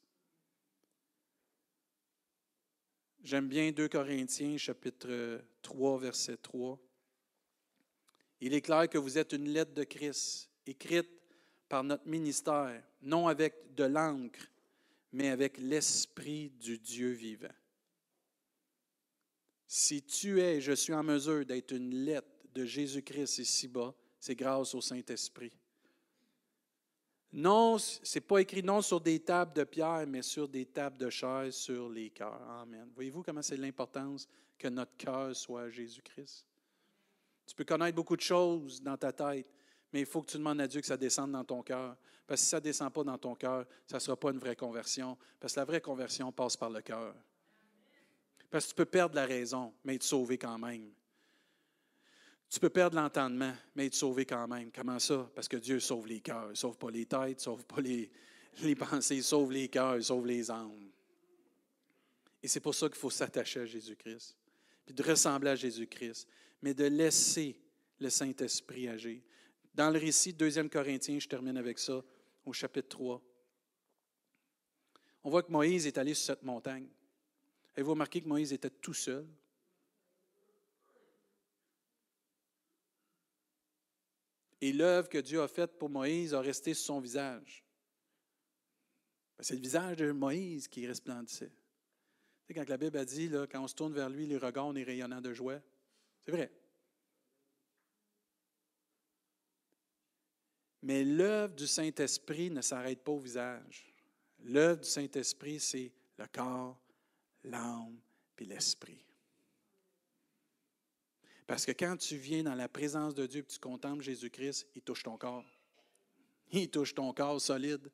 J'aime 3.21 3.49
bien 3.49 3.71
2 3.71 3.89
Corinthiens 3.89 4.57
chapitre 4.57 5.43
3, 5.61 5.99
verset 5.99 6.37
3. 6.37 6.79
Il 8.39 8.53
est 8.53 8.61
clair 8.61 8.87
que 8.87 8.97
vous 8.97 9.17
êtes 9.17 9.33
une 9.33 9.49
lettre 9.49 9.73
de 9.73 9.83
Christ, 9.83 10.49
écrite 10.65 11.09
par 11.67 11.83
notre 11.83 12.07
ministère, 12.07 12.81
non 13.01 13.27
avec 13.27 13.75
de 13.75 13.83
l'encre, 13.83 14.39
mais 15.11 15.29
avec 15.29 15.57
l'Esprit 15.57 16.49
du 16.51 16.79
Dieu 16.79 17.11
vivant. 17.11 17.47
Si 19.67 20.01
tu 20.01 20.39
es, 20.39 20.61
je 20.61 20.71
suis 20.71 20.93
en 20.93 21.03
mesure 21.03 21.45
d'être 21.45 21.73
une 21.73 21.93
lettre 21.93 22.47
de 22.53 22.63
Jésus-Christ 22.63 23.39
ici-bas, 23.39 23.93
c'est 24.17 24.35
grâce 24.35 24.73
au 24.73 24.81
Saint-Esprit. 24.81 25.51
Non, 27.31 27.77
ce 27.77 27.99
n'est 28.15 28.21
pas 28.21 28.39
écrit 28.39 28.63
non 28.63 28.81
sur 28.81 28.99
des 28.99 29.19
tables 29.19 29.53
de 29.53 29.63
pierre, 29.63 30.05
mais 30.07 30.23
sur 30.23 30.47
des 30.47 30.65
tables 30.65 30.97
de 30.97 31.09
chair, 31.09 31.53
sur 31.53 31.87
les 31.89 32.09
cœurs. 32.09 32.41
Amen. 32.61 32.89
Voyez-vous 32.95 33.21
comment 33.21 33.41
c'est 33.41 33.57
l'importance 33.57 34.27
que 34.57 34.67
notre 34.67 34.97
cœur 34.97 35.35
soit 35.35 35.69
Jésus-Christ? 35.69 36.45
Tu 37.45 37.55
peux 37.55 37.63
connaître 37.63 37.95
beaucoup 37.95 38.15
de 38.15 38.21
choses 38.21 38.81
dans 38.81 38.97
ta 38.97 39.11
tête, 39.11 39.47
mais 39.93 40.01
il 40.01 40.05
faut 40.05 40.21
que 40.21 40.31
tu 40.31 40.37
demandes 40.37 40.61
à 40.61 40.67
Dieu 40.67 40.81
que 40.81 40.87
ça 40.87 40.97
descende 40.97 41.31
dans 41.31 41.43
ton 41.43 41.61
cœur. 41.61 41.95
Parce 42.25 42.41
que 42.41 42.45
si 42.45 42.49
ça 42.49 42.57
ne 42.57 42.63
descend 42.63 42.91
pas 42.91 43.03
dans 43.03 43.17
ton 43.17 43.35
cœur, 43.35 43.65
ça 43.87 43.97
ne 43.97 43.99
sera 43.99 44.15
pas 44.17 44.31
une 44.31 44.39
vraie 44.39 44.55
conversion. 44.55 45.17
Parce 45.39 45.53
que 45.53 45.59
la 45.59 45.65
vraie 45.65 45.81
conversion 45.81 46.31
passe 46.31 46.57
par 46.57 46.69
le 46.69 46.81
cœur. 46.81 47.15
Parce 48.49 48.65
que 48.65 48.69
tu 48.69 48.75
peux 48.75 48.85
perdre 48.85 49.15
la 49.15 49.25
raison, 49.25 49.73
mais 49.83 49.95
être 49.95 50.03
sauvé 50.03 50.37
quand 50.37 50.57
même. 50.57 50.91
Tu 52.49 52.59
peux 52.59 52.69
perdre 52.69 52.95
l'entendement, 52.95 53.53
mais 53.75 53.85
être 53.85 53.93
sauvé 53.93 54.25
quand 54.25 54.47
même. 54.47 54.71
Comment 54.71 54.97
ça? 54.97 55.29
Parce 55.35 55.47
que 55.47 55.57
Dieu 55.57 55.79
sauve 55.79 56.07
les 56.07 56.19
cœurs. 56.19 56.47
Il 56.47 56.51
ne 56.51 56.55
sauve 56.55 56.77
pas 56.77 56.89
les 56.89 57.05
têtes, 57.05 57.29
il 57.29 57.35
ne 57.35 57.39
sauve 57.39 57.63
pas 57.65 57.79
les, 57.79 58.09
les 58.63 58.75
pensées, 58.75 59.17
il 59.17 59.23
sauve 59.23 59.51
les 59.51 59.67
cœurs, 59.67 59.97
il 59.97 60.03
sauve 60.03 60.25
les 60.25 60.49
âmes. 60.49 60.89
Et 62.41 62.47
c'est 62.47 62.59
pour 62.59 62.73
ça 62.73 62.87
qu'il 62.87 62.97
faut 62.97 63.09
s'attacher 63.09 63.59
à 63.59 63.65
Jésus-Christ, 63.65 64.35
puis 64.85 64.95
de 64.95 65.03
ressembler 65.03 65.51
à 65.51 65.55
Jésus-Christ, 65.55 66.27
mais 66.61 66.73
de 66.73 66.85
laisser 66.85 67.59
le 67.99 68.09
Saint-Esprit 68.09 68.87
agir. 68.87 69.21
Dans 69.75 69.91
le 69.91 69.99
récit 69.99 70.33
de 70.33 70.49
2 70.49 70.69
Corinthiens, 70.69 71.19
je 71.19 71.27
termine 71.27 71.57
avec 71.57 71.77
ça, 71.77 72.03
au 72.45 72.53
chapitre 72.53 72.89
3. 72.89 73.21
On 75.23 75.29
voit 75.29 75.43
que 75.43 75.51
Moïse 75.51 75.85
est 75.85 75.97
allé 75.97 76.13
sur 76.13 76.25
cette 76.25 76.43
montagne. 76.43 76.87
Avez-vous 77.75 77.91
remarqué 77.91 78.21
que 78.21 78.27
Moïse 78.27 78.53
était 78.53 78.69
tout 78.69 78.93
seul? 78.93 79.27
Et 84.61 84.73
l'œuvre 84.73 85.09
que 85.09 85.17
Dieu 85.17 85.41
a 85.41 85.47
faite 85.47 85.77
pour 85.77 85.89
Moïse 85.89 86.33
a 86.33 86.41
resté 86.41 86.73
sur 86.73 86.85
son 86.85 86.99
visage. 86.99 87.63
Ben, 89.37 89.43
c'est 89.43 89.55
le 89.55 89.61
visage 89.61 89.97
de 89.97 90.11
Moïse 90.11 90.67
qui 90.67 90.85
resplendissait. 90.85 91.49
Tu 91.49 92.47
sais, 92.47 92.53
quand 92.53 92.67
la 92.67 92.77
Bible 92.77 92.97
a 92.97 93.05
dit, 93.05 93.31
quand 93.51 93.63
on 93.63 93.67
se 93.67 93.75
tourne 93.75 93.93
vers 93.93 94.09
lui, 94.09 94.25
les 94.25 94.37
regards 94.37 94.75
est 94.77 94.83
rayonnant 94.83 95.21
de 95.21 95.33
joie, 95.33 95.61
c'est 96.21 96.31
vrai. 96.31 96.51
Mais 100.81 101.03
l'œuvre 101.03 101.55
du 101.55 101.67
Saint-Esprit 101.67 102.49
ne 102.51 102.61
s'arrête 102.61 103.03
pas 103.03 103.11
au 103.11 103.19
visage. 103.19 103.93
L'œuvre 104.39 104.81
du 104.81 104.87
Saint-Esprit, 104.87 105.59
c'est 105.59 105.91
le 106.17 106.25
corps, 106.27 106.79
l'âme 107.43 107.99
puis 108.35 108.45
l'esprit. 108.45 109.05
Parce 111.49 111.65
que 111.65 111.71
quand 111.71 111.97
tu 111.97 112.15
viens 112.15 112.43
dans 112.43 112.53
la 112.53 112.69
présence 112.69 113.15
de 113.15 113.25
Dieu 113.25 113.41
et 113.41 113.43
tu 113.43 113.57
contemples 113.57 114.03
Jésus-Christ, 114.03 114.67
il 114.75 114.83
touche 114.83 115.01
ton 115.01 115.17
corps. 115.17 115.43
Il 116.51 116.69
touche 116.69 116.93
ton 116.93 117.11
corps 117.11 117.41
solide. 117.41 117.91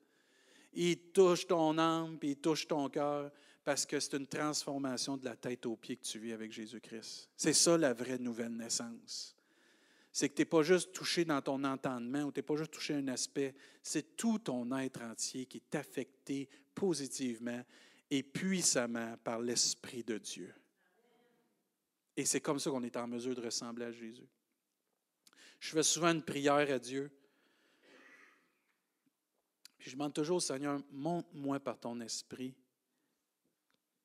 Il 0.74 0.97
touche 1.14 1.47
ton 1.47 1.78
âme, 1.78 2.20
puis 2.20 2.32
il 2.32 2.36
touche 2.36 2.68
ton 2.68 2.89
cœur, 2.89 3.32
parce 3.64 3.86
que 3.86 3.97
c'est 3.97 4.18
une 4.18 4.28
transformation 4.28 5.16
de 5.16 5.24
la 5.24 5.38
tête 5.38 5.66
aux 5.68 5.78
pieds 5.78 5.95
que 5.95 6.03
tu 6.03 6.20
vis 6.20 6.34
avec 6.34 6.51
Jésus-Christ. 6.51 7.30
C'est 7.38 7.53
ça 7.53 7.78
la 7.78 7.93
vraie 7.93 8.18
nouvelle 8.18 8.53
naissance. 8.53 9.38
C'est 10.12 10.28
que 10.28 10.36
tu 10.36 10.41
n'es 10.41 10.45
pas 10.47 10.64
juste 10.64 10.91
touché 10.91 11.24
dans 11.24 11.41
ton 11.41 11.64
entendement 11.64 12.24
ou 12.24 12.34
tu 12.34 12.39
n'es 12.39 12.43
pas 12.43 12.58
juste 12.58 12.72
touché 12.72 12.95
un 12.95 13.08
aspect, 13.08 13.56
c'est 13.82 14.18
tout 14.18 14.39
ton 14.39 14.70
être 14.78 15.01
entier 15.01 15.45
qui 15.45 15.60
est 15.60 15.76
affecté 15.76 16.49
positivement 16.74 17.64
et 18.12 18.22
puissamment 18.22 19.16
par 19.24 19.39
l'Esprit 19.39 20.03
de 20.03 20.18
Dieu. 20.18 20.53
Et 22.18 22.26
c'est 22.26 22.41
comme 22.41 22.59
ça 22.59 22.70
qu'on 22.70 22.84
est 22.84 22.95
en 22.97 23.07
mesure 23.07 23.36
de 23.36 23.41
ressembler 23.41 23.86
à 23.86 23.91
Jésus. 23.91 24.28
Je 25.59 25.72
fais 25.72 25.84
souvent 25.84 26.11
une 26.11 26.24
prière 26.24 26.72
à 26.72 26.80
Dieu. 26.80 27.11
Puis 29.78 29.89
je 29.89 29.95
demande 29.95 30.13
toujours 30.13 30.38
au 30.38 30.41
Seigneur, 30.41 30.82
montre-moi 30.91 31.59
par 31.59 31.80
ton 31.80 31.99
esprit 31.99 32.55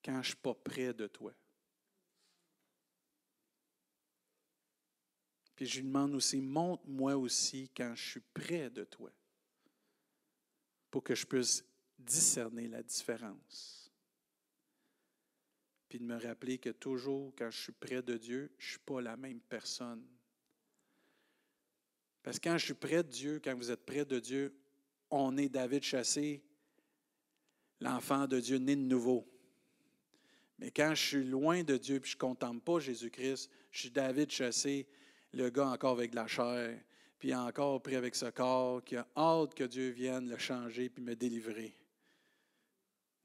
quand 0.05 0.13
je 0.15 0.19
ne 0.19 0.23
suis 0.25 0.37
pas 0.37 0.55
près 0.55 0.93
de 0.93 1.07
toi. 1.07 1.33
Puis 5.55 5.67
je 5.67 5.77
lui 5.81 5.87
demande 5.87 6.15
aussi, 6.15 6.41
montre-moi 6.41 7.17
aussi 7.17 7.71
quand 7.77 7.95
je 7.95 8.11
suis 8.11 8.21
près 8.33 8.71
de 8.71 8.85
toi, 8.85 9.11
pour 10.91 11.05
que 11.05 11.15
je 11.15 11.27
puisse 11.27 11.65
discerner 11.99 12.67
la 12.67 12.83
différence 12.83 13.90
puis 15.91 15.99
de 15.99 16.05
me 16.05 16.17
rappeler 16.17 16.59
que 16.59 16.71
toujours 16.71 17.35
quand 17.37 17.51
je 17.51 17.63
suis 17.63 17.73
près 17.73 18.01
de 18.01 18.17
Dieu, 18.17 18.53
je 18.59 18.65
ne 18.65 18.71
suis 18.71 18.79
pas 18.79 19.01
la 19.01 19.17
même 19.17 19.41
personne. 19.41 20.07
Parce 22.23 22.39
que 22.39 22.49
quand 22.49 22.59
je 22.59 22.67
suis 22.67 22.75
près 22.75 23.03
de 23.03 23.09
Dieu, 23.09 23.41
quand 23.43 23.57
vous 23.57 23.73
êtes 23.73 23.85
près 23.85 24.05
de 24.05 24.21
Dieu, 24.21 24.55
on 25.11 25.37
est 25.37 25.49
David 25.49 25.83
chassé, 25.83 26.45
l'enfant 27.81 28.29
de 28.29 28.39
Dieu 28.39 28.59
né 28.59 28.77
de 28.77 28.83
nouveau. 28.83 29.27
Mais 30.61 30.71
quand 30.71 30.95
je 30.95 31.03
suis 31.05 31.25
loin 31.25 31.65
de 31.65 31.77
Dieu 31.77 31.97
et 31.97 32.07
je 32.07 32.15
ne 32.15 32.21
contemple 32.21 32.61
pas 32.61 32.79
Jésus-Christ, 32.79 33.51
je 33.73 33.81
suis 33.81 33.91
David 33.91 34.31
chassé, 34.31 34.87
le 35.33 35.51
gars 35.51 35.67
encore 35.67 35.93
avec 35.93 36.13
de 36.13 36.17
la 36.17 36.29
chair, 36.29 36.79
puis 37.19 37.35
encore 37.35 37.83
pris 37.83 37.97
avec 37.97 38.15
ce 38.15 38.27
corps, 38.27 38.85
qui 38.85 38.95
a 38.95 39.09
hâte 39.17 39.55
que 39.55 39.65
Dieu 39.65 39.89
vienne 39.89 40.29
le 40.29 40.39
changer 40.39 40.89
puis 40.89 41.03
me 41.03 41.17
délivrer. 41.17 41.80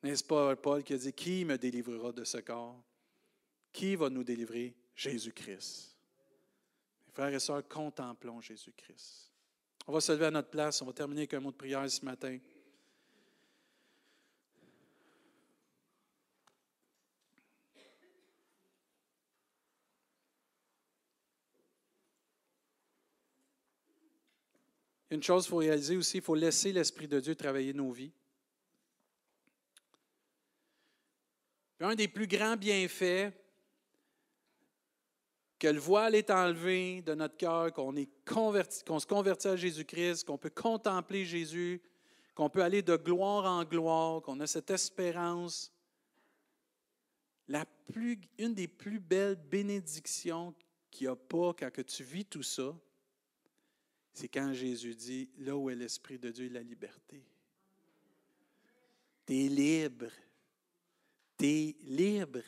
N'est-ce 0.06 0.24
pas 0.24 0.56
Paul 0.56 0.84
qui 0.84 0.93
a 0.93 0.97
dit, 0.97 1.12
qui 1.14 1.43
me 1.45 1.58
délivrera 1.58 2.12
de 2.12 2.24
ce 2.24 2.38
corps? 2.38 2.80
Qui 3.74 3.95
va 3.95 4.08
nous 4.08 4.24
délivrer? 4.24 4.76
Jésus-Christ. 4.93 5.97
Frères 7.12 7.34
et 7.34 7.39
sœurs, 7.39 7.68
contemplons 7.68 8.39
Jésus-Christ. 8.39 9.34
On 9.88 9.93
va 9.93 9.99
se 9.99 10.12
lever 10.12 10.28
à 10.28 10.32
notre 10.32 10.51
place, 10.51 10.80
on 10.84 10.86
va 10.86 10.93
terminer 10.93 11.22
avec 11.22 11.34
un 11.34 11.39
mot 11.39 11.49
de 11.49 11.56
prière 11.56 11.89
ce 11.89 12.06
matin. 12.06 12.38
Une 25.10 25.24
chose 25.24 25.45
qu'il 25.45 25.49
faut 25.49 25.58
réaliser 25.58 25.97
aussi, 25.97 26.18
il 26.18 26.24
faut 26.24 26.36
laisser 26.36 26.72
l'Esprit 26.72 27.08
de 27.08 27.20
Dieu 27.20 27.34
travailler 27.34 27.74
nos 27.74 27.91
vies. 27.91 28.12
Un 31.80 31.95
des 31.95 32.07
plus 32.07 32.28
grands 32.28 32.55
bienfaits, 32.55 33.32
que 35.59 35.67
le 35.67 35.80
voile 35.80 36.15
est 36.15 36.30
enlevé 36.30 37.01
de 37.01 37.13
notre 37.15 37.38
cœur, 37.38 37.71
qu'on 37.73 37.93
se 37.95 39.07
convertit 39.07 39.47
à 39.47 39.55
Jésus-Christ, 39.55 40.26
qu'on 40.26 40.38
peut 40.38 40.49
contempler 40.49 41.26
Jésus, 41.26 41.82
qu'on 42.34 42.49
peut 42.49 42.61
aller 42.61 42.82
de 42.82 42.95
gloire 42.97 43.45
en 43.45 43.63
gloire, 43.63 44.21
qu'on 44.21 44.39
a 44.41 44.47
cette 44.47 44.69
espérance. 44.69 45.71
La 47.47 47.65
plus, 47.65 48.19
une 48.38 48.53
des 48.53 48.67
plus 48.67 48.99
belles 48.99 49.36
bénédictions 49.36 50.53
qu'il 50.91 51.07
n'y 51.07 51.11
a 51.11 51.15
pas 51.15 51.53
quand 51.53 51.71
que 51.71 51.82
tu 51.82 52.03
vis 52.03 52.26
tout 52.26 52.43
ça, 52.43 52.76
c'est 54.13 54.28
quand 54.28 54.53
Jésus 54.53 54.95
dit, 54.95 55.30
là 55.38 55.55
où 55.55 55.69
est 55.69 55.76
l'Esprit 55.76 56.17
de 56.17 56.32
Dieu, 56.32 56.49
la 56.49 56.61
liberté. 56.61 57.23
Tu 59.26 59.45
es 59.45 59.49
libre 59.49 60.11
tu 61.38 61.45
es 61.45 61.75
libre. 61.83 62.41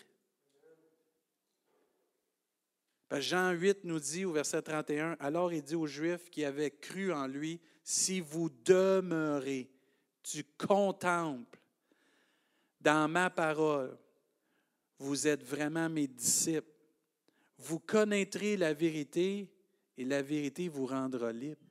Jean 3.11 3.51
8 3.51 3.85
nous 3.85 3.99
dit 3.99 4.25
au 4.25 4.33
verset 4.33 4.61
31, 4.61 5.15
alors 5.19 5.53
il 5.53 5.61
dit 5.61 5.75
aux 5.75 5.88
Juifs 5.88 6.29
qui 6.29 6.43
avaient 6.43 6.71
cru 6.71 7.13
en 7.13 7.25
lui, 7.25 7.59
si 7.83 8.19
vous 8.19 8.49
demeurez, 8.49 9.69
tu 10.21 10.43
contemples 10.57 11.57
dans 12.81 13.07
ma 13.07 13.29
parole, 13.29 13.97
vous 14.99 15.27
êtes 15.27 15.43
vraiment 15.43 15.89
mes 15.89 16.07
disciples. 16.07 16.71
Vous 17.57 17.79
connaîtrez 17.79 18.57
la 18.57 18.73
vérité 18.73 19.49
et 19.97 20.05
la 20.05 20.21
vérité 20.21 20.67
vous 20.67 20.85
rendra 20.85 21.31
libre. 21.31 21.61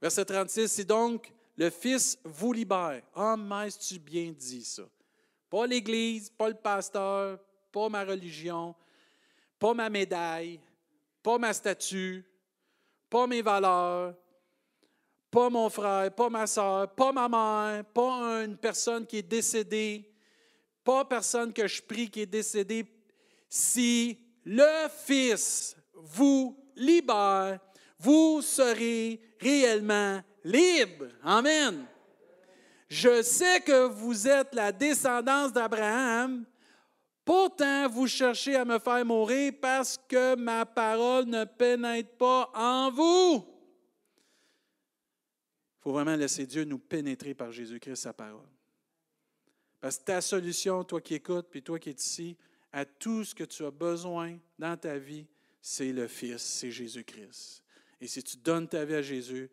Verset 0.00 0.24
36, 0.24 0.68
si 0.70 0.84
donc 0.84 1.32
le 1.56 1.70
Fils 1.70 2.18
vous 2.24 2.52
libère. 2.52 3.02
Ah, 3.14 3.36
mais 3.36 3.70
tu 3.72 3.98
bien 3.98 4.32
dit 4.32 4.64
ça. 4.64 4.88
Pas 5.54 5.68
l'Église, 5.68 6.30
pas 6.30 6.48
le 6.48 6.56
pasteur, 6.56 7.38
pas 7.70 7.88
ma 7.88 8.02
religion, 8.02 8.74
pas 9.56 9.72
ma 9.72 9.88
médaille, 9.88 10.58
pas 11.22 11.38
ma 11.38 11.52
statue, 11.52 12.24
pas 13.08 13.28
mes 13.28 13.40
valeurs, 13.40 14.16
pas 15.30 15.48
mon 15.50 15.70
frère, 15.70 16.12
pas 16.12 16.28
ma 16.28 16.48
soeur, 16.48 16.92
pas 16.96 17.12
ma 17.12 17.28
mère, 17.28 17.84
pas 17.84 18.42
une 18.42 18.56
personne 18.56 19.06
qui 19.06 19.18
est 19.18 19.22
décédée, 19.22 20.12
pas 20.82 21.04
personne 21.04 21.52
que 21.52 21.68
je 21.68 21.80
prie 21.80 22.10
qui 22.10 22.22
est 22.22 22.26
décédée. 22.26 22.84
Si 23.48 24.18
le 24.44 24.88
Fils 25.06 25.76
vous 25.94 26.58
libère, 26.74 27.60
vous 28.00 28.42
serez 28.42 29.20
réellement 29.38 30.20
libre. 30.42 31.06
Amen. 31.22 31.86
Je 32.88 33.22
sais 33.22 33.60
que 33.60 33.86
vous 33.86 34.28
êtes 34.28 34.54
la 34.54 34.72
descendance 34.72 35.52
d'Abraham, 35.52 36.44
pourtant 37.24 37.88
vous 37.88 38.06
cherchez 38.06 38.56
à 38.56 38.64
me 38.64 38.78
faire 38.78 39.04
mourir 39.04 39.52
parce 39.60 39.98
que 40.08 40.36
ma 40.36 40.66
parole 40.66 41.24
ne 41.26 41.44
pénètre 41.44 42.16
pas 42.16 42.50
en 42.54 42.90
vous. 42.90 43.44
Il 45.78 45.82
faut 45.82 45.92
vraiment 45.92 46.16
laisser 46.16 46.46
Dieu 46.46 46.64
nous 46.64 46.78
pénétrer 46.78 47.34
par 47.34 47.52
Jésus-Christ, 47.52 47.96
sa 47.96 48.12
parole. 48.12 48.48
Parce 49.80 49.98
que 49.98 50.04
ta 50.04 50.20
solution, 50.20 50.82
toi 50.82 51.00
qui 51.00 51.14
écoutes, 51.14 51.48
puis 51.50 51.62
toi 51.62 51.78
qui 51.78 51.90
es 51.90 51.92
ici, 51.92 52.36
à 52.72 52.84
tout 52.84 53.22
ce 53.22 53.34
que 53.34 53.44
tu 53.44 53.64
as 53.64 53.70
besoin 53.70 54.38
dans 54.58 54.76
ta 54.76 54.96
vie, 54.96 55.26
c'est 55.60 55.92
le 55.92 56.08
Fils, 56.08 56.42
c'est 56.42 56.70
Jésus-Christ. 56.70 57.62
Et 58.00 58.06
si 58.06 58.22
tu 58.22 58.36
donnes 58.36 58.68
ta 58.68 58.84
vie 58.84 58.96
à 58.96 59.02
Jésus, 59.02 59.50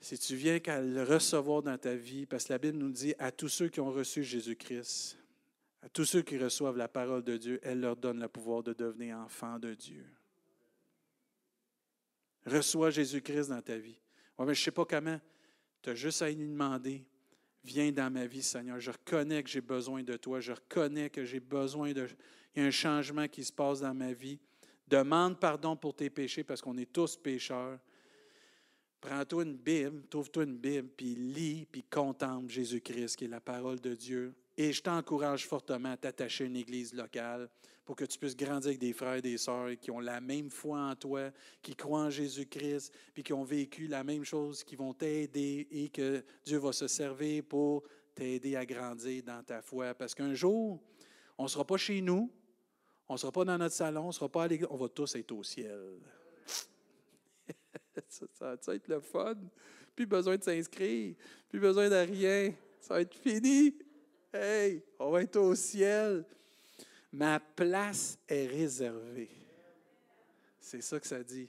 si 0.00 0.18
tu 0.18 0.36
viens 0.36 0.60
qu'à 0.60 0.80
le 0.80 1.02
recevoir 1.02 1.62
dans 1.62 1.76
ta 1.76 1.94
vie, 1.94 2.26
parce 2.26 2.44
que 2.44 2.52
la 2.52 2.58
Bible 2.58 2.78
nous 2.78 2.90
dit 2.90 3.14
à 3.18 3.32
tous 3.32 3.48
ceux 3.48 3.68
qui 3.68 3.80
ont 3.80 3.90
reçu 3.90 4.22
Jésus-Christ, 4.22 5.18
à 5.82 5.88
tous 5.88 6.04
ceux 6.04 6.22
qui 6.22 6.38
reçoivent 6.38 6.76
la 6.76 6.88
parole 6.88 7.22
de 7.22 7.36
Dieu, 7.36 7.60
elle 7.62 7.80
leur 7.80 7.96
donne 7.96 8.20
le 8.20 8.28
pouvoir 8.28 8.62
de 8.62 8.72
devenir 8.72 9.18
enfants 9.18 9.58
de 9.58 9.74
Dieu. 9.74 10.06
Reçois 12.46 12.90
Jésus-Christ 12.90 13.48
dans 13.48 13.62
ta 13.62 13.76
vie. 13.76 13.98
mais 14.38 14.46
je 14.46 14.50
ne 14.50 14.54
sais 14.54 14.70
pas 14.70 14.84
comment. 14.84 15.20
Tu 15.82 15.90
as 15.90 15.94
juste 15.94 16.22
à 16.22 16.30
lui 16.30 16.36
demander 16.36 17.04
Viens 17.64 17.92
dans 17.92 18.10
ma 18.10 18.26
vie, 18.26 18.42
Seigneur. 18.42 18.80
Je 18.80 18.90
reconnais 18.90 19.42
que 19.42 19.50
j'ai 19.50 19.60
besoin 19.60 20.02
de 20.02 20.16
toi. 20.16 20.40
Je 20.40 20.52
reconnais 20.52 21.10
que 21.10 21.24
j'ai 21.24 21.40
besoin 21.40 21.92
de. 21.92 22.08
Il 22.54 22.62
y 22.62 22.64
a 22.64 22.68
un 22.68 22.70
changement 22.70 23.28
qui 23.28 23.44
se 23.44 23.52
passe 23.52 23.80
dans 23.80 23.94
ma 23.94 24.12
vie. 24.12 24.38
Demande 24.86 25.38
pardon 25.38 25.76
pour 25.76 25.94
tes 25.94 26.08
péchés 26.08 26.44
parce 26.44 26.62
qu'on 26.62 26.78
est 26.78 26.90
tous 26.90 27.16
pécheurs. 27.16 27.78
Prends-toi 29.00 29.44
une 29.44 29.56
Bible, 29.56 30.02
trouve-toi 30.08 30.44
une 30.44 30.56
Bible, 30.56 30.88
puis 30.96 31.14
lis, 31.14 31.66
puis 31.70 31.84
contemple 31.84 32.50
Jésus-Christ, 32.50 33.16
qui 33.16 33.26
est 33.26 33.28
la 33.28 33.40
parole 33.40 33.80
de 33.80 33.94
Dieu. 33.94 34.34
Et 34.56 34.72
je 34.72 34.82
t'encourage 34.82 35.46
fortement 35.46 35.92
à 35.92 35.96
t'attacher 35.96 36.44
à 36.44 36.46
une 36.48 36.56
église 36.56 36.92
locale 36.92 37.48
pour 37.84 37.94
que 37.94 38.04
tu 38.04 38.18
puisses 38.18 38.36
grandir 38.36 38.68
avec 38.68 38.80
des 38.80 38.92
frères 38.92 39.14
et 39.14 39.22
des 39.22 39.38
sœurs 39.38 39.78
qui 39.80 39.92
ont 39.92 40.00
la 40.00 40.20
même 40.20 40.50
foi 40.50 40.80
en 40.80 40.96
toi, 40.96 41.30
qui 41.62 41.76
croient 41.76 42.02
en 42.02 42.10
Jésus-Christ, 42.10 42.92
puis 43.14 43.22
qui 43.22 43.32
ont 43.32 43.44
vécu 43.44 43.86
la 43.86 44.02
même 44.02 44.24
chose, 44.24 44.64
qui 44.64 44.74
vont 44.74 44.92
t'aider 44.92 45.68
et 45.70 45.88
que 45.88 46.24
Dieu 46.44 46.58
va 46.58 46.72
se 46.72 46.88
servir 46.88 47.44
pour 47.44 47.84
t'aider 48.14 48.56
à 48.56 48.66
grandir 48.66 49.22
dans 49.22 49.42
ta 49.44 49.62
foi. 49.62 49.94
Parce 49.94 50.14
qu'un 50.14 50.34
jour, 50.34 50.82
on 51.38 51.44
ne 51.44 51.48
sera 51.48 51.64
pas 51.64 51.76
chez 51.76 52.00
nous, 52.00 52.30
on 53.08 53.14
ne 53.14 53.18
sera 53.18 53.30
pas 53.30 53.44
dans 53.44 53.56
notre 53.56 53.74
salon, 53.74 54.08
on 54.08 54.12
sera 54.12 54.28
pas 54.28 54.42
à 54.42 54.48
l'église, 54.48 54.68
on 54.70 54.76
va 54.76 54.88
tous 54.88 55.14
être 55.14 55.32
au 55.32 55.44
ciel. 55.44 56.00
ça, 58.08 58.56
va 58.66 58.74
être 58.74 58.88
le 58.88 59.00
fun? 59.00 59.36
Plus 59.94 60.06
besoin 60.06 60.36
de 60.36 60.44
s'inscrire, 60.44 61.14
plus 61.48 61.60
besoin 61.60 61.88
de 61.88 61.94
rien. 61.94 62.54
Ça 62.80 62.94
va 62.94 63.00
être 63.00 63.14
fini. 63.14 63.76
Hey, 64.32 64.82
on 64.98 65.10
va 65.10 65.22
être 65.22 65.36
au 65.36 65.54
ciel. 65.54 66.24
Ma 67.12 67.40
place 67.40 68.18
est 68.28 68.46
réservée. 68.46 69.30
C'est 70.60 70.82
ça 70.82 71.00
que 71.00 71.06
ça 71.06 71.22
dit. 71.22 71.48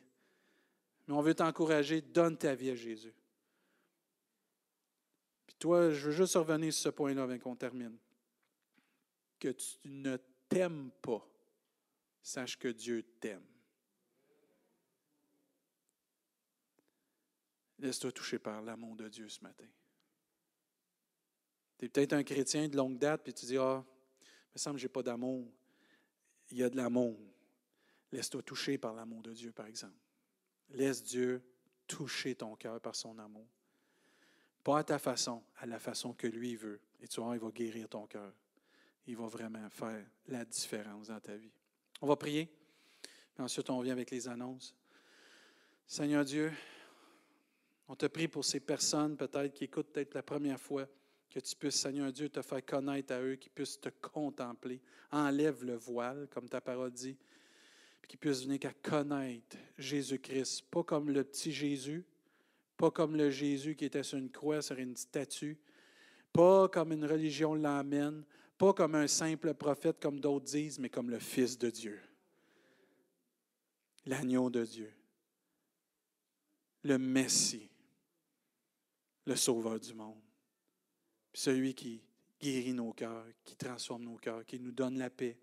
Mais 1.07 1.13
on 1.13 1.21
veut 1.21 1.33
t'encourager, 1.33 2.01
donne 2.01 2.37
ta 2.37 2.55
vie 2.55 2.69
à 2.69 2.75
Jésus. 2.75 3.13
Puis 5.45 5.55
toi, 5.59 5.91
je 5.91 6.05
veux 6.05 6.11
juste 6.11 6.35
revenir 6.35 6.71
sur 6.71 6.83
ce 6.83 6.89
point-là 6.89 7.23
avant 7.23 7.37
qu'on 7.37 7.55
termine. 7.55 7.97
Que 9.39 9.49
tu 9.49 9.77
ne 9.85 10.17
t'aimes 10.47 10.91
pas, 11.01 11.27
sache 12.21 12.57
que 12.57 12.69
Dieu 12.69 13.03
t'aime. 13.19 13.45
Laisse-toi 17.79 18.11
toucher 18.11 18.39
par 18.39 18.61
l'amour 18.61 18.95
de 18.95 19.07
Dieu 19.07 19.29
ce 19.29 19.41
matin. 19.41 19.67
Tu 21.77 21.85
es 21.85 21.89
peut-être 21.89 22.13
un 22.13 22.23
chrétien 22.23 22.67
de 22.67 22.75
longue 22.75 22.97
date, 22.97 23.23
puis 23.23 23.33
tu 23.33 23.45
dis, 23.45 23.57
ah, 23.57 23.83
il 24.21 24.55
me 24.55 24.59
semble 24.59 24.75
que 24.75 24.81
je 24.81 24.85
n'ai 24.87 24.91
pas 24.91 25.03
d'amour. 25.03 25.49
Il 26.51 26.57
y 26.57 26.63
a 26.63 26.69
de 26.69 26.75
l'amour. 26.75 27.17
Laisse-toi 28.11 28.41
toucher 28.43 28.77
par 28.77 28.93
l'amour 28.93 29.21
de 29.21 29.31
Dieu, 29.31 29.51
par 29.51 29.67
exemple. 29.67 29.97
Laisse 30.71 31.03
Dieu 31.03 31.41
toucher 31.87 32.35
ton 32.35 32.55
cœur 32.55 32.81
par 32.81 32.95
son 32.95 33.17
amour. 33.17 33.47
Pas 34.63 34.79
à 34.79 34.83
ta 34.83 34.99
façon, 34.99 35.43
à 35.57 35.65
la 35.65 35.79
façon 35.79 36.13
que 36.13 36.27
lui 36.27 36.55
veut. 36.55 36.81
Et 36.99 37.07
tu 37.07 37.21
vois, 37.21 37.35
il 37.35 37.39
va 37.39 37.49
guérir 37.49 37.87
ton 37.87 38.07
cœur. 38.07 38.33
Il 39.07 39.15
va 39.15 39.27
vraiment 39.27 39.69
faire 39.69 40.05
la 40.27 40.43
différence 40.43 41.07
dans 41.07 41.19
ta 41.19 41.35
vie. 41.35 41.51
On 42.01 42.07
va 42.07 42.15
prier. 42.15 42.49
ensuite, 43.37 43.69
on 43.69 43.79
vient 43.81 43.93
avec 43.93 44.11
les 44.11 44.27
annonces. 44.27 44.75
Seigneur 45.87 46.25
Dieu, 46.25 46.51
on 47.89 47.95
te 47.95 48.05
prie 48.05 48.27
pour 48.27 48.45
ces 48.45 48.59
personnes 48.59 49.17
peut-être 49.17 49.51
qui 49.51 49.63
écoutent 49.63 49.91
peut-être 49.91 50.13
la 50.13 50.21
première 50.21 50.59
fois, 50.59 50.87
que 51.27 51.39
tu 51.39 51.55
puisses, 51.55 51.75
Seigneur 51.75 52.11
Dieu, 52.11 52.29
te 52.29 52.41
faire 52.41 52.63
connaître 52.63 53.13
à 53.13 53.21
eux, 53.21 53.35
qu'ils 53.35 53.51
puissent 53.51 53.81
te 53.81 53.89
contempler. 53.89 54.79
Enlève 55.11 55.65
le 55.65 55.75
voile, 55.75 56.27
comme 56.31 56.47
ta 56.47 56.61
parole 56.61 56.91
dit, 56.91 57.17
puis 58.01 58.09
qu'ils 58.09 58.19
puissent 58.19 58.43
venir 58.43 58.59
qu'à 58.59 58.73
connaître 58.73 59.57
Jésus-Christ, 59.77 60.65
pas 60.69 60.83
comme 60.83 61.09
le 61.09 61.23
petit 61.23 61.51
Jésus, 61.51 62.05
pas 62.77 62.91
comme 62.91 63.15
le 63.15 63.31
Jésus 63.31 63.75
qui 63.75 63.85
était 63.85 64.03
sur 64.03 64.19
une 64.19 64.31
croix, 64.31 64.61
sur 64.61 64.77
une 64.77 64.95
statue, 64.95 65.57
pas 66.31 66.67
comme 66.69 66.91
une 66.91 67.05
religion 67.05 67.55
l'amène, 67.55 68.23
pas 68.57 68.73
comme 68.73 68.95
un 68.95 69.07
simple 69.07 69.55
prophète 69.55 69.99
comme 69.99 70.19
d'autres 70.19 70.45
disent, 70.45 70.77
mais 70.77 70.89
comme 70.89 71.09
le 71.09 71.19
Fils 71.19 71.57
de 71.57 71.71
Dieu, 71.71 71.99
l'agneau 74.05 74.49
de 74.51 74.63
Dieu, 74.63 74.93
le 76.83 76.97
Messie 76.97 77.69
le 79.29 79.35
Sauveur 79.35 79.79
du 79.79 79.93
monde. 79.93 80.17
celui 81.31 81.75
qui 81.75 82.01
guérit 82.41 82.73
nos 82.73 82.91
cœurs, 82.93 83.27
qui 83.45 83.55
transforme 83.55 84.03
nos 84.05 84.17
cœurs, 84.17 84.43
qui 84.43 84.59
nous 84.59 84.71
donne 84.71 84.97
la 84.97 85.11
paix, 85.11 85.37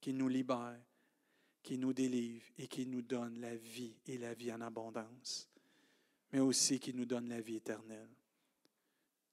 qui 0.00 0.12
nous 0.12 0.28
libère, 0.28 0.78
qui 1.60 1.76
nous 1.76 1.92
délivre 1.92 2.44
et 2.56 2.68
qui 2.68 2.86
nous 2.86 3.02
donne 3.02 3.40
la 3.40 3.56
vie 3.56 3.96
et 4.06 4.18
la 4.18 4.34
vie 4.34 4.52
en 4.52 4.60
abondance, 4.60 5.48
mais 6.32 6.38
aussi 6.38 6.78
qui 6.78 6.94
nous 6.94 7.06
donne 7.06 7.28
la 7.28 7.40
vie 7.40 7.56
éternelle. 7.56 8.08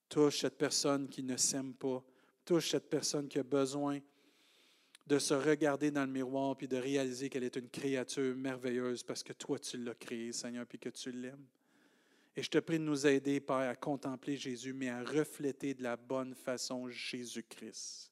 Touche 0.09 0.39
cette 0.39 0.57
personne 0.57 1.07
qui 1.07 1.21
ne 1.21 1.37
s'aime 1.37 1.75
pas, 1.75 2.03
touche 2.43 2.71
cette 2.71 2.89
personne 2.89 3.27
qui 3.27 3.37
a 3.37 3.43
besoin 3.43 3.99
de 5.05 5.19
se 5.19 5.35
regarder 5.35 5.91
dans 5.91 6.05
le 6.05 6.11
miroir 6.11 6.57
puis 6.57 6.67
de 6.67 6.77
réaliser 6.77 7.29
qu'elle 7.29 7.43
est 7.43 7.55
une 7.55 7.69
créature 7.69 8.35
merveilleuse 8.35 9.03
parce 9.03 9.21
que 9.21 9.33
toi 9.33 9.59
tu 9.59 9.77
l'as 9.77 9.93
créée, 9.93 10.33
Seigneur, 10.33 10.65
puis 10.65 10.79
que 10.79 10.89
tu 10.89 11.11
l'aimes. 11.11 11.45
Et 12.35 12.43
je 12.43 12.49
te 12.49 12.59
prie 12.59 12.79
de 12.79 12.83
nous 12.83 13.05
aider, 13.05 13.41
Père, 13.41 13.69
à 13.69 13.75
contempler 13.75 14.37
Jésus, 14.37 14.73
mais 14.73 14.89
à 14.89 15.03
refléter 15.03 15.73
de 15.73 15.83
la 15.83 15.97
bonne 15.97 16.33
façon 16.33 16.87
Jésus-Christ. 16.89 18.11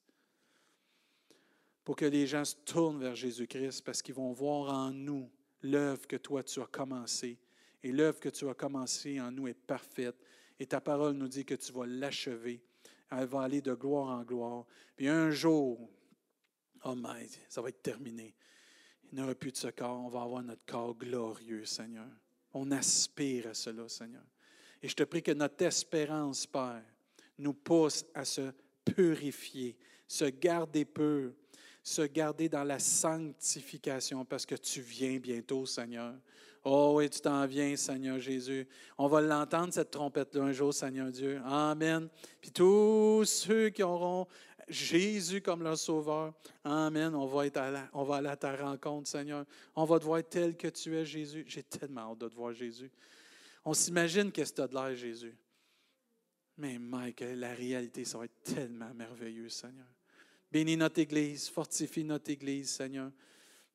Pour 1.84 1.96
que 1.96 2.04
les 2.04 2.26
gens 2.26 2.44
se 2.44 2.56
tournent 2.56 3.00
vers 3.00 3.16
Jésus-Christ 3.16 3.82
parce 3.82 4.02
qu'ils 4.02 4.14
vont 4.14 4.32
voir 4.32 4.72
en 4.72 4.90
nous 4.90 5.30
l'œuvre 5.62 6.06
que 6.06 6.16
toi 6.16 6.42
tu 6.42 6.60
as 6.60 6.66
commencée. 6.66 7.38
Et 7.82 7.92
l'œuvre 7.92 8.20
que 8.20 8.28
tu 8.28 8.46
as 8.48 8.54
commencée 8.54 9.18
en 9.20 9.32
nous 9.32 9.48
est 9.48 9.54
parfaite. 9.54 10.16
Et 10.58 10.66
ta 10.66 10.82
parole 10.82 11.14
nous 11.14 11.28
dit 11.28 11.46
que 11.46 11.54
tu 11.54 11.72
vas 11.72 11.86
l'achever. 11.86 12.62
Elle 13.10 13.26
va 13.26 13.42
aller 13.42 13.62
de 13.62 13.72
gloire 13.72 14.08
en 14.08 14.22
gloire. 14.22 14.66
Puis 14.94 15.08
un 15.08 15.30
jour, 15.30 15.90
oh 16.84 16.94
my, 16.94 17.26
ça 17.48 17.62
va 17.62 17.70
être 17.70 17.82
terminé. 17.82 18.34
Il 19.10 19.16
n'y 19.16 19.24
aura 19.24 19.34
plus 19.34 19.50
de 19.50 19.56
ce 19.56 19.68
corps. 19.68 19.98
On 20.04 20.08
va 20.08 20.22
avoir 20.22 20.42
notre 20.42 20.64
corps 20.66 20.94
glorieux, 20.94 21.64
Seigneur. 21.64 22.10
On 22.52 22.70
aspire 22.70 23.48
à 23.48 23.54
cela, 23.54 23.88
Seigneur. 23.88 24.24
Et 24.82 24.88
je 24.88 24.94
te 24.94 25.02
prie 25.02 25.22
que 25.22 25.32
notre 25.32 25.64
espérance, 25.64 26.46
Père, 26.46 26.82
nous 27.38 27.54
pousse 27.54 28.04
à 28.14 28.24
se 28.24 28.52
purifier, 28.84 29.76
se 30.06 30.24
garder 30.24 30.84
pur, 30.84 31.32
se 31.82 32.02
garder 32.02 32.48
dans 32.48 32.64
la 32.64 32.78
sanctification, 32.78 34.24
parce 34.24 34.46
que 34.46 34.54
tu 34.54 34.80
viens 34.80 35.18
bientôt, 35.18 35.66
Seigneur. 35.66 36.14
Oh 36.62 36.92
oui, 36.96 37.08
tu 37.08 37.20
t'en 37.20 37.46
viens, 37.46 37.74
Seigneur 37.74 38.18
Jésus. 38.18 38.68
On 38.98 39.08
va 39.08 39.22
l'entendre, 39.22 39.72
cette 39.72 39.92
trompette-là, 39.92 40.42
un 40.42 40.52
jour, 40.52 40.74
Seigneur 40.74 41.10
Dieu. 41.10 41.40
Amen. 41.44 42.08
Puis 42.38 42.50
tous 42.50 43.24
ceux 43.24 43.70
qui 43.70 43.82
auront 43.82 44.26
Jésus 44.70 45.40
comme 45.40 45.62
leur 45.62 45.76
sauveur. 45.76 46.32
Amen. 46.64 47.14
On 47.14 47.26
va, 47.26 47.46
être 47.46 47.60
on 47.92 48.04
va 48.04 48.16
aller 48.16 48.28
à 48.28 48.36
ta 48.36 48.54
rencontre, 48.56 49.08
Seigneur. 49.08 49.44
On 49.74 49.84
va 49.84 49.98
te 49.98 50.04
voir 50.04 50.22
tel 50.28 50.56
que 50.56 50.68
tu 50.68 50.96
es, 50.96 51.04
Jésus. 51.04 51.44
J'ai 51.46 51.62
tellement 51.62 52.12
hâte 52.12 52.18
de 52.18 52.28
te 52.28 52.34
voir, 52.34 52.52
Jésus. 52.52 52.90
On 53.64 53.74
s'imagine 53.74 54.32
que 54.32 54.42
tu 54.42 54.60
as 54.60 54.68
de 54.68 54.74
l'air, 54.74 54.94
Jésus. 54.94 55.36
Mais 56.56 56.78
Mike, 56.78 57.24
la 57.36 57.54
réalité, 57.54 58.04
ça 58.04 58.18
va 58.18 58.26
être 58.26 58.42
tellement 58.42 58.92
merveilleux, 58.94 59.48
Seigneur. 59.48 59.86
Bénis 60.52 60.76
notre 60.76 61.00
Église, 61.00 61.48
fortifie 61.48 62.04
notre 62.04 62.30
Église, 62.30 62.70
Seigneur. 62.70 63.10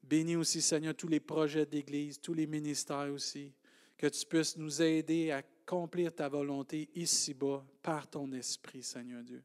Bénis 0.03 0.35
aussi, 0.35 0.61
Seigneur, 0.61 0.95
tous 0.95 1.07
les 1.07 1.19
projets 1.19 1.65
d'Église, 1.65 2.19
tous 2.19 2.33
les 2.33 2.47
ministères 2.47 3.11
aussi. 3.11 3.53
Que 3.97 4.07
tu 4.07 4.25
puisses 4.25 4.57
nous 4.57 4.81
aider 4.81 5.31
à 5.31 5.37
accomplir 5.37 6.13
ta 6.13 6.29
volonté 6.29 6.89
ici-bas 6.95 7.65
par 7.81 8.07
ton 8.07 8.31
esprit, 8.33 8.83
Seigneur 8.83 9.23
Dieu. 9.23 9.43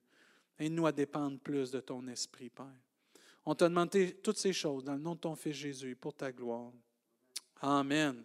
Aide-nous 0.61 0.87
à 0.87 0.93
dépendre 0.93 1.41
plus 1.41 1.71
de 1.71 1.81
ton 1.81 2.07
esprit, 2.07 2.51
Père. 2.51 2.67
On 3.47 3.55
t'a 3.55 3.69
demandé 3.69 4.13
toutes 4.23 4.37
ces 4.37 4.53
choses 4.53 4.85
dans 4.85 4.93
le 4.93 5.01
nom 5.01 5.15
de 5.15 5.21
ton 5.21 5.35
Fils 5.35 5.55
Jésus 5.55 5.97
pour 5.97 6.15
ta 6.15 6.31
gloire. 6.31 6.71
Amen. 7.63 8.23